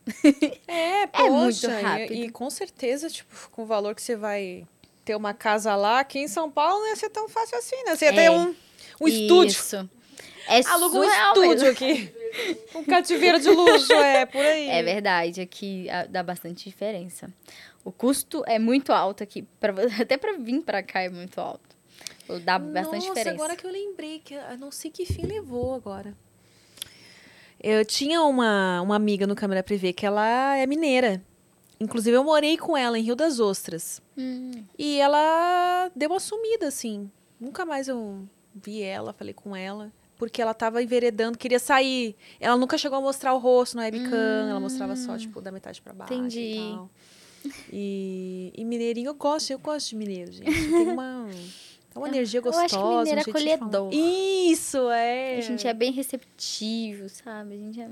[0.68, 2.12] É, É muito poxa, e- rápido.
[2.12, 4.66] E, com certeza, tipo, com o valor que você vai
[5.06, 7.94] ter uma casa lá, aqui em São Paulo não ia ser tão fácil assim, né?
[7.96, 8.30] Você ia ter É.
[8.30, 8.54] um,
[9.00, 9.52] um estúdio.
[9.52, 9.88] Isso.
[10.48, 11.68] É Aluga um estúdio mesmo.
[11.70, 12.12] aqui.
[12.74, 14.68] Um cativeiro de luxo, é, por aí.
[14.68, 17.32] É verdade, aqui ah, dá bastante diferença.
[17.84, 21.60] O custo é muito alto aqui, pra, até pra vir pra cá é muito alto.
[22.44, 23.30] Dá bastante Nossa, diferença.
[23.30, 26.12] agora que eu lembrei, que eu não sei que fim levou agora.
[27.62, 31.22] Eu tinha uma, uma amiga no Câmara Privê que ela é mineira.
[31.78, 34.00] Inclusive, eu morei com ela em Rio das Ostras.
[34.16, 37.10] Hum, E ela deu uma sumida, assim.
[37.38, 39.92] Nunca mais eu vi ela, falei com ela.
[40.16, 42.16] Porque ela tava enveredando, queria sair.
[42.40, 44.48] Ela nunca chegou a mostrar o rosto no webcam.
[44.48, 46.40] Ela mostrava só, tipo, da metade pra baixo Entendi.
[46.40, 46.90] e tal.
[47.70, 50.50] E, e mineirinho eu gosto, eu gosto de mineiro, gente.
[50.50, 51.36] Tem uma, tem
[52.02, 52.98] uma energia Eu acho que gostosa.
[53.10, 53.54] mineiro é um falar.
[53.54, 53.90] acolhedor.
[53.92, 55.36] Isso, é.
[55.36, 57.54] A gente é bem receptivo, sabe?
[57.54, 57.88] A gente é...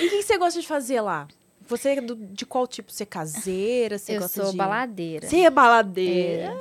[0.00, 1.26] E o que você gosta de fazer lá?
[1.68, 2.90] Você é do- de qual tipo?
[2.92, 3.98] Você é caseira?
[3.98, 4.56] Você Eu sou de...
[4.56, 5.26] baladeira.
[5.28, 6.54] Você é baladeira.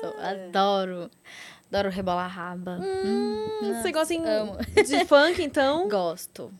[0.00, 1.10] Sou- adoro.
[1.70, 2.78] Adoro rebolar raba.
[2.82, 3.46] Hum,
[3.80, 4.22] Você gosta em-
[4.84, 5.88] de funk, então?
[5.90, 6.52] Gosto.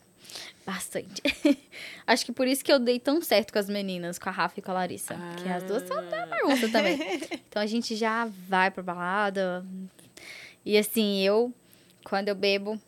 [0.64, 1.20] Bastante.
[2.06, 4.60] Acho que por isso que eu dei tão certo com as meninas, com a Rafa
[4.60, 5.16] e com a Larissa.
[5.42, 6.98] Que as duas são da bagunça também.
[7.48, 9.66] Então a gente já vai pra balada.
[10.64, 11.52] E assim, eu,
[12.04, 12.80] quando eu bebo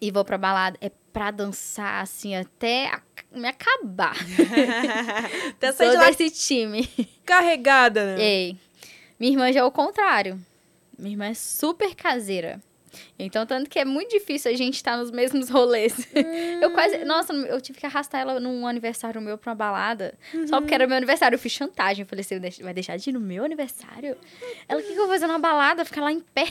[0.00, 3.00] e vou pra balada, é pra dançar, assim, até a-
[3.32, 4.16] me acabar.
[5.50, 6.88] Até sair Sou de desse time.
[7.24, 8.22] carregada, né?
[8.22, 8.56] Ei,
[9.18, 10.38] minha irmã já é o contrário.
[10.98, 12.60] Minha irmã é super caseira.
[13.18, 15.94] Então, tanto que é muito difícil a gente estar nos mesmos rolês.
[16.60, 17.04] Eu quase.
[17.04, 20.14] Nossa, eu tive que arrastar ela num aniversário meu pra uma balada.
[20.46, 21.36] Só porque era meu aniversário.
[21.36, 22.02] Eu fiz chantagem.
[22.02, 24.16] Eu falei, você vai deixar de ir no meu aniversário?
[24.68, 25.84] Ela, o que, que eu vou fazer na balada?
[25.84, 26.46] Ficar lá em pé.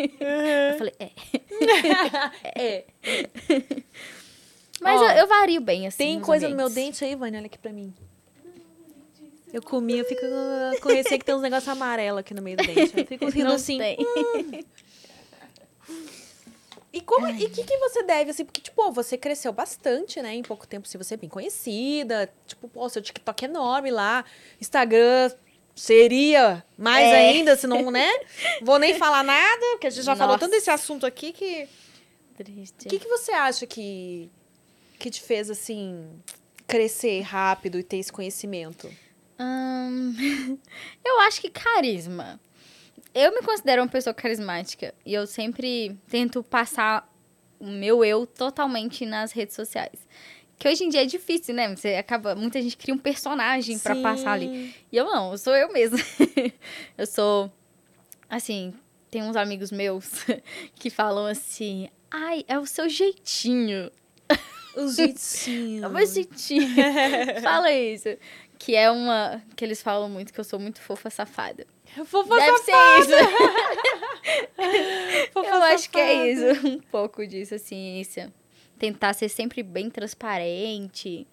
[0.00, 1.10] Eu falei, é.
[2.56, 2.84] É.
[4.84, 5.96] Mas Ó, eu, eu vario bem, assim.
[5.96, 7.00] Tem coisa no meu ambientes.
[7.00, 7.38] dente aí, Vânia?
[7.40, 7.92] Olha aqui pra mim.
[9.52, 10.20] Eu comi, eu fico
[10.82, 12.92] com receio que tem uns negócios amarelos aqui no meio do dente.
[12.96, 13.78] Eu fico rindo Não assim.
[13.78, 13.96] tem.
[16.92, 20.34] E como e o que, que você deve, assim, porque, tipo, você cresceu bastante, né?
[20.34, 22.32] Em pouco tempo, se você é bem conhecida.
[22.46, 24.24] Tipo, pô, seu TikTok é enorme lá.
[24.60, 25.30] Instagram,
[25.74, 27.16] Seria mais É.
[27.16, 28.08] ainda, se não, né?
[28.62, 30.44] Vou nem falar nada, porque a gente já falou Nossa.
[30.46, 31.68] tanto desse assunto aqui que.
[32.36, 32.86] Triste.
[32.86, 34.30] O que, que você acha que,
[35.04, 36.08] que te fez, assim,
[36.66, 38.90] crescer rápido e ter esse conhecimento?
[39.38, 40.14] Ahn,
[41.04, 42.40] eu acho que carisma.
[43.14, 47.06] Eu me considero uma pessoa carismática e eu sempre tento passar
[47.60, 50.08] o meu eu totalmente nas redes sociais.
[50.58, 51.76] Que hoje em dia é difícil, né?
[51.76, 54.74] Você acaba, muita gente cria um personagem pra passar ali.
[54.90, 55.98] E eu não, eu sou eu mesma.
[56.96, 57.52] eu sou
[58.26, 58.72] assim,
[59.10, 60.24] tem uns amigos meus
[60.76, 63.90] que falam assim: "Ai, é o seu jeitinho".
[64.76, 65.84] O jeitinho.
[65.84, 66.68] É o meu jeitinho.
[67.42, 68.08] Fala isso.
[68.58, 69.42] Que é uma.
[69.56, 71.66] Que eles falam muito que eu sou muito fofa safada.
[72.04, 73.30] Fofa Deve safada, ser isso.
[75.32, 76.52] fofa eu acho que é safada.
[76.52, 76.66] isso.
[76.68, 78.00] Um pouco disso, assim.
[78.00, 78.20] Isso.
[78.78, 81.26] Tentar ser sempre bem transparente.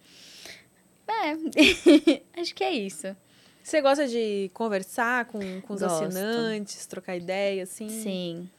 [1.07, 2.39] É.
[2.39, 3.15] acho que é isso.
[3.63, 6.05] Você gosta de conversar com, com os Gosto.
[6.05, 7.89] assinantes, trocar ideia, assim?
[7.89, 8.49] Sim.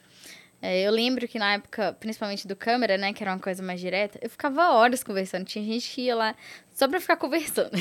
[0.64, 3.80] É, eu lembro que na época, principalmente do câmera, né, que era uma coisa mais
[3.80, 5.44] direta, eu ficava horas conversando.
[5.44, 6.36] Tinha gente que ia lá
[6.72, 7.72] só pra ficar conversando.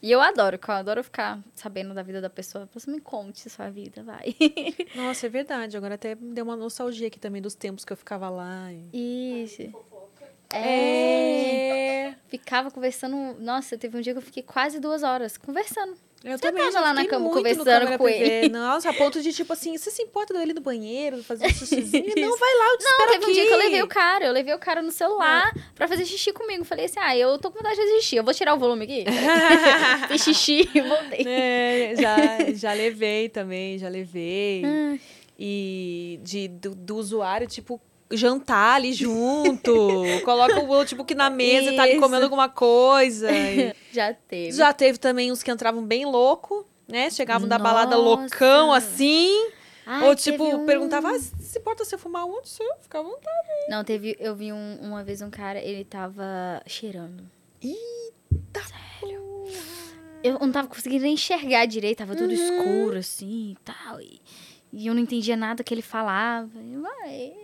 [0.00, 2.66] e eu adoro, eu adoro ficar sabendo da vida da pessoa.
[2.72, 4.34] Você me conte sua vida, vai.
[4.96, 5.76] Nossa, é verdade.
[5.76, 8.72] Agora até deu uma nostalgia aqui também dos tempos que eu ficava lá.
[8.72, 9.62] e- Isso.
[10.54, 12.08] É.
[12.08, 12.14] É.
[12.28, 13.36] Ficava conversando.
[13.40, 15.94] Nossa, teve um dia que eu fiquei quase duas horas conversando.
[16.24, 18.48] Eu Você também tava lá na cama conversando com ele.
[18.48, 22.14] Nossa, a ponto de, tipo assim, você se importa dele no banheiro, fazer um xixizinho?
[22.16, 23.32] não, vai lá, eu te Não, teve um aqui.
[23.34, 24.24] dia que eu levei o cara.
[24.24, 26.64] Eu levei o cara no celular pra fazer xixi comigo.
[26.64, 28.16] Falei assim: ah, eu tô com vontade de fazer xixi.
[28.16, 29.04] Eu vou tirar o volume aqui.
[30.08, 31.26] Fiz xixi e voltei.
[31.26, 34.62] É, já, já levei também, já levei.
[34.64, 35.00] Ai.
[35.38, 37.78] E de, do, do usuário, tipo,
[38.10, 40.02] jantar ali junto.
[40.24, 42.00] Coloca o outro, tipo, na mesa e tá ali Isso.
[42.00, 43.30] comendo alguma coisa.
[43.30, 44.52] E Já teve.
[44.52, 47.10] já teve também uns que entravam bem louco, né?
[47.10, 48.02] Chegavam da balada Nossa.
[48.20, 49.50] loucão, assim.
[49.86, 52.48] Ai, ou, tipo, um- perguntava, ah, se importa se eu fumar onde?
[52.48, 53.48] Se eu ficar à vontade.
[53.68, 54.16] Não, teve.
[54.18, 57.22] Eu vi um- uma vez um cara, ele tava cheirando.
[60.22, 64.00] Eu não tava conseguindo nem enxergar direito, tava tudo escuro, assim e tal.
[64.00, 64.20] E,
[64.72, 66.48] e eu não entendia nada que ele falava.
[66.80, 67.34] Vai,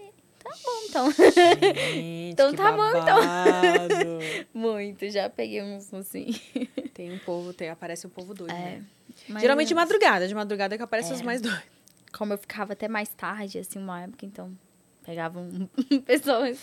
[0.43, 1.11] tá bom, então.
[1.13, 3.05] Gente, Então que tá bom, então.
[3.21, 3.95] babado.
[4.55, 6.29] Muito, já peguei uns assim.
[6.95, 8.81] Tem um povo, tem, aparece um povo doido, É.
[9.29, 9.41] né?
[9.41, 11.25] Geralmente de eu- madrugada, de madrugada que aparecem os É.
[11.25, 11.63] mais doidos.
[12.13, 14.53] Como eu ficava até mais tarde, assim, uma época, então
[15.05, 15.67] pegava um
[16.05, 16.59] pessoas.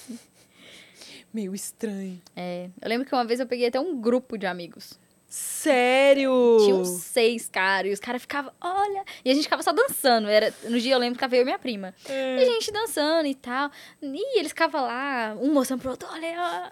[1.33, 2.21] Meio estranho.
[2.35, 4.99] É, eu lembro que uma vez eu peguei até um grupo de amigos.
[5.27, 6.57] Sério?
[6.63, 9.03] Tinha uns seis caras, e os caras ficavam, olha.
[9.25, 10.29] E a gente ficava só dançando.
[10.29, 11.93] Era, no dia eu lembro que tava eu e minha prima.
[12.07, 12.37] É.
[12.37, 13.69] E a gente dançando e tal.
[14.01, 16.33] E eles ficavam lá, um mostrando pro outro, olha.
[16.37, 16.69] ó.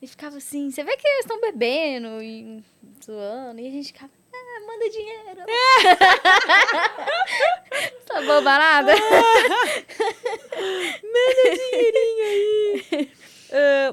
[0.00, 2.62] E ficava assim, você vê que eles estão bebendo e
[3.04, 3.60] zoando.
[3.60, 5.42] E a gente ficava, ah, manda dinheiro.
[8.06, 8.92] tá bom, barada?
[12.96, 13.06] Ah,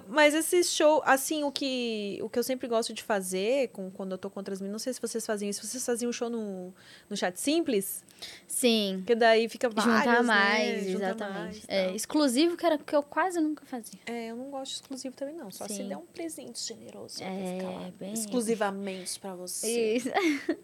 [0.07, 4.11] mas esse show, assim, o que, o que eu sempre gosto de fazer com, quando
[4.13, 6.29] eu tô com outras meninas, não sei se vocês faziam isso, vocês faziam um show
[6.29, 6.73] no,
[7.09, 8.03] no chat simples,
[8.47, 8.95] Sim.
[8.99, 10.27] porque daí fica vários, Juntar né?
[10.27, 11.39] mais, Junta exatamente.
[11.39, 11.95] mais, é, tal.
[11.95, 13.99] exclusivo, que era que eu quase nunca fazia.
[14.05, 15.87] É, eu não gosto de exclusivo também não, só se Sim.
[15.89, 19.95] der um presente generoso É, bem- exclusivamente pra você.
[19.97, 20.09] Isso.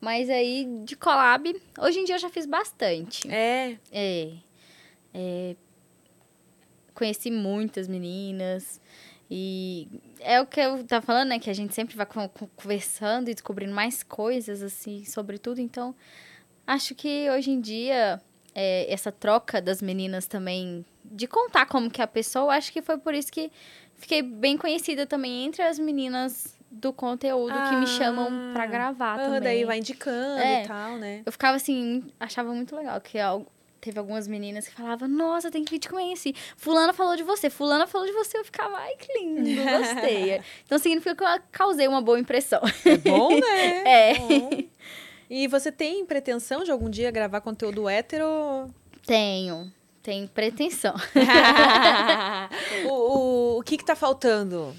[0.00, 3.28] Mas aí, de collab, hoje em dia eu já fiz bastante.
[3.30, 4.32] É, É.
[5.12, 5.56] É,
[6.94, 8.80] Conheci muitas meninas.
[9.30, 9.88] E
[10.18, 11.38] é o que eu tava falando, né?
[11.38, 15.60] Que a gente sempre vai con- con- conversando e descobrindo mais coisas, assim, sobre tudo.
[15.60, 15.94] Então,
[16.66, 18.20] acho que hoje em dia,
[18.54, 22.82] é, essa troca das meninas também, de contar como que é a pessoa, acho que
[22.82, 23.52] foi por isso que
[23.94, 29.14] fiquei bem conhecida também entre as meninas do conteúdo que me chamam pra Ah, gravar
[29.14, 29.40] ah, também.
[29.40, 30.64] daí vai indicando É.
[30.64, 31.22] e tal, né?
[31.26, 33.46] Eu ficava assim, achava muito legal que al-
[33.80, 36.34] teve algumas meninas que falavam, nossa, tem que te conhecer.
[36.56, 38.38] Fulana falou de você, fulana falou de você.
[38.38, 39.40] Eu ficava, ai, que lindo,
[39.78, 40.40] gostei.
[40.64, 42.60] então significa que eu causei uma boa impressão.
[42.84, 43.80] É bom, né?
[43.90, 44.14] É.
[44.14, 44.50] Bom.
[45.28, 48.26] E você tem pretensão de algum dia gravar conteúdo hétero?
[49.06, 50.94] Tenho, tenho pretensão.
[52.84, 54.74] o, o, o que que tá faltando?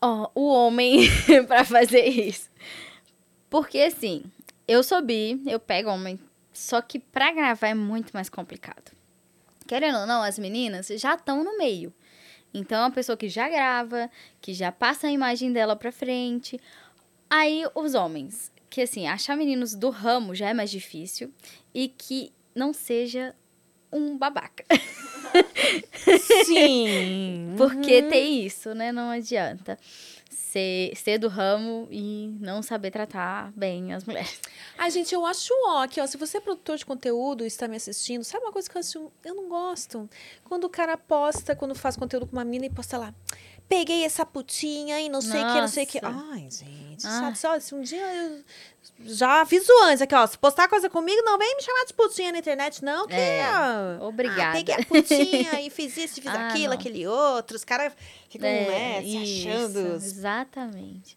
[0.00, 1.08] Ó, o homem
[1.46, 2.50] pra fazer isso.
[3.48, 4.24] Porque assim,
[4.66, 6.18] eu sou bi, eu pego homem,
[6.52, 8.92] só que pra gravar é muito mais complicado.
[9.66, 11.92] Querendo ou não, as meninas já estão no meio.
[12.52, 14.10] Então, é uma pessoa que já grava,
[14.40, 16.60] que já passa a imagem dela pra frente.
[17.30, 21.32] Aí, os homens, que assim, achar meninos do ramo já é mais difícil
[21.74, 23.34] e que não seja
[23.90, 24.64] um babaca.
[26.44, 27.54] Sim.
[27.56, 28.92] Porque tem isso, né?
[28.92, 29.78] Não adianta.
[30.32, 34.40] Ser, ser do ramo e não saber tratar bem as mulheres.
[34.76, 37.68] Ai, gente, eu acho ó, que ó, se você é produtor de conteúdo e está
[37.68, 40.08] me assistindo, sabe uma coisa que eu eu não gosto?
[40.44, 43.14] Quando o cara posta, quando faz conteúdo com uma mina e posta lá,
[43.68, 46.00] peguei essa putinha e não sei o que, não sei o que.
[46.02, 47.10] Ai, gente, Ah.
[47.20, 47.38] sabe?
[47.38, 48.44] Só, se um dia eu
[49.04, 52.32] já aviso antes aqui, ó, se postar coisa comigo, não vem me chamar de putinha
[52.32, 53.42] na internet, não, que É,
[54.00, 54.50] ó, obrigada.
[54.50, 56.74] Ah, peguei a putinha e fiz isso, fiz Ah, aquilo, não.
[56.74, 57.56] aquele outro.
[57.56, 57.92] Os caras
[58.28, 59.78] ficam, é, se isso, achando.
[59.96, 61.16] Exatamente.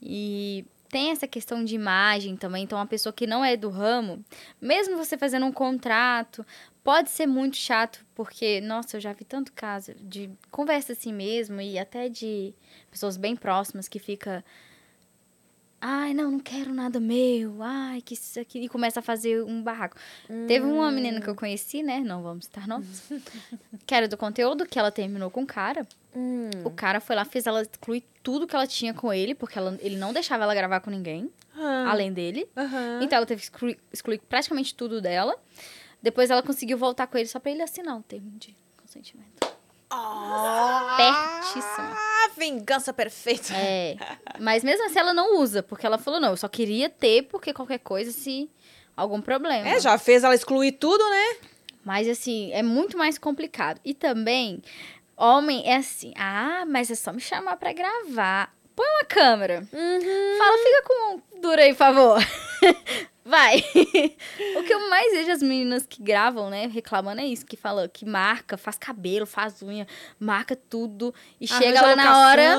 [0.00, 2.62] E tem essa questão de imagem também.
[2.62, 4.24] Então, uma pessoa que não é do ramo,
[4.60, 6.46] mesmo você fazendo um contrato,
[6.86, 11.60] pode ser muito chato, porque, nossa, eu já vi tanto caso de conversa assim mesmo,
[11.60, 12.54] e até de
[12.90, 14.42] pessoas bem próximas que fica.
[15.78, 17.58] Ai, não, não quero nada meu.
[17.62, 18.60] Ai, que isso aqui.
[18.60, 19.96] E começa a fazer um barraco.
[20.48, 22.00] Teve uma menina que eu conheci, né?
[22.00, 23.02] Não vamos citar nomes.
[23.86, 25.86] que era do conteúdo, que ela terminou com o cara.
[26.14, 26.48] Hum.
[26.64, 29.76] O cara foi lá, fez ela excluir tudo que ela tinha com ele, porque ela-
[29.82, 32.48] ele não deixava ela gravar com ninguém, Ah, além dele.
[32.56, 33.00] aham.
[33.02, 35.36] Então ela teve que excluir, excluir praticamente tudo dela.
[36.06, 39.44] Depois ela conseguiu voltar com ele só pra ele assinar o termo de consentimento.
[40.96, 41.64] Pertíssimo.
[41.80, 43.52] Ah, vingança perfeita.
[43.52, 43.96] É.
[44.38, 47.52] Mas mesmo assim ela não usa, porque ela falou, não, eu só queria ter, porque
[47.52, 48.48] qualquer coisa, se
[48.96, 49.68] algum problema.
[49.68, 51.38] É, já fez ela excluir tudo, né?
[51.84, 53.80] Mas assim, é muito mais complicado.
[53.84, 54.62] E também,
[55.16, 58.54] homem é assim, ah, mas é só me chamar pra gravar.
[58.76, 59.66] Põe uma câmera.
[59.72, 60.38] Uhum.
[60.38, 62.20] Fala, fica com um dura aí, por favor.
[63.26, 63.56] Vai.
[64.56, 67.88] o que eu mais vejo as meninas que gravam, né, reclamando é isso, que fala
[67.88, 69.84] que marca, faz cabelo, faz unha,
[70.18, 72.56] marca tudo e chega lá na hora,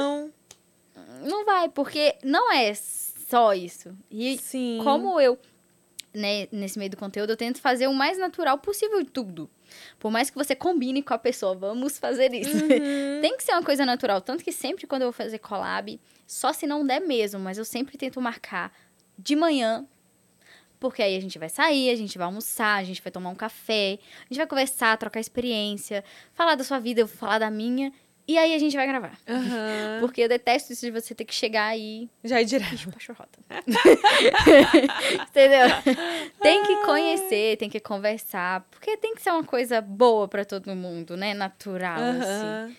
[1.24, 3.96] não vai, porque não é só isso.
[4.12, 4.82] E Sim.
[4.84, 5.40] como eu,
[6.14, 9.50] né, nesse meio do conteúdo, eu tento fazer o mais natural possível de tudo.
[9.98, 12.56] Por mais que você combine com a pessoa, vamos fazer isso.
[12.56, 12.68] Uhum.
[13.22, 14.20] Tem que ser uma coisa natural.
[14.20, 17.66] Tanto que sempre quando eu vou fazer collab, só se não der mesmo, mas eu
[17.66, 18.74] sempre tento marcar
[19.18, 19.86] de manhã.
[20.80, 23.36] Porque aí a gente vai sair, a gente vai almoçar, a gente vai tomar um
[23.36, 27.50] café, a gente vai conversar, trocar experiência, falar da sua vida, eu vou falar da
[27.50, 27.92] minha.
[28.28, 29.18] E aí a gente vai gravar.
[29.28, 30.00] Aham.
[30.02, 32.74] Porque eu detesto isso de você ter que chegar e Já é direto.
[32.74, 33.40] Ixi, pachorrota.
[35.30, 35.68] Entendeu?
[36.42, 40.76] Tem que conhecer, tem que conversar, porque tem que ser uma coisa boa pra todo
[40.76, 41.34] mundo, né?
[41.34, 42.22] Natural, assim.
[42.22, 42.76] Aham.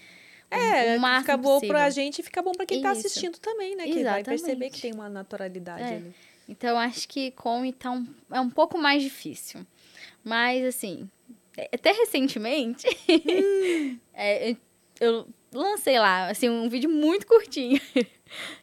[0.51, 1.91] É, o máximo fica bom pra possível.
[1.91, 3.07] gente e fica bom pra quem tá Isso.
[3.07, 3.85] assistindo também, né?
[3.85, 5.97] Que vai perceber que tem uma naturalidade É.
[5.97, 6.15] ali.
[6.49, 9.67] Então, acho que com então é um pouco mais difícil.
[10.25, 11.09] Mas, assim,
[11.57, 12.87] é- até recentemente,
[14.15, 14.57] é,
[15.01, 17.81] eu lancei lá, assim, um vídeo muito curtinho.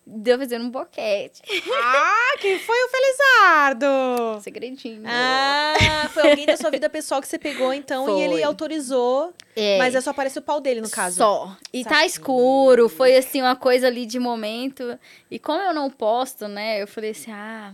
[0.06, 1.42] Deu fazendo um boquete.
[1.74, 4.42] Ah, quem foi o Felizardo?
[4.42, 5.02] Segredinho.
[5.06, 8.44] Ah, foi alguém da sua vida pessoal que você pegou, então, e ele Foi.
[8.44, 9.34] autorizou.
[9.56, 9.80] É.
[9.80, 11.18] Mas é só aparece o pau dele, no caso.
[11.18, 11.58] Só.
[11.74, 12.06] E tá Saquei.
[12.06, 15.00] escuro, foi assim, uma coisa ali de momento.
[15.32, 17.74] E como eu não posto, né, eu falei assim, ah.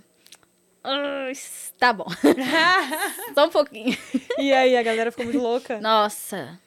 [0.85, 1.31] ah,
[1.77, 2.07] tá bom.
[3.35, 3.97] Só um pouquinho.
[4.37, 5.81] e aí, a galera ficou muito louca.
[5.81, 6.57] Nossa.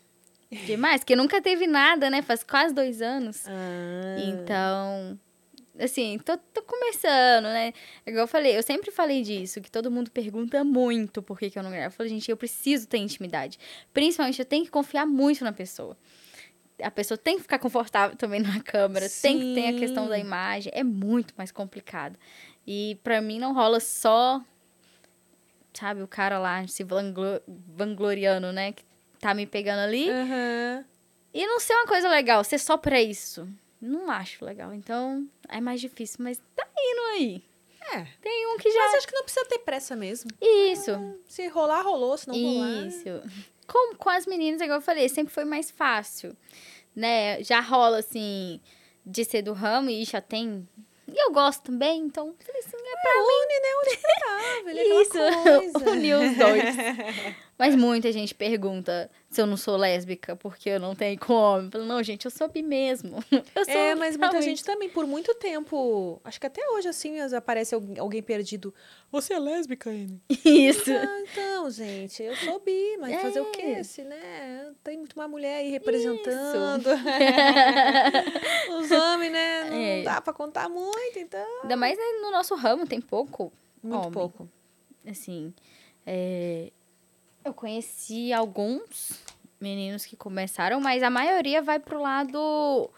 [0.66, 2.22] Demais, porque nunca teve nada, né?
[2.22, 3.44] Faz quase dois anos.
[3.46, 4.16] Ah.
[4.18, 5.18] Então,
[5.78, 7.72] assim, tô, tô começando, né?
[8.06, 11.58] Igual eu falei, eu sempre falei disso, que todo mundo pergunta muito por que, que
[11.58, 11.86] eu não gravo.
[11.86, 13.58] Eu falei, gente, eu preciso ter intimidade.
[13.92, 15.96] Principalmente, eu tenho que confiar muito na pessoa.
[16.82, 20.16] A pessoa tem que ficar confortável também na câmera, tem que ter a questão da
[20.16, 20.22] Sim.
[20.22, 22.18] imagem, é muito mais complicado.
[22.66, 24.40] E pra mim não rola só,
[25.72, 28.72] sabe, o cara lá se vanglo- vangloriando, né?
[28.72, 28.82] Que
[29.20, 30.10] tá me pegando ali.
[30.10, 30.84] Aham.
[31.32, 33.48] E não ser uma coisa legal, ser só pra isso.
[33.80, 34.72] Não acho legal.
[34.72, 37.42] Então, é mais difícil, mas tá indo aí.
[37.92, 38.06] É.
[38.22, 38.80] Tem um que já.
[38.80, 40.30] Mas acho que não precisa ter pressa mesmo.
[40.40, 40.92] Isso.
[41.26, 42.16] Se rolar, rolou.
[42.16, 42.86] Se não rolar...
[42.86, 43.04] Isso.
[43.66, 46.36] Com, com as meninas, igual eu falei, sempre foi mais fácil.
[46.94, 47.42] Né?
[47.42, 48.60] Já rola, assim,
[49.04, 50.68] de ser do ramo e já tem.
[51.06, 53.68] E eu gosto também, então, falei assim, é pra Une, né?
[53.82, 56.64] Une pegável, ele é Isso, unir os dois.
[57.58, 61.66] Mas muita gente pergunta se eu não sou lésbica porque eu não tenho com homem.
[61.66, 63.22] Eu falo, não, gente, eu sou bi mesmo.
[63.54, 67.18] Eu sou É, mas muita gente também, por muito tempo, acho que até hoje, assim,
[67.20, 68.72] as- aparece alguém, perdido.
[69.12, 70.20] Você é lésbica, Anne?
[70.44, 70.90] Isso.
[70.92, 73.62] Ah, então, gente, eu sou bi, mas fazer o quê?
[73.62, 73.82] É.
[73.82, 76.86] Se, né, tem muito uma mulher aí representando.
[78.78, 80.02] Os homens, né, não É.
[80.02, 81.62] dá pra contar muito, então...
[81.62, 83.52] Ainda mais né, no nosso ramo, tem pouco.
[83.82, 84.10] Muito homem.
[84.12, 84.48] pouco.
[85.06, 85.52] Assim,
[86.06, 86.72] é,
[87.44, 89.20] eu conheci alguns
[89.64, 92.90] meninos que começaram, mas a maioria vai pro lado.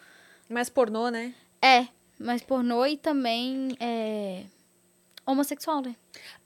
[0.49, 1.33] Mas pornô, né?
[1.63, 1.87] É,
[2.19, 4.45] mas pornô e também é,
[5.25, 5.95] homossexual, né?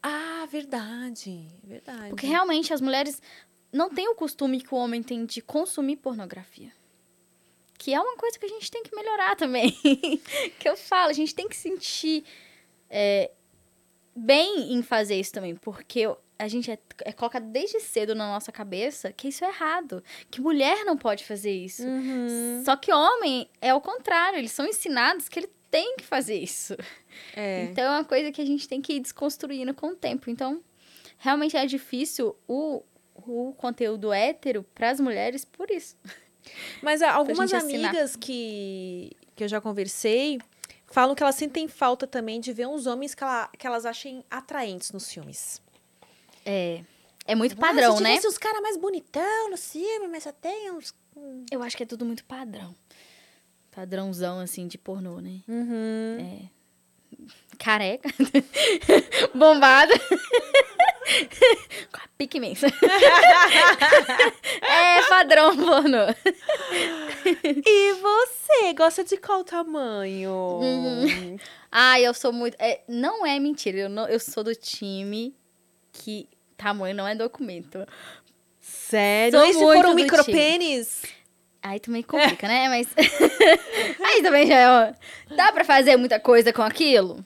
[0.03, 2.11] Ah, verdade, verdade.
[2.11, 3.23] Porque realmente as mulheres
[3.73, 6.71] não têm o costume que o homem tem de consumir pornografia.
[7.79, 9.73] que é uma coisa que a gente tem que melhorar também.
[10.61, 12.25] que eu falo, a gente tem que sentir
[12.91, 13.31] é,
[14.15, 16.07] bem em fazer isso também, porque
[16.41, 20.41] a gente é, é colocado desde cedo na nossa cabeça que isso é errado, que
[20.41, 21.87] mulher não pode fazer isso.
[21.87, 22.63] Uhum.
[22.65, 26.75] Só que homem é o contrário, eles são ensinados que ele tem que fazer isso.
[27.37, 27.65] É.
[27.65, 30.31] Então é uma coisa que a gente tem que ir desconstruindo com o tempo.
[30.31, 30.63] Então,
[31.19, 32.83] realmente é difícil o,
[33.15, 35.97] o conteúdo hétero para as mulheres por isso.
[36.83, 40.39] Mas ah, algumas amigas que, que eu já conversei
[40.87, 44.25] falam que elas sentem falta também de ver uns homens que, ela- que elas achem
[44.31, 45.61] atraentes nos filmes.
[46.45, 46.83] É,
[47.27, 48.11] é muito padrão, se né?
[48.11, 50.95] tivesse os caras mais bonitão no filme, mas só tem uns...
[51.51, 52.75] Eu acho que é tudo muito padrão.
[53.71, 55.41] Padrãozão, assim, de pornô, né?
[55.47, 56.49] Uhum.
[57.59, 58.09] Careca.
[59.35, 59.95] Bombada.
[61.93, 62.67] Com a pique imensa.
[64.63, 66.07] é padrão pornô.
[67.65, 70.33] E você, gosta de qual tamanho?
[70.33, 71.39] Uhum.
[71.71, 72.57] Ah, eu sou muito.
[72.59, 73.79] é, não é mentira.
[73.79, 75.35] Eu, não, eu sou do time
[76.01, 77.87] que tamanho não é documento.
[78.59, 79.39] Sério?
[79.39, 81.03] Sou e se for um micropênis?
[81.63, 82.69] Aí também complica, né?
[82.69, 82.89] Mas.
[84.03, 84.69] Aí também já é.
[84.69, 87.25] ó, Dá pra fazer muita coisa com aquilo?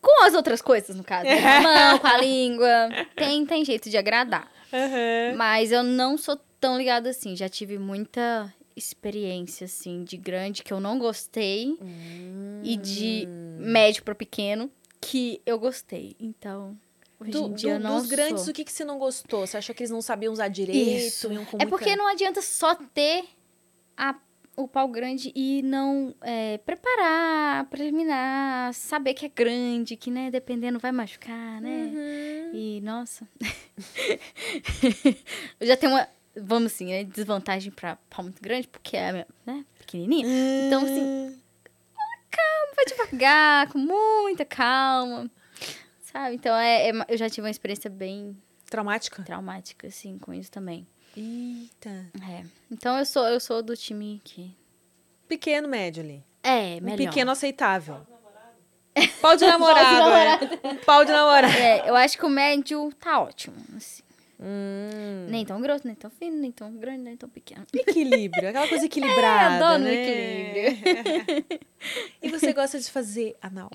[0.00, 1.24] Com as outras coisas, no caso.
[1.24, 1.40] né?
[1.40, 2.88] Com a mão, com a língua.
[3.16, 4.50] Tem, tem jeito de agradar.
[4.70, 5.36] Uhum.
[5.36, 7.34] Mas eu não sou tão ligada assim.
[7.34, 11.78] Já tive muita experiência, assim, de grande que eu não gostei.
[12.62, 13.26] E de
[13.58, 14.70] médio pra pequeno
[15.00, 16.14] que eu gostei.
[16.20, 16.76] Então,
[17.30, 19.46] Do- dia do- dos grandes, o que, que você não gostou?
[19.46, 21.06] Você achou que eles não sabiam usar direito?
[21.06, 21.28] Isso.
[21.58, 23.24] É porque não adianta só ter
[23.96, 24.16] a-
[24.56, 30.78] o pau grande e não é, preparar, preliminar, saber que é grande, que, né, dependendo,
[30.78, 31.90] vai machucar, né?
[31.92, 32.50] Uhum.
[32.54, 33.26] E, nossa.
[35.60, 39.64] eu já tenho uma, vamos assim, né, desvantagem pra pau muito grande, porque é, né,
[39.78, 40.26] pequenininha.
[40.66, 41.36] Então, assim,
[42.76, 45.28] vai devagar, com muita calma,
[46.14, 46.36] sabe?
[46.36, 48.36] Então, é, é eu já tive uma experiência bem
[48.70, 49.22] Traumática?
[49.22, 50.86] traumática, assim, com isso também.
[51.16, 51.90] Eita.
[52.30, 52.44] É.
[52.70, 54.56] Então, eu sou, eu sou do time que...
[55.28, 56.24] Pequeno, médio ali.
[56.42, 57.08] É, Um melhor.
[57.08, 58.06] pequeno aceitável.
[59.20, 59.98] Pau de namorado.
[59.98, 60.44] namorado.
[60.62, 60.74] é.
[60.84, 61.52] Pau de namorado.
[61.56, 64.02] É, eu acho que o médio tá ótimo, assim.
[64.38, 65.26] Hum.
[65.28, 67.64] Nem tão grosso, nem tão fino, nem tão grande, nem tão pequeno.
[67.72, 69.94] Equilíbrio, aquela coisa É, equilibrada, adoro um né?
[69.94, 71.60] equilíbrio.
[72.22, 73.70] E você gosta de fazer anal?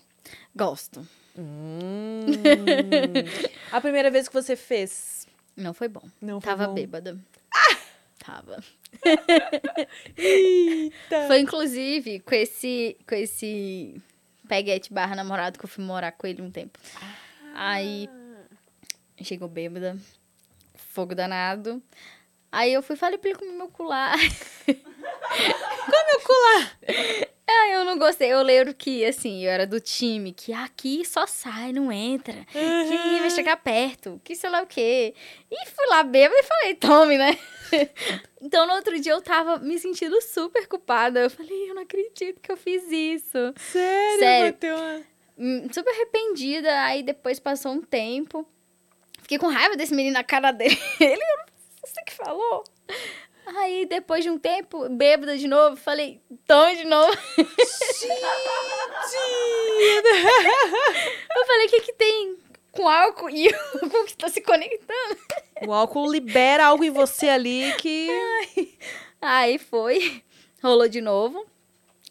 [0.55, 1.05] Gosto.
[1.37, 2.25] Hum.
[3.71, 5.27] A primeira vez que você fez?
[5.55, 6.03] Não foi bom.
[6.21, 6.73] Não foi Tava bom.
[6.73, 7.17] bêbada.
[8.19, 8.63] Tava.
[10.17, 11.25] Eita.
[11.27, 14.01] Foi, inclusive, com esse, com esse
[14.47, 16.77] peguete barra namorado que eu fui morar com ele um tempo.
[17.55, 18.09] Aí,
[19.23, 19.97] chegou bêbada,
[20.75, 21.81] fogo danado.
[22.51, 24.17] Aí eu fui e falei pra ele comer meu colar.
[24.67, 26.77] Come o colar.
[27.51, 28.31] Ah, eu não gostei.
[28.31, 32.45] Eu lembro que, assim, eu era do time que aqui só sai, não entra.
[32.51, 35.15] Que vai chegar perto, que sei lá o quê.
[35.49, 37.37] E fui lá bêbada e falei, tome, né?
[38.39, 41.21] então, no outro dia eu tava me sentindo super culpada.
[41.21, 43.53] Eu falei, eu não acredito que eu fiz isso.
[43.57, 44.19] Sério?
[44.19, 44.53] Sério.
[44.53, 45.01] Bateu uma...
[45.39, 46.83] Hum, Super arrependida.
[46.83, 48.47] Aí depois passou um tempo.
[49.23, 50.77] Fiquei com raiva desse menino na cara dele.
[50.99, 52.63] Ele, eu não sei o que falou.
[53.57, 57.17] Aí, depois de um tempo, bêbada de novo, falei, tome de novo.
[61.35, 62.37] Eu falei, o que que tem
[62.71, 63.47] com álcool e
[63.81, 65.17] o que tá se conectando?
[65.65, 68.07] O álcool libera algo em você ali que
[69.21, 70.23] Aí foi,
[70.63, 71.39] rolou de novo.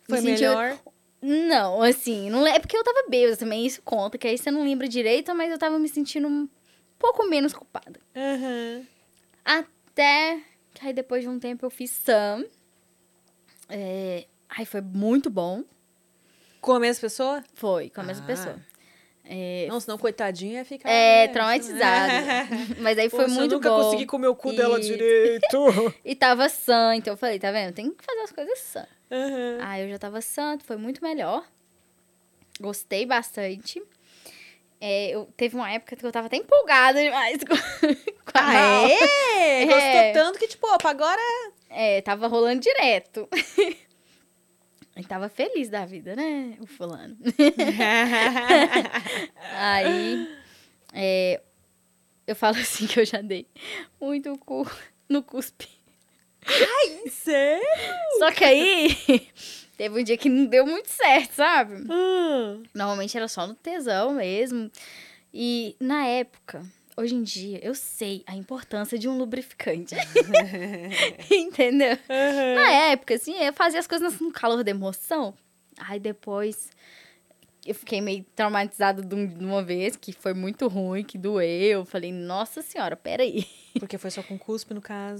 [0.08, 0.78] Me foi senti- melhor.
[1.20, 4.62] Não, assim, não é porque eu tava bêbada também, isso conta, que aí você não
[4.62, 6.48] lembra direito, mas eu tava me sentindo um
[6.96, 7.98] pouco menos culpada.
[8.14, 8.86] Aham.
[9.44, 10.40] Até
[10.86, 12.44] aí depois de um tempo eu fiz Sam.
[13.68, 15.62] É, aí foi muito bom.
[16.60, 17.44] Com a mesma pessoa?
[17.54, 18.26] Foi, com a mesma Ah.
[18.26, 18.56] pessoa.
[19.30, 20.88] É, Não, senão coitadinha ia ficar...
[20.88, 21.32] é né?
[21.32, 22.12] traumatizado.
[22.80, 23.82] Mas aí foi Poxa, eu muito nunca bom.
[23.82, 25.58] consegui comer o cu dela E- direito.
[26.02, 27.74] E tava sã, então eu falei, tá vendo?
[27.74, 28.86] Tem que fazer as coisas sã.
[29.10, 29.58] Aham.
[29.60, 31.46] Aí eu já tava sã, foi muito melhor.
[32.58, 33.82] Gostei bastante.
[34.80, 38.76] É, eu, teve uma época que eu tava até empolgada demais com, com a Ah,
[38.78, 38.92] aula.
[38.92, 39.62] é?
[39.62, 39.66] É.
[39.66, 41.20] Gostou tanto que, tipo, opa, agora...
[41.70, 43.28] É, tava rolando direto.
[44.96, 46.56] E tava feliz da vida, né?
[46.58, 47.16] O fulano.
[49.54, 50.28] Aí,
[50.92, 51.40] é,
[52.26, 53.46] eu falo assim que eu já dei
[54.00, 54.68] muito cu
[55.08, 55.68] no cuspe.
[57.10, 57.64] Sério?
[58.18, 58.96] Só que aí,
[59.78, 61.74] teve um dia que não deu muito certo, sabe?
[61.90, 62.62] Hum.
[62.74, 64.70] Normalmente era só no tesão mesmo.
[65.32, 66.62] E na época,
[66.96, 69.94] hoje em dia eu sei a importância de um lubrificante.
[71.30, 71.96] Entendeu?
[72.56, 75.34] Na época, assim, eu fazia as coisas no calor da emoção.
[75.78, 76.70] Aí depois
[77.64, 81.80] eu fiquei meio traumatizada de um- uma vez, que foi muito ruim, que doeu.
[81.80, 83.46] Eu falei, nossa senhora, peraí.
[83.78, 85.18] Porque foi só com cuspe, no caso.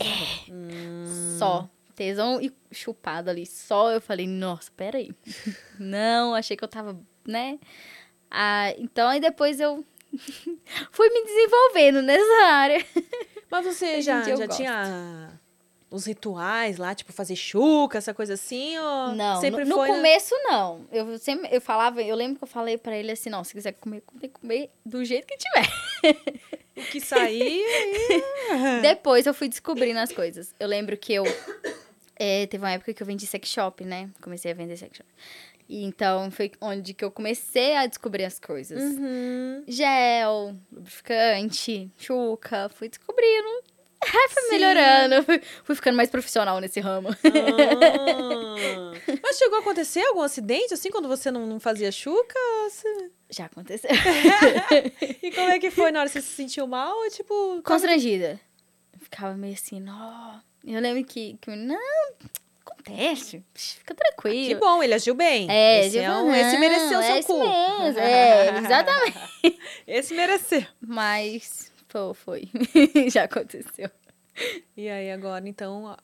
[0.51, 1.36] Hum.
[1.39, 1.68] Só.
[1.98, 3.44] Tesão e chupado ali.
[3.44, 5.10] Só eu falei, nossa, peraí.
[5.80, 6.96] Não, achei que eu tava,
[7.26, 7.58] né?
[8.30, 9.84] Ah, então, aí depois eu
[10.92, 12.86] fui me desenvolvendo nessa área.
[13.50, 14.56] Mas você já, já gosto.
[14.56, 15.40] tinha
[15.90, 18.78] os rituais lá, tipo fazer chuca, essa coisa assim?
[18.78, 20.86] Ou Não, sempre no, no foi começo não.
[20.92, 23.72] Eu sempre eu falava, eu lembro que eu falei pra ele assim, não, se quiser
[23.72, 25.66] comer, tem que comer do jeito que tiver.
[26.76, 27.64] O que aí-
[28.82, 30.54] Depois eu fui descobrindo as coisas.
[30.60, 31.24] Eu lembro que eu
[32.18, 34.10] é, teve uma época que eu vendi sex shop, né?
[34.20, 35.08] Comecei a vender sex shop.
[35.68, 38.82] E então foi onde que eu comecei a descobrir as coisas.
[38.82, 39.62] Uhum.
[39.68, 43.48] Gel, lubrificante, chuca, fui descobrindo.
[44.00, 44.50] Aí fui Sim.
[44.52, 47.08] melhorando, fui, fui ficando mais profissional nesse ramo.
[47.10, 47.18] Ah.
[49.22, 52.38] Mas chegou a acontecer algum acidente, assim, quando você não, não fazia chuca?
[52.70, 53.90] Você- Já aconteceu.
[55.22, 56.08] E como é que foi na hora?
[56.08, 56.96] Você se sentiu mal?
[56.96, 57.60] Ou, tipo...
[57.64, 58.40] Constrangida.
[59.00, 60.38] Ficava meio assim, nó.
[60.68, 61.78] Eu lembro que, que não,
[62.60, 64.48] acontece, fica tranquilo.
[64.48, 65.50] Que bom, ele agiu bem.
[65.50, 67.38] É, esse, é um, esse mereceu é seu esse cu.
[67.38, 69.18] mesmo, é, exatamente.
[69.86, 70.66] Esse mereceu.
[70.80, 72.48] Mas foi, foi.
[73.10, 73.90] já aconteceu.
[74.76, 75.96] E aí, agora, então,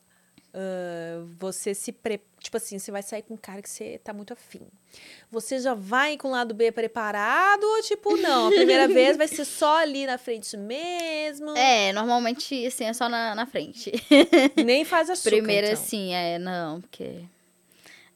[0.55, 2.20] ah, você se pre...
[2.39, 4.62] Tipo assim, você vai sair com um cara que você tá muito afim.
[5.31, 8.47] Você já vai com o lado B preparado ou, tipo, não?
[8.47, 11.56] A primeira vez vai ser só ali na frente mesmo?
[11.56, 13.90] É, normalmente, assim, é só na, na frente.
[14.64, 15.82] Nem faz a chuca, Primeiro, então.
[15.82, 17.24] assim, é, não, porque...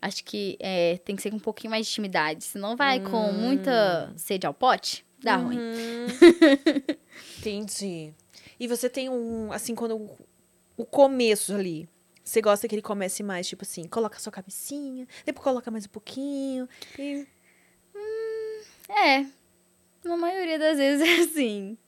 [0.00, 2.44] Acho que é, tem que ser com um pouquinho mais de intimidade.
[2.44, 5.58] Senão vai com muita sede ao pote, dá ruim.
[5.58, 6.06] Uhum.
[7.40, 8.14] Entendi.
[8.60, 10.08] E você tem um, assim, quando
[10.76, 11.88] o começo ali,
[12.28, 15.88] você gosta que ele comece mais, tipo assim, coloca sua cabecinha, depois coloca mais um
[15.88, 16.68] pouquinho.
[16.98, 17.26] E...
[18.88, 19.24] É,
[20.04, 21.78] na maioria das vezes é assim.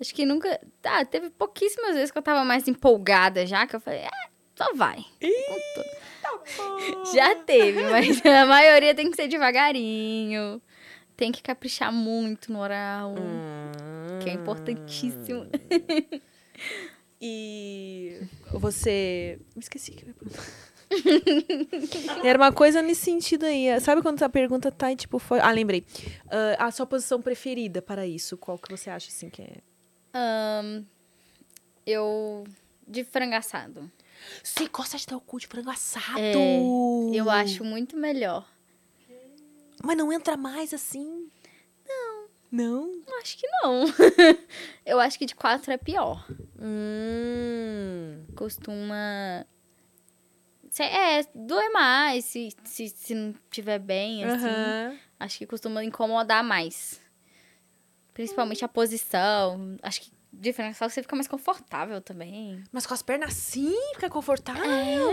[0.00, 0.60] Acho que nunca.
[0.82, 4.10] Tá, teve pouquíssimas vezes que eu tava mais empolgada já, que eu falei, é,
[4.56, 4.96] só vai.
[5.20, 7.14] Com tudo.
[7.14, 10.60] Já teve, mas a maioria tem que ser devagarinho.
[11.16, 13.14] Tem que caprichar muito no oral,
[14.22, 15.46] que é importantíssimo.
[17.20, 18.20] E
[18.52, 19.38] você.
[19.54, 20.44] Me esqueci que eu ia perguntar.
[22.24, 23.80] Era uma coisa nesse sentido aí.
[23.80, 25.18] Sabe quando a pergunta tá e tipo.
[25.18, 25.40] Foi...
[25.40, 25.84] Ah, lembrei.
[26.58, 28.36] Ah, a sua posição preferida para isso?
[28.36, 29.56] Qual que você acha assim que é?
[30.14, 30.84] Ahn,
[31.86, 32.44] eu.
[32.86, 33.90] De frango assado.
[34.42, 36.20] Você gosta de dar o cu de frango assado?
[36.20, 36.34] É,
[37.12, 38.48] Eu acho muito melhor.
[39.82, 41.28] Mas não entra mais assim?
[42.50, 42.92] Não.
[43.22, 43.84] Acho que não.
[44.86, 46.24] eu acho que de quatro é pior.
[46.60, 48.24] Hum.
[48.36, 49.46] costuma.
[50.70, 54.46] se- É, doer mais se, se, se não tiver bem, assim.
[54.46, 54.98] Aham.
[55.18, 57.00] Acho que costuma incomodar mais.
[58.14, 59.76] Principalmente a posição.
[59.82, 60.10] Acho que
[60.40, 62.62] diferencial você fica mais confortável também.
[62.72, 64.64] Mas com as pernas assim, fica confortável?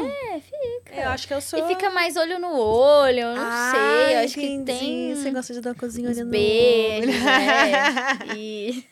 [0.07, 1.01] É, fica.
[1.01, 1.59] Eu acho que eu sou.
[1.59, 4.15] E fica mais olho no olho, eu não Ah, sei.
[4.15, 4.79] Eu acho que entendi.
[4.79, 7.23] tem Você gosta de dar uma coisinha uns olhando beijos, no olho.
[7.25, 8.19] né?
[8.37, 8.85] E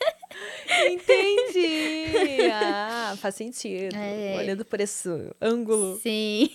[0.91, 2.51] Entendi.
[2.53, 3.95] Ah, faz sentido.
[3.95, 4.35] É.
[4.37, 5.09] Olhando por esse
[5.41, 5.99] ângulo.
[6.01, 6.49] sim.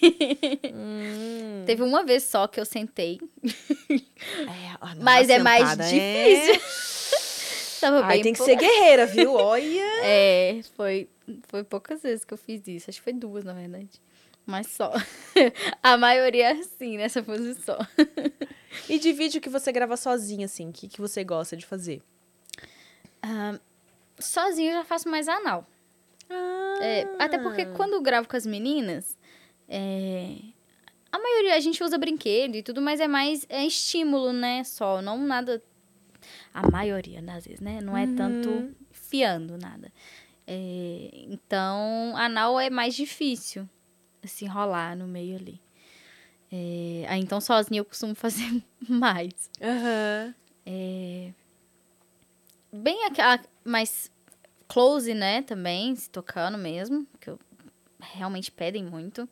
[0.73, 1.62] Hum.
[1.66, 3.19] Teve uma vez só que eu sentei.
[3.44, 6.61] É, não, Mas é mais difícil.
[7.81, 9.32] Tava bem tem que ser guerreira, viu?
[9.35, 10.01] Olha.
[10.03, 11.09] É, foi,
[11.48, 12.90] foi poucas vezes que eu fiz isso.
[12.90, 14.01] Acho que foi duas, na verdade.
[14.44, 14.93] Mas só.
[15.82, 17.78] A maioria é assim, nessa posição.
[18.89, 22.03] E de vídeo que você grava sozinha, assim, o que, que você gosta de fazer?
[23.23, 23.59] Ah,
[24.19, 25.66] sozinho eu já faço mais anal.
[26.31, 26.78] Ah.
[26.81, 29.16] É, até porque quando eu gravo com as meninas,
[29.69, 30.36] é,
[31.11, 34.62] a maioria a gente usa brinquedo e tudo, mas é mais é estímulo, né?
[34.65, 35.62] Só, não nada.
[36.57, 37.83] A maioria das vezes, né?
[37.83, 39.93] Não é tanto fiando nada.
[40.47, 43.69] É, então, anal é mais difícil,
[44.24, 45.61] assim, rolar no meio ali.
[46.51, 49.51] É, aí, então, sozinha eu costumo fazer mais.
[49.61, 50.35] Aham.
[50.65, 51.33] É,
[52.73, 54.11] bem aquela mais
[54.66, 57.39] close, né, também, se tocando mesmo, que eu,
[58.01, 59.28] realmente pedem muito.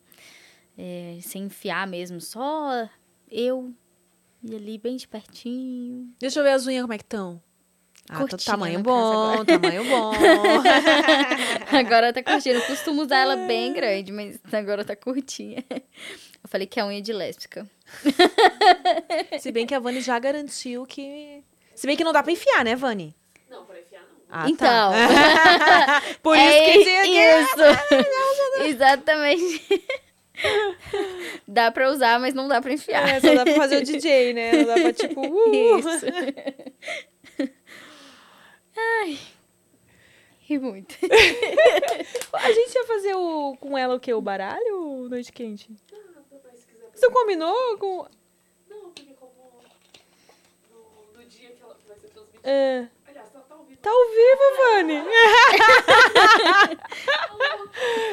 [0.77, 2.87] É, sem enfiar mesmo, só
[3.31, 3.73] eu
[4.45, 6.09] e ali bem de pertinho.
[6.21, 7.41] Deixa eu ver as unhas como é que estão.
[8.09, 10.13] Ah, tá Curtinha, tamanho bom, tamanho bom.
[11.73, 12.57] agora tá curtinha.
[12.57, 15.65] Eu costumo usar ela bem grande, mas agora tá curtinha.
[15.71, 17.67] Eu falei que é unha de lésbica.
[19.41, 21.43] Se bem que a Vani já garantiu que.
[21.75, 23.17] Se bem que não dá pra enfiar, né, Vani?
[23.49, 24.09] Não, pra enfiar não.
[24.29, 24.93] Ah, então.
[24.93, 26.03] Tá.
[26.23, 27.43] Por é isso que tinha que...
[27.43, 28.65] isso.
[28.67, 29.85] Exatamente.
[31.47, 33.09] dá pra usar, mas não dá pra enfiar.
[33.09, 34.53] É, só dá pra fazer o DJ, né?
[34.53, 35.21] Não dá pra, tipo...
[35.25, 35.79] Uh.
[35.79, 36.07] Isso.
[38.77, 39.19] Ai.
[40.41, 40.95] Ri muito.
[42.33, 44.13] A gente ia fazer o, com ela o quê?
[44.13, 45.71] O baralho ou noite quente?
[46.93, 48.07] Você combinou com...
[48.69, 49.33] Não, porque como
[50.71, 52.49] no, no dia que ela vai ser transmitida.
[52.49, 52.89] É.
[53.07, 53.79] Aliás, ela tá ouvindo.
[53.79, 55.03] Tá ao vivo, Vani.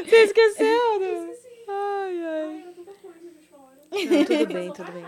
[0.06, 1.00] Você esqueceu?
[1.00, 1.36] né?
[1.72, 2.66] Ai, ai.
[3.92, 5.04] Não, tudo bem, tudo bem.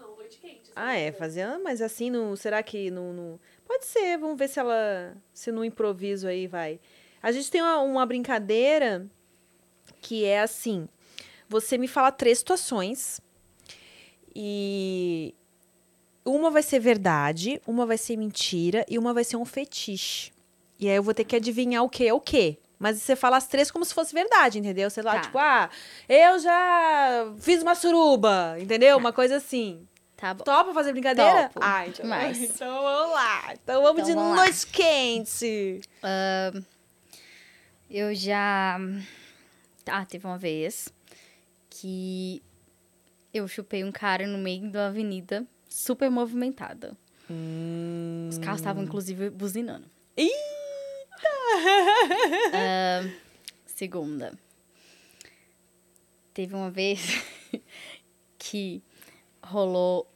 [0.00, 0.70] não, noite quente.
[0.74, 4.48] Ah, é, fazer, ah, mas assim, no, será que no, no- Pode ser, vamos ver
[4.48, 6.80] se ela, se no improviso aí vai.
[7.22, 9.06] A gente tem uma, uma brincadeira
[10.00, 10.88] que é assim,
[11.48, 13.20] você me fala três situações
[14.34, 15.34] e
[16.24, 20.32] uma vai ser verdade, uma vai ser mentira e uma vai ser um fetiche.
[20.78, 22.58] E aí eu vou ter que adivinhar o que é o que.
[22.82, 24.90] Mas você fala as três como se fosse verdade, entendeu?
[24.90, 25.20] Sei lá, Tá.
[25.20, 25.70] tipo, ah,
[26.08, 28.96] eu já fiz uma suruba, entendeu?
[28.98, 29.86] Uma coisa assim.
[30.16, 30.42] Tá bom.
[30.42, 31.44] Topa fazer brincadeira?
[31.48, 32.40] Topo, Ah, então, demais.
[32.42, 33.54] então vamos lá.
[33.54, 34.42] Então vamos Então de vamos lá.
[34.44, 35.80] noite quente.
[37.88, 38.78] Eu já.
[39.86, 40.88] Ah, teve uma vez
[41.70, 42.42] que
[43.32, 46.96] eu chupei um cara no meio da avenida, super movimentada.
[48.28, 49.86] Os carros estavam, inclusive, buzinando.
[52.52, 53.02] Ah,
[53.66, 54.38] segunda.
[56.34, 57.00] Teve uma vez
[58.38, 58.82] que
[59.42, 60.06] rolou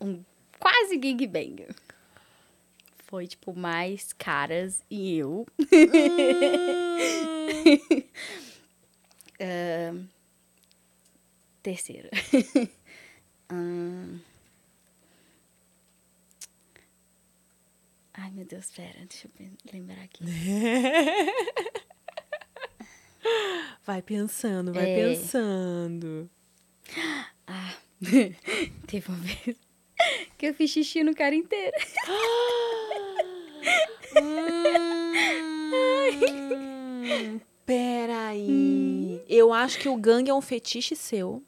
[0.00, 0.22] um
[0.58, 1.66] quase gangbang.
[3.06, 5.46] Foi, tipo, mais caras e eu.
[9.40, 9.94] Ah,
[11.62, 12.10] terceira.
[13.48, 14.18] Ahn.
[18.20, 20.24] Ai, meu Deus, pera, deixa eu lembrar aqui.
[23.86, 24.94] Vai pensando, vai É.
[25.08, 26.28] pensando.
[27.46, 27.74] Ah,
[28.86, 29.56] teve uma vez
[30.36, 31.72] que eu fiz xixi no cara inteiro.
[36.10, 39.22] Hum, peraí.
[39.28, 41.42] Eu acho que o gangue é um fetiche seu.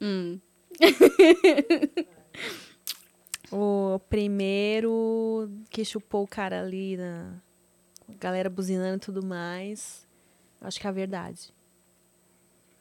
[0.00, 0.40] Hum.
[3.52, 7.40] O primeiro que chupou o cara ali, na
[8.18, 10.06] galera buzinando e tudo mais.
[10.60, 11.54] Acho que é a verdade.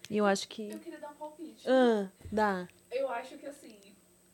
[0.09, 0.69] E eu acho que.
[0.71, 1.63] Eu queria dar um palpite.
[1.67, 2.67] Ah, dá.
[2.91, 3.77] Eu acho que assim,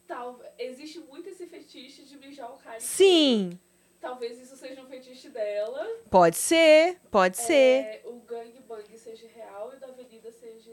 [0.07, 2.79] tal, existe muito esse fetiche de mijar o cara.
[2.79, 3.57] Sim,
[3.99, 5.87] Talvez isso seja um fetiche dela.
[6.09, 7.83] pode ser, pode ser.
[7.85, 10.71] É, o gangbang seja real e o da avenida seja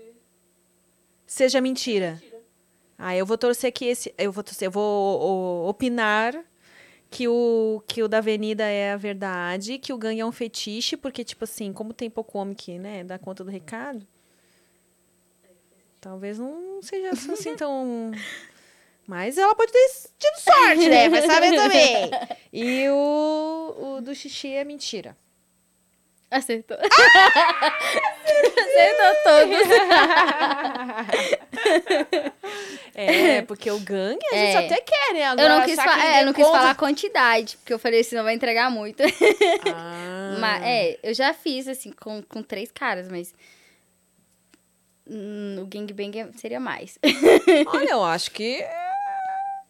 [1.27, 2.13] Seja mentira.
[2.13, 2.38] mentira.
[2.99, 4.13] Ah, eu vou torcer que esse.
[4.19, 5.21] Eu vou torcer, eu vou
[5.65, 6.35] o- opinar
[7.11, 10.97] que o, que o da Avenida é a verdade, que o gangue é um fetiche,
[10.97, 14.07] porque, tipo assim, como tem pouco homem que, né, dá conta do recado.
[16.01, 18.11] Talvez não seja assim tão.
[19.07, 19.89] Mas ela pode ter
[20.19, 21.09] tido sorte, né?
[21.09, 22.11] Vai saber também.
[22.53, 25.15] E o, o do xixi é mentira.
[26.31, 26.77] Acertou.
[28.37, 29.59] Acertou todos.
[32.95, 34.67] É, porque o gangue a gente É.
[34.67, 35.25] até quer, né?
[35.25, 37.79] Agora, Eu não quis, fa- é, eu não quis conta- falar a quantidade, porque eu
[37.79, 39.03] falei assim, não vai entregar muito.
[39.73, 40.37] Ah.
[40.41, 43.33] Mas, é, eu já fiz, assim, com, com três caras, mas.
[45.07, 46.99] hum, o gangbang seria mais.
[47.69, 48.61] Olha, eu acho que.
[48.63, 48.89] é,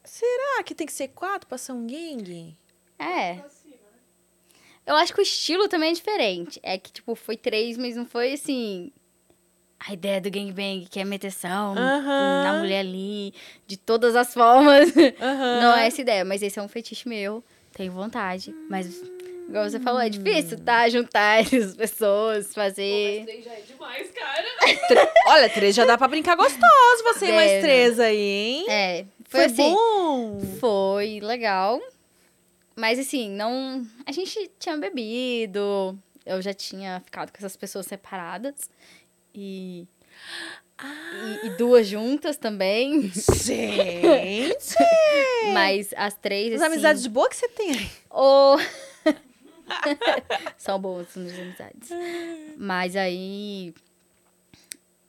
[0.05, 2.57] Será que tem que ser quatro pra ser um gangue?
[2.99, 3.39] É.
[4.89, 6.59] Eu acho que o estilo também é diferente.
[6.63, 8.91] É que, tipo, foi três, mas não foi assim.
[9.79, 12.41] A ideia do gangbang, que é meteção Aham.
[12.43, 13.35] na mulher ali,
[13.67, 14.91] de todas as formas.
[15.61, 17.45] Não é essa ideia, mas esse é um fetiche meu.
[17.75, 18.53] Tenho vontade.
[18.69, 19.03] Mas,
[19.47, 20.89] igual você falou, é difícil, tá?
[20.89, 23.25] Juntar essas pessoas, Pô, mas fazer.
[23.27, 24.47] três já é demais, cara.
[25.29, 27.61] Olha, três já dá pra brincar gostoso, você e mais Deve.
[27.67, 28.67] três aí, hein?
[28.71, 29.71] É, Foi, foi, assim.
[29.75, 30.41] bom.
[30.59, 31.79] Foi legal.
[32.79, 33.85] Mas assim, não.
[34.07, 35.99] A gente tinha bebido.
[36.25, 38.71] Eu já tinha ficado com essas pessoas separadas.
[39.35, 39.85] E.
[40.81, 43.11] E, e duas juntas também.
[43.11, 44.77] Gente!
[45.53, 46.55] Mas as três.
[46.55, 47.91] As assim, amizades de boa que você tem aí.
[50.57, 51.91] São boas as amizades.
[52.57, 53.75] Mas aí.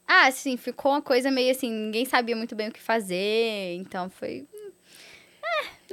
[0.07, 3.75] Ah, assim, ficou uma coisa meio assim, ninguém sabia muito bem o que fazer.
[3.75, 4.47] Então foi.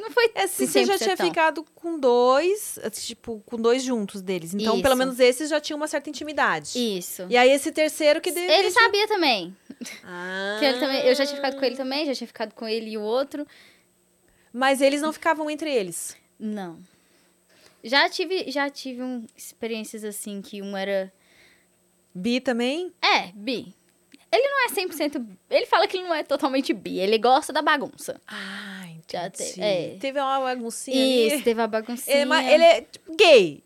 [0.00, 0.30] Não foi.
[0.34, 4.54] É, se assim, você já 100% tinha ficado com dois, tipo, com dois juntos deles.
[4.54, 4.98] Então, pelo Isso.
[4.98, 6.78] menos esses já tinham uma certa intimidade.
[6.78, 7.26] Isso.
[7.28, 8.30] E aí, esse terceiro que.
[8.30, 9.56] Ele sabia também.
[10.04, 10.56] Ah.
[10.58, 11.06] Que ele também.
[11.06, 13.46] Eu já tinha ficado com ele também, já tinha ficado com ele e o outro.
[14.52, 16.16] Mas eles não ficavam entre eles.
[16.38, 16.78] Não.
[17.84, 21.12] Já tive, já tive um, experiências assim que um era.
[22.14, 22.92] Bi também?
[23.02, 23.74] É, bi.
[24.32, 25.26] Ele não é 100%.
[25.50, 26.98] Ele fala que ele não é totalmente bi.
[26.98, 28.20] Ele gosta da bagunça.
[28.26, 29.52] Ah, Já entendi.
[29.54, 29.96] te- é.
[30.00, 31.44] Teve uma baguncinha Isso, ali.
[31.44, 32.16] teve a baguncinha.
[32.22, 33.62] Ele, é ele é tipo, gay.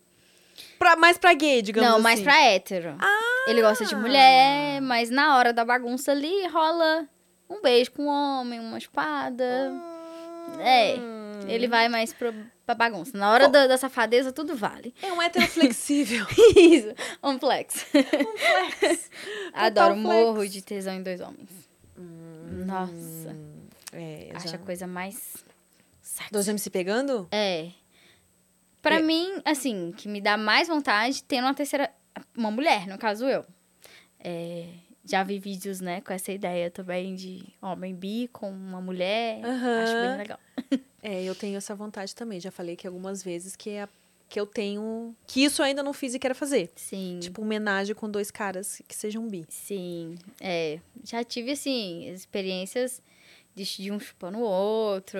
[0.77, 2.03] Pra, mais pra gay, digamos Não, assim.
[2.03, 2.95] mais pra hétero.
[2.99, 3.45] Ah!
[3.47, 7.07] Ele gosta de mulher, mas na hora da bagunça ali rola
[7.49, 9.71] um beijo com um homem, uma espada.
[10.59, 10.95] É.
[11.47, 12.33] Ele vai mais pro,
[12.75, 13.17] pra bagunça.
[13.17, 14.93] Na hora da, da safadeza, tudo vale.
[15.01, 16.25] É um hétero flexível.
[16.55, 16.93] Isso,
[17.23, 17.83] um flex.
[18.79, 19.09] flex.
[19.53, 21.49] Adoro, morro de tesão em dois homens.
[22.65, 23.35] Nossa,
[23.93, 24.55] É, acho já...
[24.55, 25.15] a coisa mais
[26.01, 26.31] sexy.
[26.31, 27.27] Dois homens se pegando?
[27.31, 27.69] É.
[28.81, 29.01] Pra É.
[29.01, 31.91] mim, assim, que me dá mais vontade tendo uma terceira.
[32.35, 33.45] Uma mulher, no caso eu.
[34.19, 34.65] É,
[35.05, 39.41] já vi vídeos, né, com essa ideia também de homem bi com uma mulher.
[39.43, 40.39] Acho bem legal.
[41.03, 42.39] É, eu tenho essa vontade também.
[42.39, 43.89] Já falei que algumas vezes que é a-
[44.29, 45.15] que eu tenho.
[45.25, 46.71] Que isso eu ainda não fiz e quero fazer.
[46.75, 47.17] Sim.
[47.19, 49.43] Tipo, homenagem com dois caras que sejam bi.
[49.49, 50.13] Sim.
[50.39, 50.79] É.
[51.03, 53.01] Já tive, assim, experiências
[53.55, 55.19] de, de um chupando o outro.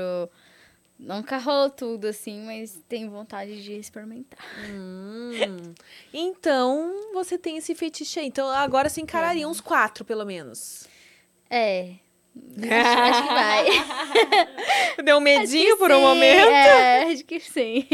[1.01, 4.39] Nunca rolou tudo, assim, mas tenho vontade de experimentar.
[4.69, 5.73] Hum.
[6.13, 8.27] Então, você tem esse fetiche aí.
[8.27, 10.87] Então, agora você encararia uns quatro, pelo menos.
[11.49, 11.95] É.
[12.61, 13.65] Acho, acho que vai.
[15.03, 16.49] Deu um medinho por um Sim, momento?
[16.49, 17.85] É, acho que sim.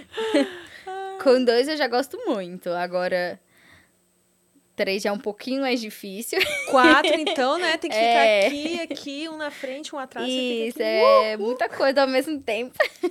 [1.22, 2.68] Com dois eu já gosto muito.
[2.70, 3.40] Agora,
[4.80, 6.38] três já é um pouquinho mais difícil.
[6.70, 7.76] Quatro, então, né?
[7.76, 8.46] Tem que ficar É.
[8.46, 10.26] aqui, aqui, um na frente, um atrás.
[10.26, 12.72] Isso, é muita coisa ao mesmo tempo.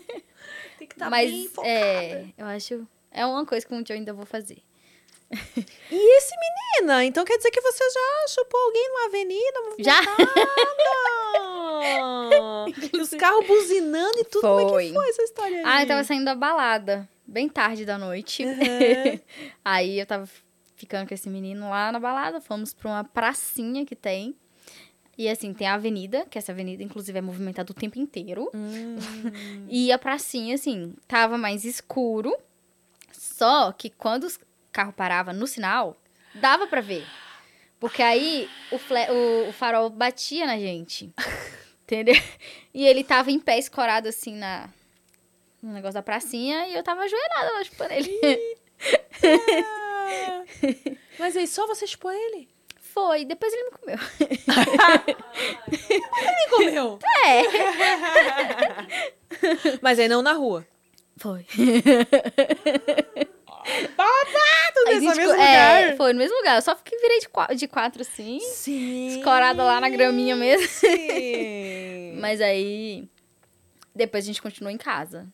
[0.80, 1.72] Tem que estar Mas bem focada.
[1.72, 2.88] é, eu acho.
[3.12, 4.64] É uma coisa que um dia eu ainda vou fazer.
[5.92, 6.34] E esse
[6.80, 7.06] menina?
[7.06, 9.60] Então quer dizer que você já chupou alguém numa avenida?
[9.78, 10.02] Já?
[12.94, 14.42] e os carros buzinando e tudo.
[14.42, 14.92] Como é que Foi.
[14.94, 15.64] foi essa história aí?
[15.68, 18.44] Ah, eu tava saindo da balada, bem tarde da noite.
[18.44, 19.20] Uhum.
[19.64, 20.28] Aí eu tava
[20.80, 24.34] ficando com esse menino lá na balada, fomos pra uma pracinha que tem.
[25.18, 28.50] E assim, tem a avenida, que essa avenida, inclusive, é movimentada o tempo inteiro.
[28.56, 28.96] Hum.
[29.70, 32.34] E a pracinha, assim, tava mais escuro.
[33.12, 34.40] Só que quando os
[34.72, 35.98] carro parava no sinal,
[36.34, 37.06] dava pra ver.
[37.80, 41.12] Porque aí o, o- o farol batia na gente.
[41.84, 42.16] Entendeu?
[42.74, 44.70] E ele tava em pé escorado assim na
[45.62, 48.10] no negócio da pracinha e eu tava ajoelhada lá chupando ele.
[51.20, 52.50] Mas aí, só você chupou ele?
[52.82, 53.98] Foi, depois ele me comeu.
[56.20, 57.00] Ele comeu.
[57.26, 57.44] É.
[59.82, 60.66] Mas aí não na rua.
[61.18, 61.46] Foi.
[63.96, 65.98] Babado nesse gente mesmo é, lugar.
[65.98, 66.56] foi no mesmo lugar.
[66.56, 69.18] Eu só fiquei virei de quatro, de quatro assim, Sim.
[69.18, 70.68] escorada lá na graminha mesmo.
[70.68, 72.18] Sim.
[72.20, 73.08] Mas aí
[73.94, 75.28] depois a gente continuou em casa.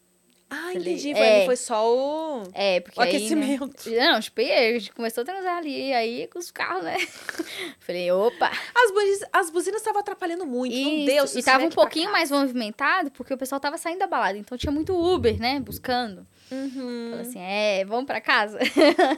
[0.57, 1.13] Ah, entendi.
[1.13, 1.45] Foi, é.
[1.45, 2.43] foi só o...
[2.53, 3.89] É, porque O aí, né, aquecimento.
[3.91, 4.43] Não, tipo, a
[4.79, 6.97] gente começou a transar ali, aí com os carros, né?
[7.79, 8.49] Falei, opa.
[8.73, 10.73] As, buzinas- as buzinas estavam atrapalhando muito.
[10.75, 11.05] Não Isso.
[11.05, 11.27] deu.
[11.27, 14.37] se E tava um pouquinho mais movimentado, porque o pessoal tava saindo da balada.
[14.37, 15.59] Então tinha muito Uber, né?
[15.59, 16.25] Buscando.
[16.51, 17.07] Uhum.
[17.11, 18.59] Falei assim, é, vamos pra casa.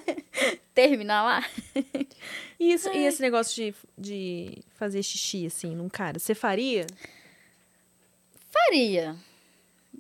[0.74, 1.46] Terminar lá.
[2.60, 6.88] E, isso, e esse negócio de, de fazer xixi, assim, num cara, você faria?
[8.50, 9.16] Faria.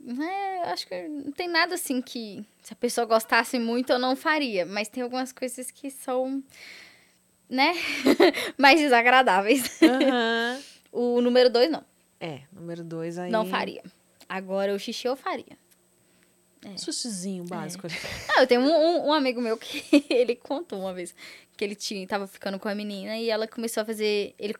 [0.07, 3.99] É, eu acho que não tem nada assim que se a pessoa gostasse muito eu
[3.99, 4.65] não faria.
[4.65, 6.41] Mas tem algumas coisas que são,
[7.49, 7.73] né?
[8.57, 9.81] mais desagradáveis.
[9.81, 10.61] Aham.
[10.89, 11.83] O número dois, não.
[12.19, 13.29] É, número dois aí.
[13.29, 13.83] Não faria.
[14.27, 15.57] Agora, o xixi eu faria.
[16.75, 17.85] Sushizinho básico.
[17.87, 17.95] ali.
[18.35, 21.13] Ah, eu tenho um, um- um amigo meu que ele contou uma vez
[21.55, 24.33] que ele tinha, tava ficando com a menina e ela começou a fazer.
[24.39, 24.55] Ele,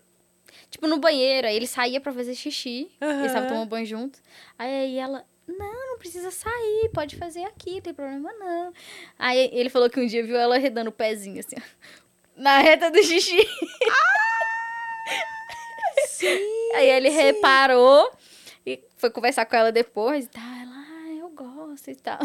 [0.69, 2.89] tipo, no banheiro, aí ele saía pra fazer xixi.
[3.01, 3.25] Eles Aham.
[3.25, 4.19] estavam tomando banho junto.
[4.59, 5.25] Aí ela.
[5.47, 8.73] Não, não precisa sair, pode fazer aqui, não tem problema não.
[9.17, 11.61] Aí ele falou que um dia viu ela redando o pezinho assim, ó,
[12.35, 13.37] na reta do xixi.
[16.07, 16.71] Sim.
[16.75, 17.15] Aí ele sim.
[17.15, 18.11] reparou
[18.65, 20.43] e foi conversar com ela depois e tal.
[20.43, 22.19] Ela, ah, eu gosto e tal.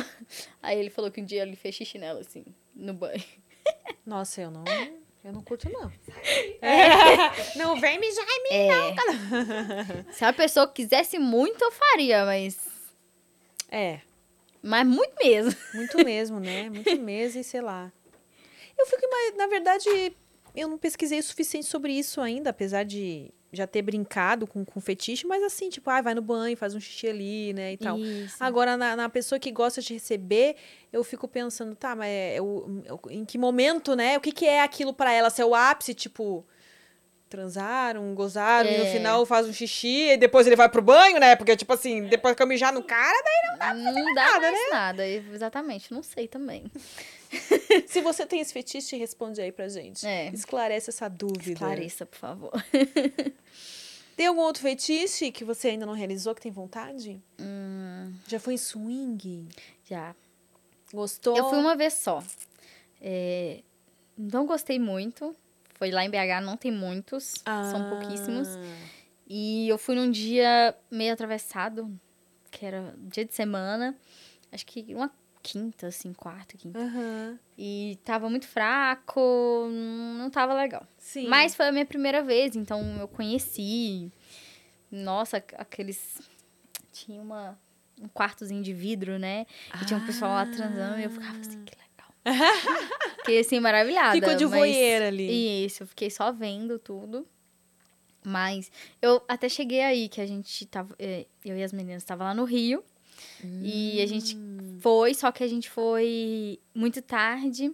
[0.60, 2.44] Aí ele falou que um dia ele fez xixi nela, assim,
[2.74, 3.22] no banho.
[4.04, 4.64] Nossa, eu não.
[5.24, 5.90] Eu não curto, não.
[6.60, 6.88] É.
[7.56, 8.48] Não vem mijar em mim.
[8.50, 10.12] É.
[10.12, 12.71] Se a pessoa quisesse muito, eu faria, mas.
[13.74, 14.00] É,
[14.62, 15.54] Mas muito mesmo.
[15.74, 16.68] muito mesmo, né?
[16.68, 17.90] Muito mesmo e sei lá.
[18.78, 19.02] Eu fico,
[19.36, 19.88] na verdade,
[20.54, 24.80] eu não pesquisei o suficiente sobre isso ainda, apesar de já ter brincado com, com
[24.80, 27.98] fetiche, mas assim, tipo, ah, vai no banho, faz um xixi ali, né, e tal.
[27.98, 28.36] Isso.
[28.40, 30.56] Agora, na, na pessoa que gosta de receber,
[30.92, 34.16] eu fico pensando, tá, mas é o- em que momento, né?
[34.16, 35.28] O que, que é aquilo pra ela?
[35.28, 36.46] Se é o ápice, tipo,
[37.32, 38.92] transaram, gozaram, e no É.
[38.92, 41.34] final faz um xixi, e depois ele vai pro banho, né?
[41.34, 43.16] Porque, tipo assim, depois que eu mijar no cara,
[43.74, 45.08] Não dá nada, mais nada.
[45.08, 46.64] Exatamente, não sei também.
[46.72, 46.82] daí...
[47.88, 50.06] Se você tem esse fetiche, responde aí pra gente.
[50.06, 50.28] É.
[50.34, 51.58] Esclarece essa dúvida.
[51.58, 52.52] Clarissa, por favor.
[54.14, 57.18] Tem algum outro fetiche que você ainda não realizou, que tem vontade?
[57.40, 59.48] Hum, Já foi em swing?
[59.88, 60.14] já.
[60.92, 61.34] Gostou?
[61.34, 62.22] Eu fui uma vez só.
[63.00, 63.60] É,
[64.16, 65.34] não gostei muito.
[65.82, 67.42] Foi lá em BH, não tem muitos.
[67.44, 68.46] São pouquíssimos.
[68.56, 68.60] Ah.
[69.26, 71.90] E eu fui num dia meio atravessado,
[72.52, 73.92] que era dia de semana.
[74.52, 75.10] Acho que uma
[75.42, 76.78] quinta, assim, quarta, quinta.
[76.78, 77.36] Aham.
[77.58, 79.68] E tava muito fraco,
[80.16, 80.86] não tava legal.
[80.96, 81.26] Sim.
[81.26, 84.08] Mas foi a minha primeira vez, então eu conheci.
[84.88, 86.20] Nossa, aqu- aqueles.
[86.92, 87.58] Tinha uma,
[88.00, 89.46] um quartozinho de vidro, né?
[89.82, 91.91] E tinha um pessoal lá transando e eu ficava assim, que legal.
[93.18, 94.12] Fiquei assim, maravilhada.
[94.14, 95.64] Ficou de voyeur ali.
[95.66, 97.26] Isso, eu fiquei só vendo tudo.
[98.24, 98.70] Mas
[99.00, 100.94] eu até cheguei aí, que a gente tava.
[100.98, 102.82] eh, Eu e as meninas estavam lá no Rio.
[103.62, 104.78] E a gente Hum.
[104.80, 107.72] foi, só que a gente foi muito tarde.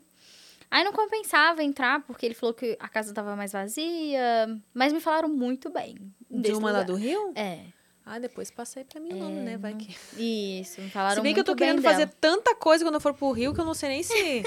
[0.70, 4.60] Aí não compensava entrar, porque ele falou que a casa tava mais vazia.
[4.74, 5.96] Mas me falaram muito bem.
[6.30, 6.86] De uma lá lugar.
[6.86, 7.32] do Rio?
[7.34, 7.60] É.
[8.10, 9.56] Ah, depois passa aí pra mim o nome, né?
[9.56, 9.94] Vai que...
[10.60, 11.92] Isso, me falaram Se bem que eu tô querendo dela.
[11.94, 14.42] fazer tanta coisa quando eu for pro Rio que eu não sei nem se.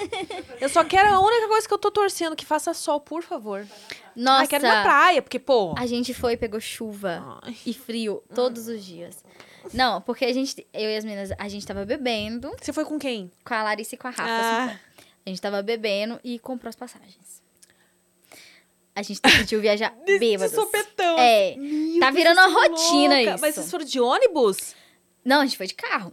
[0.59, 3.65] eu só quero a única coisa que eu tô torcendo, que faça sol, por favor.
[4.15, 5.75] Nossa, Ah, quero na praia, porque, pô.
[5.77, 7.55] a gente foi pegou chuva Ai.
[7.65, 9.23] e frio todos os dias.
[9.73, 12.97] Não, porque a gente, eu e as meninas, a gente tava bebendo Você foi com
[12.97, 13.31] quem?
[13.45, 14.23] com a Larissa e com a Rafa.
[14.25, 14.65] Ah.
[14.65, 14.77] assim,
[15.25, 17.41] a gente tava bebendo e comprou as passagens.
[18.95, 20.51] A gente decidiu viajar bêbados.
[20.51, 21.17] De sopetão.
[21.17, 21.55] É.
[21.55, 23.31] Meu Tá virando uma rotina louca.
[23.35, 23.41] isso.
[23.41, 24.75] Mas vocês foram de ônibus?
[25.23, 26.11] Não, a gente foi de carro.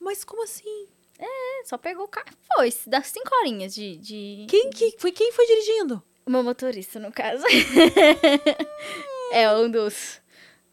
[0.00, 0.88] Mas como assim?
[1.18, 2.26] É, Só pegou o carro.
[2.56, 3.96] Foi, dá cinco horinhas de.
[3.96, 4.46] de...
[4.48, 6.02] Quem, que, foi, quem foi dirigindo?
[6.26, 7.44] O meu motorista, no caso.
[9.32, 10.20] é um dos.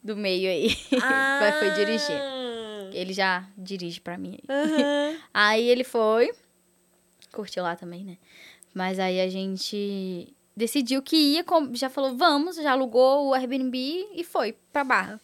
[0.04, 0.76] Do meio aí.
[1.40, 2.20] Vai- foi dirigir.
[2.94, 4.56] Ele já dirige pra mim aí.
[4.56, 5.18] Aham.
[5.34, 6.32] Aí ele foi.
[7.32, 8.18] Curtiu lá também, né?
[8.74, 13.78] Mas aí a gente decidiu que ia, já falou, vamos, já alugou o Airbnb
[14.14, 15.22] e foi pra Barra.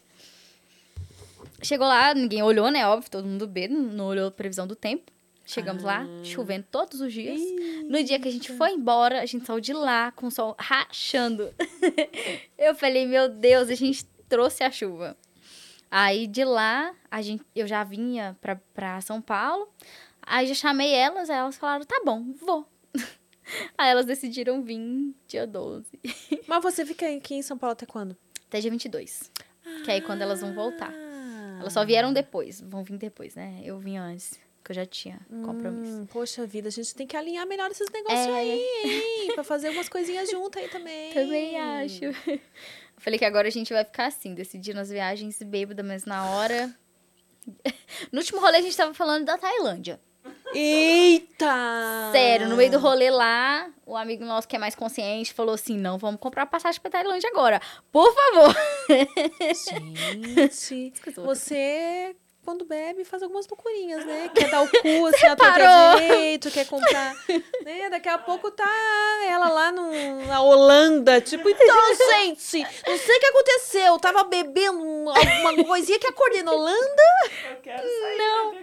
[1.61, 2.87] Chegou lá, ninguém olhou, né?
[2.87, 5.11] Óbvio, todo mundo bêbado, não olhou a previsão do tempo.
[5.45, 7.41] Chegamos lá, chovendo todos os dias.
[7.89, 10.55] No dia que a gente foi embora, a gente saiu de lá com o sol
[10.59, 11.51] rachando.
[12.55, 15.17] eu falei, meu Deus, a gente trouxe a chuva.
[15.89, 19.67] Aí de lá, a gente, eu já vinha pra, pra São Paulo.
[20.21, 22.67] Aí já chamei elas, aí elas falaram, tá bom, vou.
[23.77, 25.85] Aí elas decidiram vir dia 12.
[26.47, 28.15] Mas você fica aqui em São Paulo até quando?
[28.47, 29.31] Até dia 22.
[29.85, 30.91] Que é aí quando elas vão voltar.
[30.93, 31.57] Ah.
[31.59, 33.61] Elas só vieram depois, vão vir depois, né?
[33.63, 35.99] Eu vim antes, que eu já tinha compromisso.
[36.01, 38.31] Hum, poxa vida, a gente tem que alinhar melhor esses negócios É.
[38.33, 39.31] aí, hein?
[39.35, 41.13] Pra fazer umas coisinhas juntas aí também.
[41.13, 42.05] Também acho.
[42.05, 42.13] Eu
[42.97, 46.73] falei que agora a gente vai ficar assim, decidindo as viagens bêbada, mas na hora.
[48.11, 49.99] No último rolê a gente tava falando da Tailândia.
[50.53, 52.09] Eita!
[52.11, 55.77] Sério, no meio do rolê lá, o amigo nosso que é mais consciente falou assim:
[55.77, 57.61] não, vamos comprar passagem pra Tailândia agora.
[57.91, 58.55] Por favor.
[60.49, 64.29] Gente, você, quando bebe, faz algumas loucurinhas, né?
[64.35, 65.67] Quer dar o cu, assim, a parou.
[65.67, 67.13] torta direito, quer comprar.
[67.63, 67.89] né?
[67.89, 68.69] Daqui a pouco tá
[69.27, 73.85] ela lá no, na Holanda, tipo, então, gente, não sei o que aconteceu.
[73.85, 77.03] Eu tava bebendo alguma coisinha que acordei na Holanda.
[77.49, 78.55] Eu quero sair Não.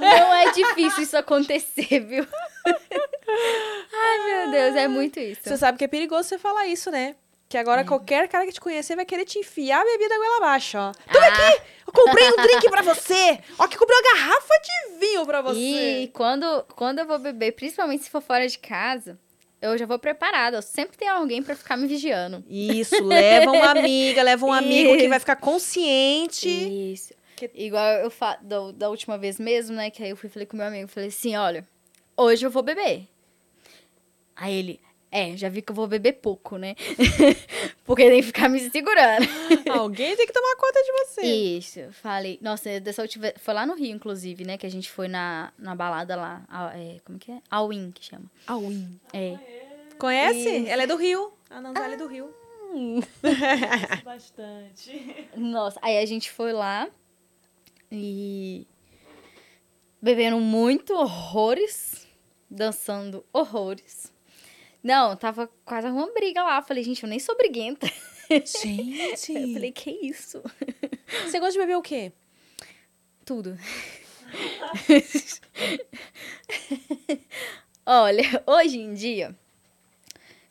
[0.00, 2.26] Não é difícil isso acontecer, viu?
[2.66, 5.40] Ai, meu Deus, é muito isso.
[5.44, 7.16] Você sabe que é perigoso você falar isso, né?
[7.48, 10.76] Que agora qualquer cara que te conhecer vai querer te enfiar a bebida goela abaixo,
[10.76, 10.92] ó.
[11.10, 11.28] Toma Ah.
[11.28, 11.62] aqui!
[11.86, 13.38] Eu comprei um drink pra você!
[13.58, 16.02] Ó, que comprei uma garrafa de vinho pra você!
[16.02, 19.18] E quando, quando eu vou beber, principalmente se for fora de casa,
[19.62, 20.58] eu já vou preparada.
[20.58, 22.44] Eu sempre tenho alguém pra ficar me vigiando.
[22.50, 25.08] Isso, leva uma amiga, leva um amigo que Isso.
[25.08, 26.48] vai ficar consciente.
[26.92, 27.14] Isso.
[27.38, 29.90] Que- Igual eu fa da, da última vez mesmo, né?
[29.90, 31.66] Que aí eu fui falei com meu amigo, falei assim, olha,
[32.16, 33.06] hoje eu vou beber.
[34.34, 36.74] Aí ele, é, já vi que eu vou beber pouco, né?
[37.84, 39.26] Porque tem que ficar me segurando.
[39.70, 41.22] Alguém tem que tomar conta de você.
[41.22, 42.38] Isso, falei.
[42.42, 44.58] Nossa, dessa última foi lá no Rio, inclusive, né?
[44.58, 46.44] Que a gente foi na, na balada lá.
[46.48, 47.40] a- é, como que é?
[47.50, 48.30] All In, que chama.
[48.46, 49.00] A Win.
[49.12, 49.36] É.
[49.98, 50.68] Conhece?
[50.68, 51.32] Ela é do Rio.
[51.50, 52.32] A Nanzala é do Rio.
[54.04, 55.28] Bastante.
[55.36, 56.88] Nossa, aí a gente foi lá
[57.90, 58.66] e
[60.00, 62.06] bebendo muito horrores,
[62.48, 64.12] dançando horrores.
[64.82, 66.62] Não, tava quase uma briga lá.
[66.62, 67.90] Falei, gente, eu nem sou briguenta.
[68.30, 69.32] Gente.
[69.32, 70.42] Eu falei, que isso?
[71.24, 72.12] Você gosta de beber o quê?
[73.24, 73.58] Tudo.
[77.86, 79.34] Olha, hoje em dia,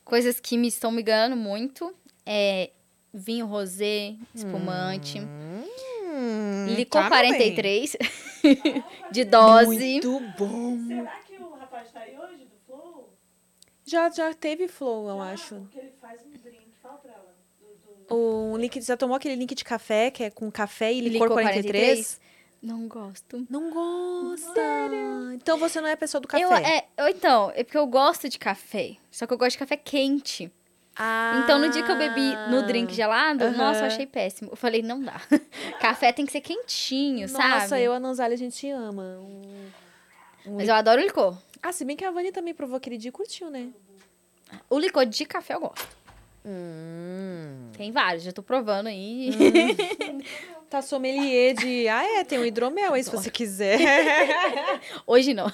[0.08, 1.94] Coisas que me estão me ganhando muito
[2.26, 2.72] é
[3.14, 5.57] vinho rosé, espumante, Hum,
[6.76, 7.56] licor tá, meu bem.
[7.56, 7.96] 43
[9.12, 9.66] de dose.
[9.68, 10.78] Muito bom.
[10.88, 13.14] Será que o rapaz tá aí hoje, do Flow?
[13.86, 15.56] Já, já teve flow, eu Já, acho.
[15.56, 16.68] Porque ele faz um drink.
[16.82, 17.36] Fala pra ela.
[17.60, 18.16] Do, do...
[18.54, 21.42] O link, já tomou aquele link de café, que é com café e licor, Licor
[21.42, 22.20] 43?
[22.62, 23.46] Não gosto.
[23.50, 24.62] Não gosta.
[25.36, 26.44] Então você não é a pessoa do café.
[26.44, 28.98] Eu, é, eu- então, é porque eu gosto de café.
[29.12, 30.52] Só que eu gosto de café quente.
[31.00, 31.42] Ah.
[31.44, 33.56] Então, no dia que eu bebi no drink gelado, Aham.
[33.58, 34.52] nossa, eu achei péssimo.
[34.52, 35.22] Eu falei, não dá.
[35.80, 37.82] café tem que ser quentinho, Nossa, sabe?
[37.84, 39.20] eu, a Nanzali, a gente ama.
[39.20, 41.38] Um- Mas eu adoro o licor.
[41.62, 43.70] Ah, se bem que a Vani também provou aquele dia e curtiu, né?
[44.70, 45.88] O licor de café eu gosto.
[46.46, 47.70] Hum.
[47.78, 49.30] Tem vários, já tô provando aí.
[50.70, 51.88] Tá sommelier de...
[51.88, 53.80] Ah, é, tem um hidromel aí, se você quiser.
[55.08, 55.50] Hoje não.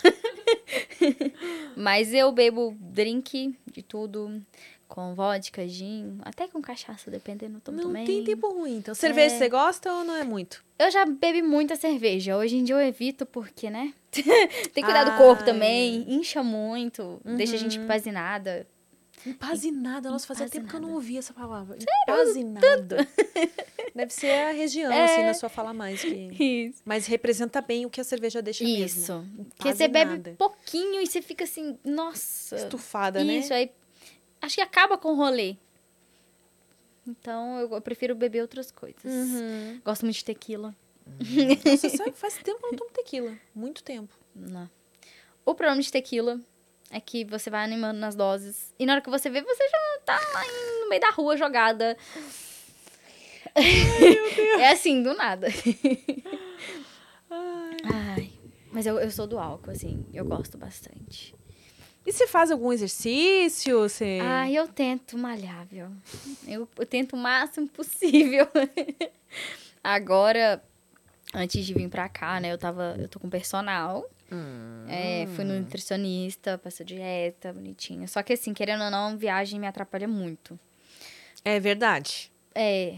[1.76, 4.42] Mas eu bebo drink de tudo.
[4.94, 8.06] Com vodka, gin, até com cachaça, dependendo, tomo Não também.
[8.06, 8.94] tem tempo ruim, então.
[8.94, 9.38] Cerveja É.
[9.40, 10.64] você gosta ou não é muito?
[10.78, 12.38] Eu já bebi muita cerveja.
[12.38, 13.92] Hoje em dia eu evito porque, né?
[14.12, 15.46] tem que cuidar Ah, do corpo é.
[15.46, 16.06] também.
[16.08, 17.20] Incha muito.
[17.26, 17.86] Deixa a gente Uhum.
[17.86, 18.68] empazinada.
[19.26, 20.12] Empazinada.
[20.12, 20.96] Nossa, fazia tempo que eu não Empazinada.
[20.96, 21.78] ouvia essa palavra.
[22.04, 23.08] Empazinada.
[23.96, 25.06] Deve ser a região, É.
[25.06, 26.02] assim, na sua fala mais.
[26.02, 26.30] Que...
[26.70, 26.82] Isso.
[26.86, 28.86] Mas representa bem o que a cerveja deixa mesmo.
[28.86, 29.26] Isso.
[29.58, 30.36] Porque você bebe Empazinada.
[30.38, 32.58] pouquinho e você fica assim, nossa.
[32.58, 33.38] Estufada, né?
[33.38, 33.72] Isso, aí.
[34.44, 35.56] Acho que acaba com o rolê.
[37.08, 39.04] Então eu, eu prefiro beber outras coisas.
[39.04, 39.82] Uhum.
[39.84, 40.76] Gosto muito de tequila.
[41.66, 43.38] Nossa, sabe, faz tempo que eu não tomo tequila.
[43.56, 44.14] Muito tempo.
[44.36, 44.70] Não.
[45.46, 46.40] O problema de tequila
[46.90, 48.74] é que você vai animando nas doses.
[48.78, 51.36] E na hora que você vê, você já tá lá em- no meio da rua
[51.38, 51.98] jogada.
[53.56, 55.48] é assim, do nada.
[57.84, 58.32] Ai.
[58.72, 60.06] Mas eu, eu sou do álcool, assim.
[60.14, 61.36] Eu gosto bastante.
[62.06, 63.80] E você faz algum exercício?
[63.80, 64.20] Você...
[64.22, 65.88] Ai, eu tento malhar, viu?
[66.48, 68.48] Eu, eu tento o máximo possível.
[69.84, 70.62] Agora,
[71.34, 72.52] antes de vir pra cá, né?
[72.52, 72.96] Eu tava.
[73.00, 74.10] Eu tô com personal.
[74.32, 74.86] Hum.
[74.90, 78.08] É, fui no nutricionista, passou dieta, bonitinha.
[78.08, 80.60] Só que assim, querendo ou não, viagem me atrapalha muito.
[81.46, 82.32] É verdade.
[82.56, 82.98] É.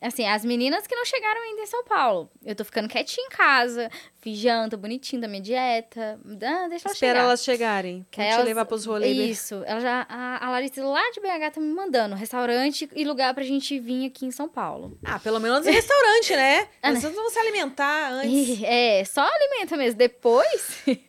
[0.00, 2.30] Assim, as meninas que não chegaram ainda em São Paulo.
[2.44, 3.90] Eu tô ficando quietinha em casa,
[4.20, 6.20] fiz janta bonitinho da minha dieta.
[6.24, 7.18] Ah, deixa elas Espera chegar.
[7.24, 8.06] elas chegarem.
[8.10, 9.16] Que aí te elas- levar pros rolês.
[9.38, 9.62] Isso.
[9.66, 13.42] Ela já, a, a Larissa lá de BH tá me mandando restaurante e lugar pra
[13.42, 14.98] gente vir aqui em São Paulo.
[15.04, 16.68] Ah, pelo menos restaurante, né?
[16.82, 18.60] Ah, Mas vão se alimentar antes.
[18.60, 19.96] E, é, só alimenta mesmo.
[19.98, 20.82] Depois.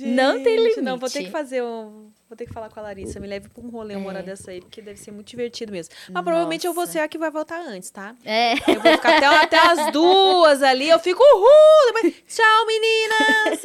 [0.00, 1.26] Não tem Gente, Não, vou ter limite.
[1.26, 2.09] que fazer um...
[2.30, 3.18] Vou ter que falar com a Larissa.
[3.18, 4.22] Me leve pra um rolê uma hora É.
[4.22, 5.92] dessa aí, porque deve ser muito divertido mesmo.
[6.12, 6.92] Mas provavelmente eu vou Nossa.
[6.92, 8.14] ser a que vai voltar antes, tá?
[8.24, 8.52] É.
[8.70, 10.88] Eu vou ficar até, até as duas ali.
[10.88, 11.92] Eu fico, uhul!
[11.92, 13.60] Depois, tchau, meninas!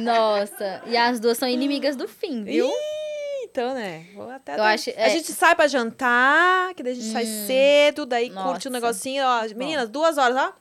[0.00, 0.82] Nossa.
[0.86, 2.66] E as duas são inimigas do fim, viu?
[2.68, 4.06] Ih, Então, né?
[4.14, 5.10] Vou até Eu dar- acho- A é.
[5.10, 8.70] gente sai pra jantar, que daí a gente sai cedo, daí curte o Nossa.
[8.70, 9.24] negocinho.
[9.24, 10.52] Ó, meninas, duas horas, ó.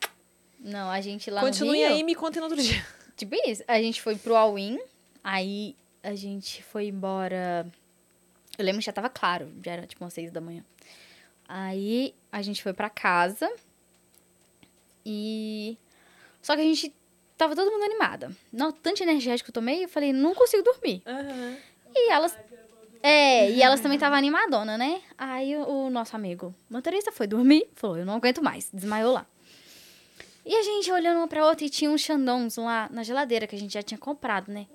[0.60, 1.88] Não, a gente lá Continue no Rio...
[1.88, 2.86] aí e me contem no outro dia.
[3.16, 3.64] Tipo isso.
[3.68, 4.80] A gente foi pro All-In,
[5.24, 7.70] aí a gente foi embora.
[8.58, 10.64] Eu lembro que já tava claro, já era tipo umas seis da manhã.
[11.48, 13.52] Aí a gente foi pra casa
[15.06, 15.78] e.
[16.42, 16.94] Só que a gente
[17.38, 18.32] tava todo mundo animada.
[18.52, 21.02] Não, tanto energético que eu tomei, eu falei, não consigo dormir.
[21.96, 22.38] E elas.
[23.02, 25.02] É, e elas também estavam animadona, né?
[25.18, 29.26] Aí o, nosso amigo motorista foi dormir, falou, eu não aguento mais, desmaiou lá.
[30.46, 33.56] E a gente olhando uma pra outra e tinha uns xandões lá na geladeira que
[33.56, 34.68] a gente já tinha comprado, né?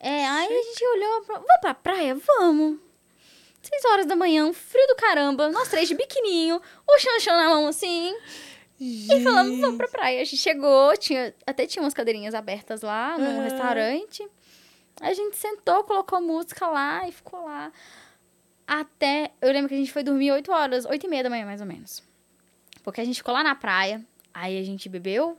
[0.00, 2.14] É, aí a gente olhou, pra, vamos pra praia?
[2.14, 2.78] Vamos.
[3.62, 7.48] Seis horas da manhã, um frio do caramba, nós três de biquininho, o chanchão na
[7.48, 8.14] mão assim,
[8.80, 10.22] e falamos, vamos pra praia.
[10.22, 13.42] A gente chegou, tinha, até tinha umas cadeirinhas abertas lá no Aham.
[13.42, 14.26] restaurante.
[15.00, 17.72] A gente sentou, colocou música lá e ficou lá.
[18.66, 19.32] Até.
[19.40, 21.60] Eu lembro que a gente foi dormir 8 horas, 8 e meia da manhã, mais
[21.60, 22.02] ou menos.
[22.84, 24.04] Porque a gente ficou lá na praia.
[24.32, 25.36] Aí a gente bebeu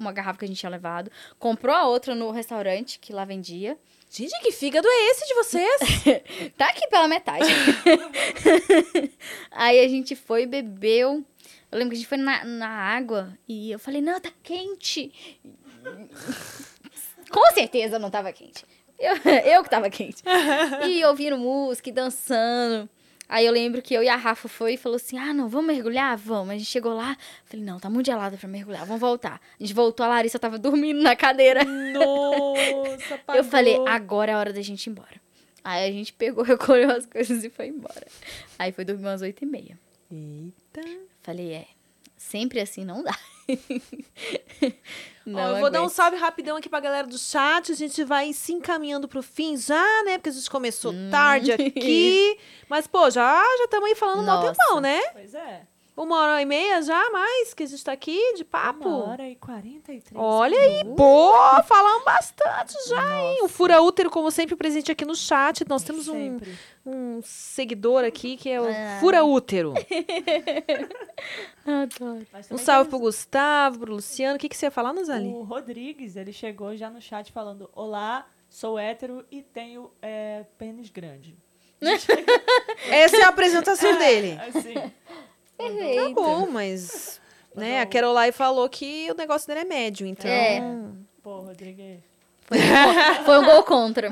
[0.00, 1.10] uma garrafa que a gente tinha levado.
[1.38, 3.78] Comprou a outra no restaurante que lá vendia.
[4.10, 5.80] Gente, que fígado é esse de vocês?
[6.56, 7.46] Tá aqui pela metade.
[9.52, 11.24] Aí a gente foi, bebeu.
[11.70, 15.12] Eu lembro que a gente foi na, na água e eu falei, não, tá quente.
[17.30, 18.64] Com certeza não tava quente.
[18.98, 20.22] Eu, eu que tava quente.
[20.86, 22.88] E ouvindo música e dançando.
[23.30, 25.72] Aí eu lembro que eu e a Rafa foi e falou assim: ah, não, vamos
[25.72, 26.18] mergulhar?
[26.18, 26.50] Vamos.
[26.50, 29.40] A gente chegou lá, falei, não, tá muito gelado pra mergulhar, vamos voltar.
[29.58, 31.64] A gente voltou, a Larissa tava dormindo na cadeira.
[31.64, 33.36] Nossa, apagou.
[33.38, 35.20] Eu falei, agora é a hora da gente ir embora.
[35.62, 38.04] Aí a gente pegou, recolheu as coisas e foi embora.
[38.58, 39.78] Aí foi dormir umas oito e meia.
[40.10, 40.82] Eita.
[41.22, 41.68] Falei, é,
[42.16, 43.16] sempre assim não dá.
[45.26, 47.70] Não Ó, eu vou dar um salve rapidão aqui pra galera do chat.
[47.70, 50.18] A gente vai se encaminhando pro fim já, né?
[50.18, 51.08] Porque a gente começou Hum.
[51.10, 52.38] tarde aqui.
[52.68, 55.00] Mas, pô, já já estamos aí falando mal tempão, né?
[55.12, 55.66] Pois é.
[55.96, 58.88] Uma hora e meia já, mais que a gente tá aqui de papo.
[58.88, 61.62] Uma hora e 43 Olha aí, boa!
[61.62, 63.42] Falamos bastante já, hein?
[63.42, 65.62] O Fura Útero, como sempre, presente aqui no chat.
[65.68, 66.38] Nós temos um,
[66.86, 68.98] um seguidor aqui que é o Ah.
[69.00, 69.74] Fura Útero.
[71.66, 72.26] Adoro.
[72.50, 74.36] Um salve pro temos Gustavo, pro Luciano.
[74.36, 75.28] O que, que você ia falar, Nazali?
[75.28, 80.88] O Rodrigues, ele chegou já no chat falando: Olá, sou hétero e tenho é, pênis
[80.88, 81.36] grande.
[82.90, 84.38] Essa é a apresentação dele.
[84.40, 84.74] Assim.
[85.60, 86.14] Tá Perfeito.
[86.14, 87.20] bom, mas.
[87.52, 90.30] Né, a Caroline falou que o negócio dele é médio, então.
[90.30, 90.62] É.
[91.20, 91.98] Pô, Rodrigues.
[93.26, 94.08] Foi um gol contra.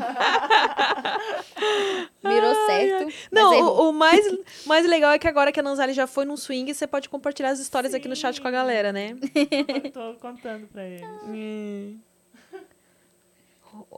[2.20, 3.14] Virou certo.
[3.30, 3.86] Não, errou.
[3.86, 4.24] o, o mais,
[4.66, 7.50] mais legal é que agora que a Nanzali já foi num swing, você pode compartilhar
[7.50, 9.16] as histórias aqui no chat com a galera, né?
[9.84, 11.98] Eu tô contando pra ele.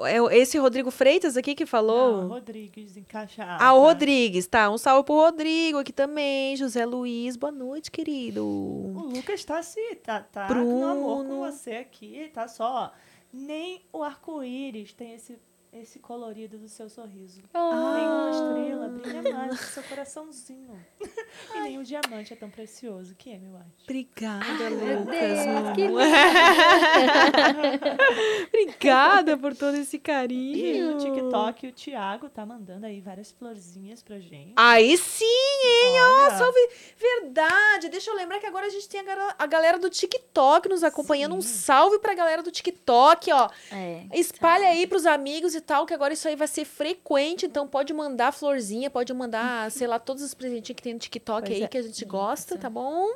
[0.04, 2.22] É esse Rodrigo Freitas aqui que falou?
[2.22, 3.44] Não, Rodrigues, encaixa.
[3.58, 4.70] Ah, o Rodrigues, tá.
[4.70, 6.56] Um salve pro Rodrigo aqui também.
[6.56, 8.44] José Luiz, boa noite, querido.
[8.44, 9.96] O Lucas tá se.
[9.96, 10.80] Tá, tá Bruno.
[10.80, 12.30] no amor com você aqui.
[12.32, 12.92] Tá só.
[13.32, 15.38] Nem o arco-íris tem esse,
[15.72, 17.42] esse colorido do seu sorriso.
[17.54, 17.94] Ah.
[17.96, 20.84] Nenhuma estrela brilha mais do seu coraçãozinho.
[21.54, 23.70] e nem o diamante é tão precioso que é, meu anjo.
[23.84, 25.16] Obrigada, meu Lucas.
[25.16, 25.88] Deus, que.
[28.48, 30.94] Obrigada por todo esse E carinho.
[30.94, 34.52] no TikTok, o Thiago tá mandando aí várias florzinhas pra gente.
[34.56, 36.02] Aí sim, hein?
[36.02, 36.58] Ó, salve.
[36.96, 37.88] Verdade.
[37.88, 39.00] Deixa eu lembrar que agora a gente tem
[39.38, 41.34] a galera do TikTok nos acompanhando.
[41.34, 43.48] Um salve pra galera do TikTok, ó.
[43.70, 44.04] É.
[44.12, 47.46] Espalha aí pros amigos e tal, que agora isso aí vai ser frequente.
[47.46, 51.46] Então pode mandar florzinha, pode mandar, sei lá, todos os presentinhos que tem no TikTok
[51.46, 51.68] Pois aí é.
[51.68, 52.62] que a gente gosta, Isso.
[52.62, 53.08] tá bom?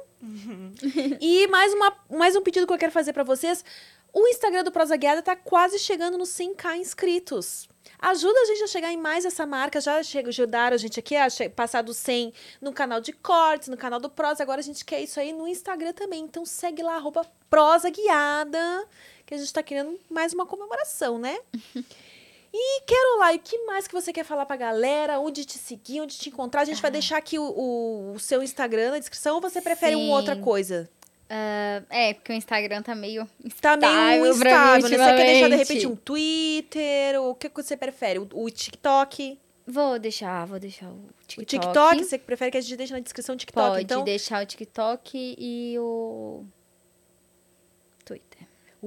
[1.21, 3.65] e mais, uma, mais um pedido que eu quero fazer pra vocês.
[4.12, 7.69] O Instagram do Prosa Guiada tá quase chegando nos 100k inscritos.
[7.99, 9.81] Ajuda a gente a chegar em mais essa marca.
[9.81, 13.77] Já chega, ajudaram a gente aqui a passar dos 100 no canal de cortes, no
[13.77, 14.43] canal do Prosa.
[14.43, 16.23] Agora a gente quer isso aí no Instagram também.
[16.23, 18.87] Então segue lá, arroba Prosa Guiada,
[19.27, 21.37] que a gente tá querendo mais uma comemoração, né?
[22.57, 25.19] E, Caroline, o que mais que você quer falar pra galera?
[25.19, 26.61] Onde te seguir, onde te encontrar?
[26.61, 29.97] A gente vai deixar aqui o, o- o seu Instagram na descrição ou você prefere
[29.97, 30.89] uma outra coisa?
[31.29, 33.29] Ah, é, porque o Instagram tá meio
[33.61, 34.97] Tá meio instável né?
[34.97, 37.21] Você quer deixar, de repente, um Twitter?
[37.21, 38.21] ou O que você prefere?
[38.21, 39.37] O, o TikTok?
[39.67, 41.47] Vou deixar, vou deixar o O TikTok.
[41.47, 42.05] TikTok?
[42.05, 43.69] Você prefere que a gente deixe na descrição o TikTok?
[43.71, 46.45] Pode então, deixar o TikTok e o.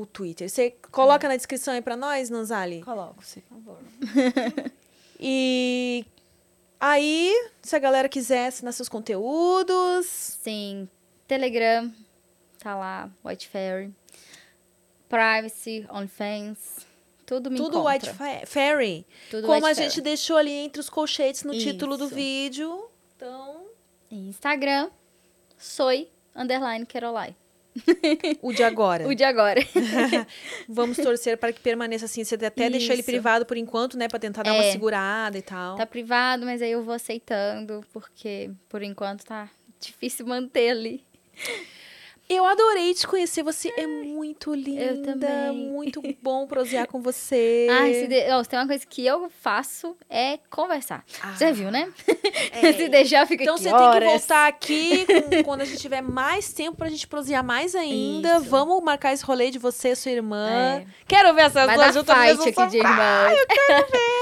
[0.02, 0.50] o Twitter.
[0.50, 2.82] Você coloca na descrição aí pra nós, Nanzali?
[2.84, 3.42] Coloco, sim.
[3.42, 3.80] Por favor.
[5.20, 6.06] E
[6.80, 7.34] aí,
[7.64, 10.06] se a galera quiser assinar seus conteúdos...
[10.06, 10.88] Sim,
[11.28, 11.92] Telegram,
[12.60, 13.92] tá lá, White Fairy.
[15.10, 16.86] Privacy, OnlyFans,
[17.26, 17.94] tudo me Tudo encontra.
[17.94, 19.08] White Fa- Fairy.
[19.32, 19.90] Tudo Como White a Fairy.
[19.90, 22.16] gente deixou ali entre os colchetes no título do Isso.
[22.16, 22.90] vídeo.
[23.16, 23.66] Então,
[24.12, 24.92] Instagram,
[25.58, 27.36] soy, underline, Caroline.
[28.42, 29.08] o de agora.
[29.08, 29.62] O de agora.
[30.68, 32.24] Vamos torcer para que permaneça assim.
[32.24, 33.10] Você até deixou ele Isso.
[33.10, 34.08] privado por enquanto, né?
[34.08, 34.72] Pra tentar dar uma É.
[34.72, 35.76] segurada e tal.
[35.78, 39.50] Tá privado, mas aí eu vou aceitando, porque por enquanto tá
[39.80, 41.04] difícil manter ali.
[42.30, 43.42] Eu adorei te conhecer.
[43.42, 45.14] Você é muito linda.
[45.14, 45.70] também.
[45.70, 47.68] Muito bom prosear com você.
[47.72, 48.44] Ai, se, de...
[48.44, 51.06] se tem uma coisa que eu faço é conversar.
[51.24, 51.90] Ah, Já viu, né?
[52.52, 52.74] é.
[52.74, 55.06] se deixar, fica Então aqui você tem que voltar aqui
[55.38, 58.38] com- quando a gente tiver mais tempo pra gente prosear mais ainda.
[58.38, 58.50] Isso.
[58.50, 60.50] Vamos marcar esse rolê de você e sua irmã.
[60.50, 60.86] É.
[61.08, 62.90] Quero ver essas Vai duas juntas fight aqui de sofá.
[62.90, 63.38] irmãs.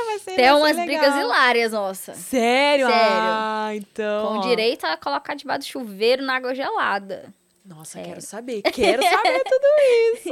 [0.06, 0.86] Vai ser- Tem vai ser umas legal.
[0.86, 2.14] brigas hilárias, nossa.
[2.14, 2.86] Sério?
[2.88, 3.02] Sério.
[3.02, 4.28] Ah, então.
[4.42, 7.34] Com direito a colocar debaixo do chuveiro na água gelada.
[7.66, 8.10] Nossa, Sério.
[8.10, 8.62] quero saber.
[8.62, 9.68] Quero saber tudo
[10.14, 10.30] isso.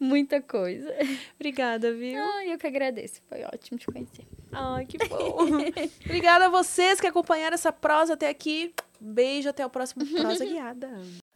[0.00, 0.92] Muita coisa.
[1.36, 2.22] Obrigada, viu?
[2.22, 3.22] Ai, eu que agradeço.
[3.28, 4.26] Foi ótimo te conhecer.
[4.52, 5.46] Ai, que bom.
[6.04, 8.74] Obrigada a vocês que acompanharam essa prosa até aqui.
[9.00, 10.88] Beijo, até o próximo Prosa Guiada.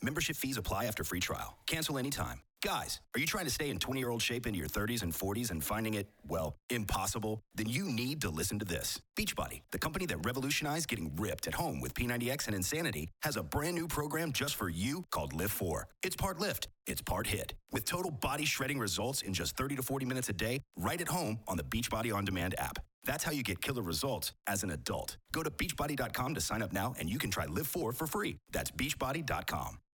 [0.02, 1.56] Membership fees apply after free trial.
[1.66, 2.40] Cancel anytime.
[2.64, 5.12] Guys, are you trying to stay in 20 year old shape into your 30s and
[5.12, 7.40] 40s and finding it, well, impossible?
[7.54, 9.00] Then you need to listen to this.
[9.18, 13.42] Beachbody, the company that revolutionized getting ripped at home with P90X and Insanity, has a
[13.42, 15.86] brand new program just for you called Lift 4.
[16.02, 19.82] It's part lift, it's part hit, with total body shredding results in just 30 to
[19.82, 22.78] 40 minutes a day, right at home on the Beachbody On Demand app.
[23.06, 25.16] That's how you get killer results as an adult.
[25.32, 28.36] Go to beachbody.com to sign up now and you can try Live 4 for free.
[28.50, 29.78] That's beachbody.com.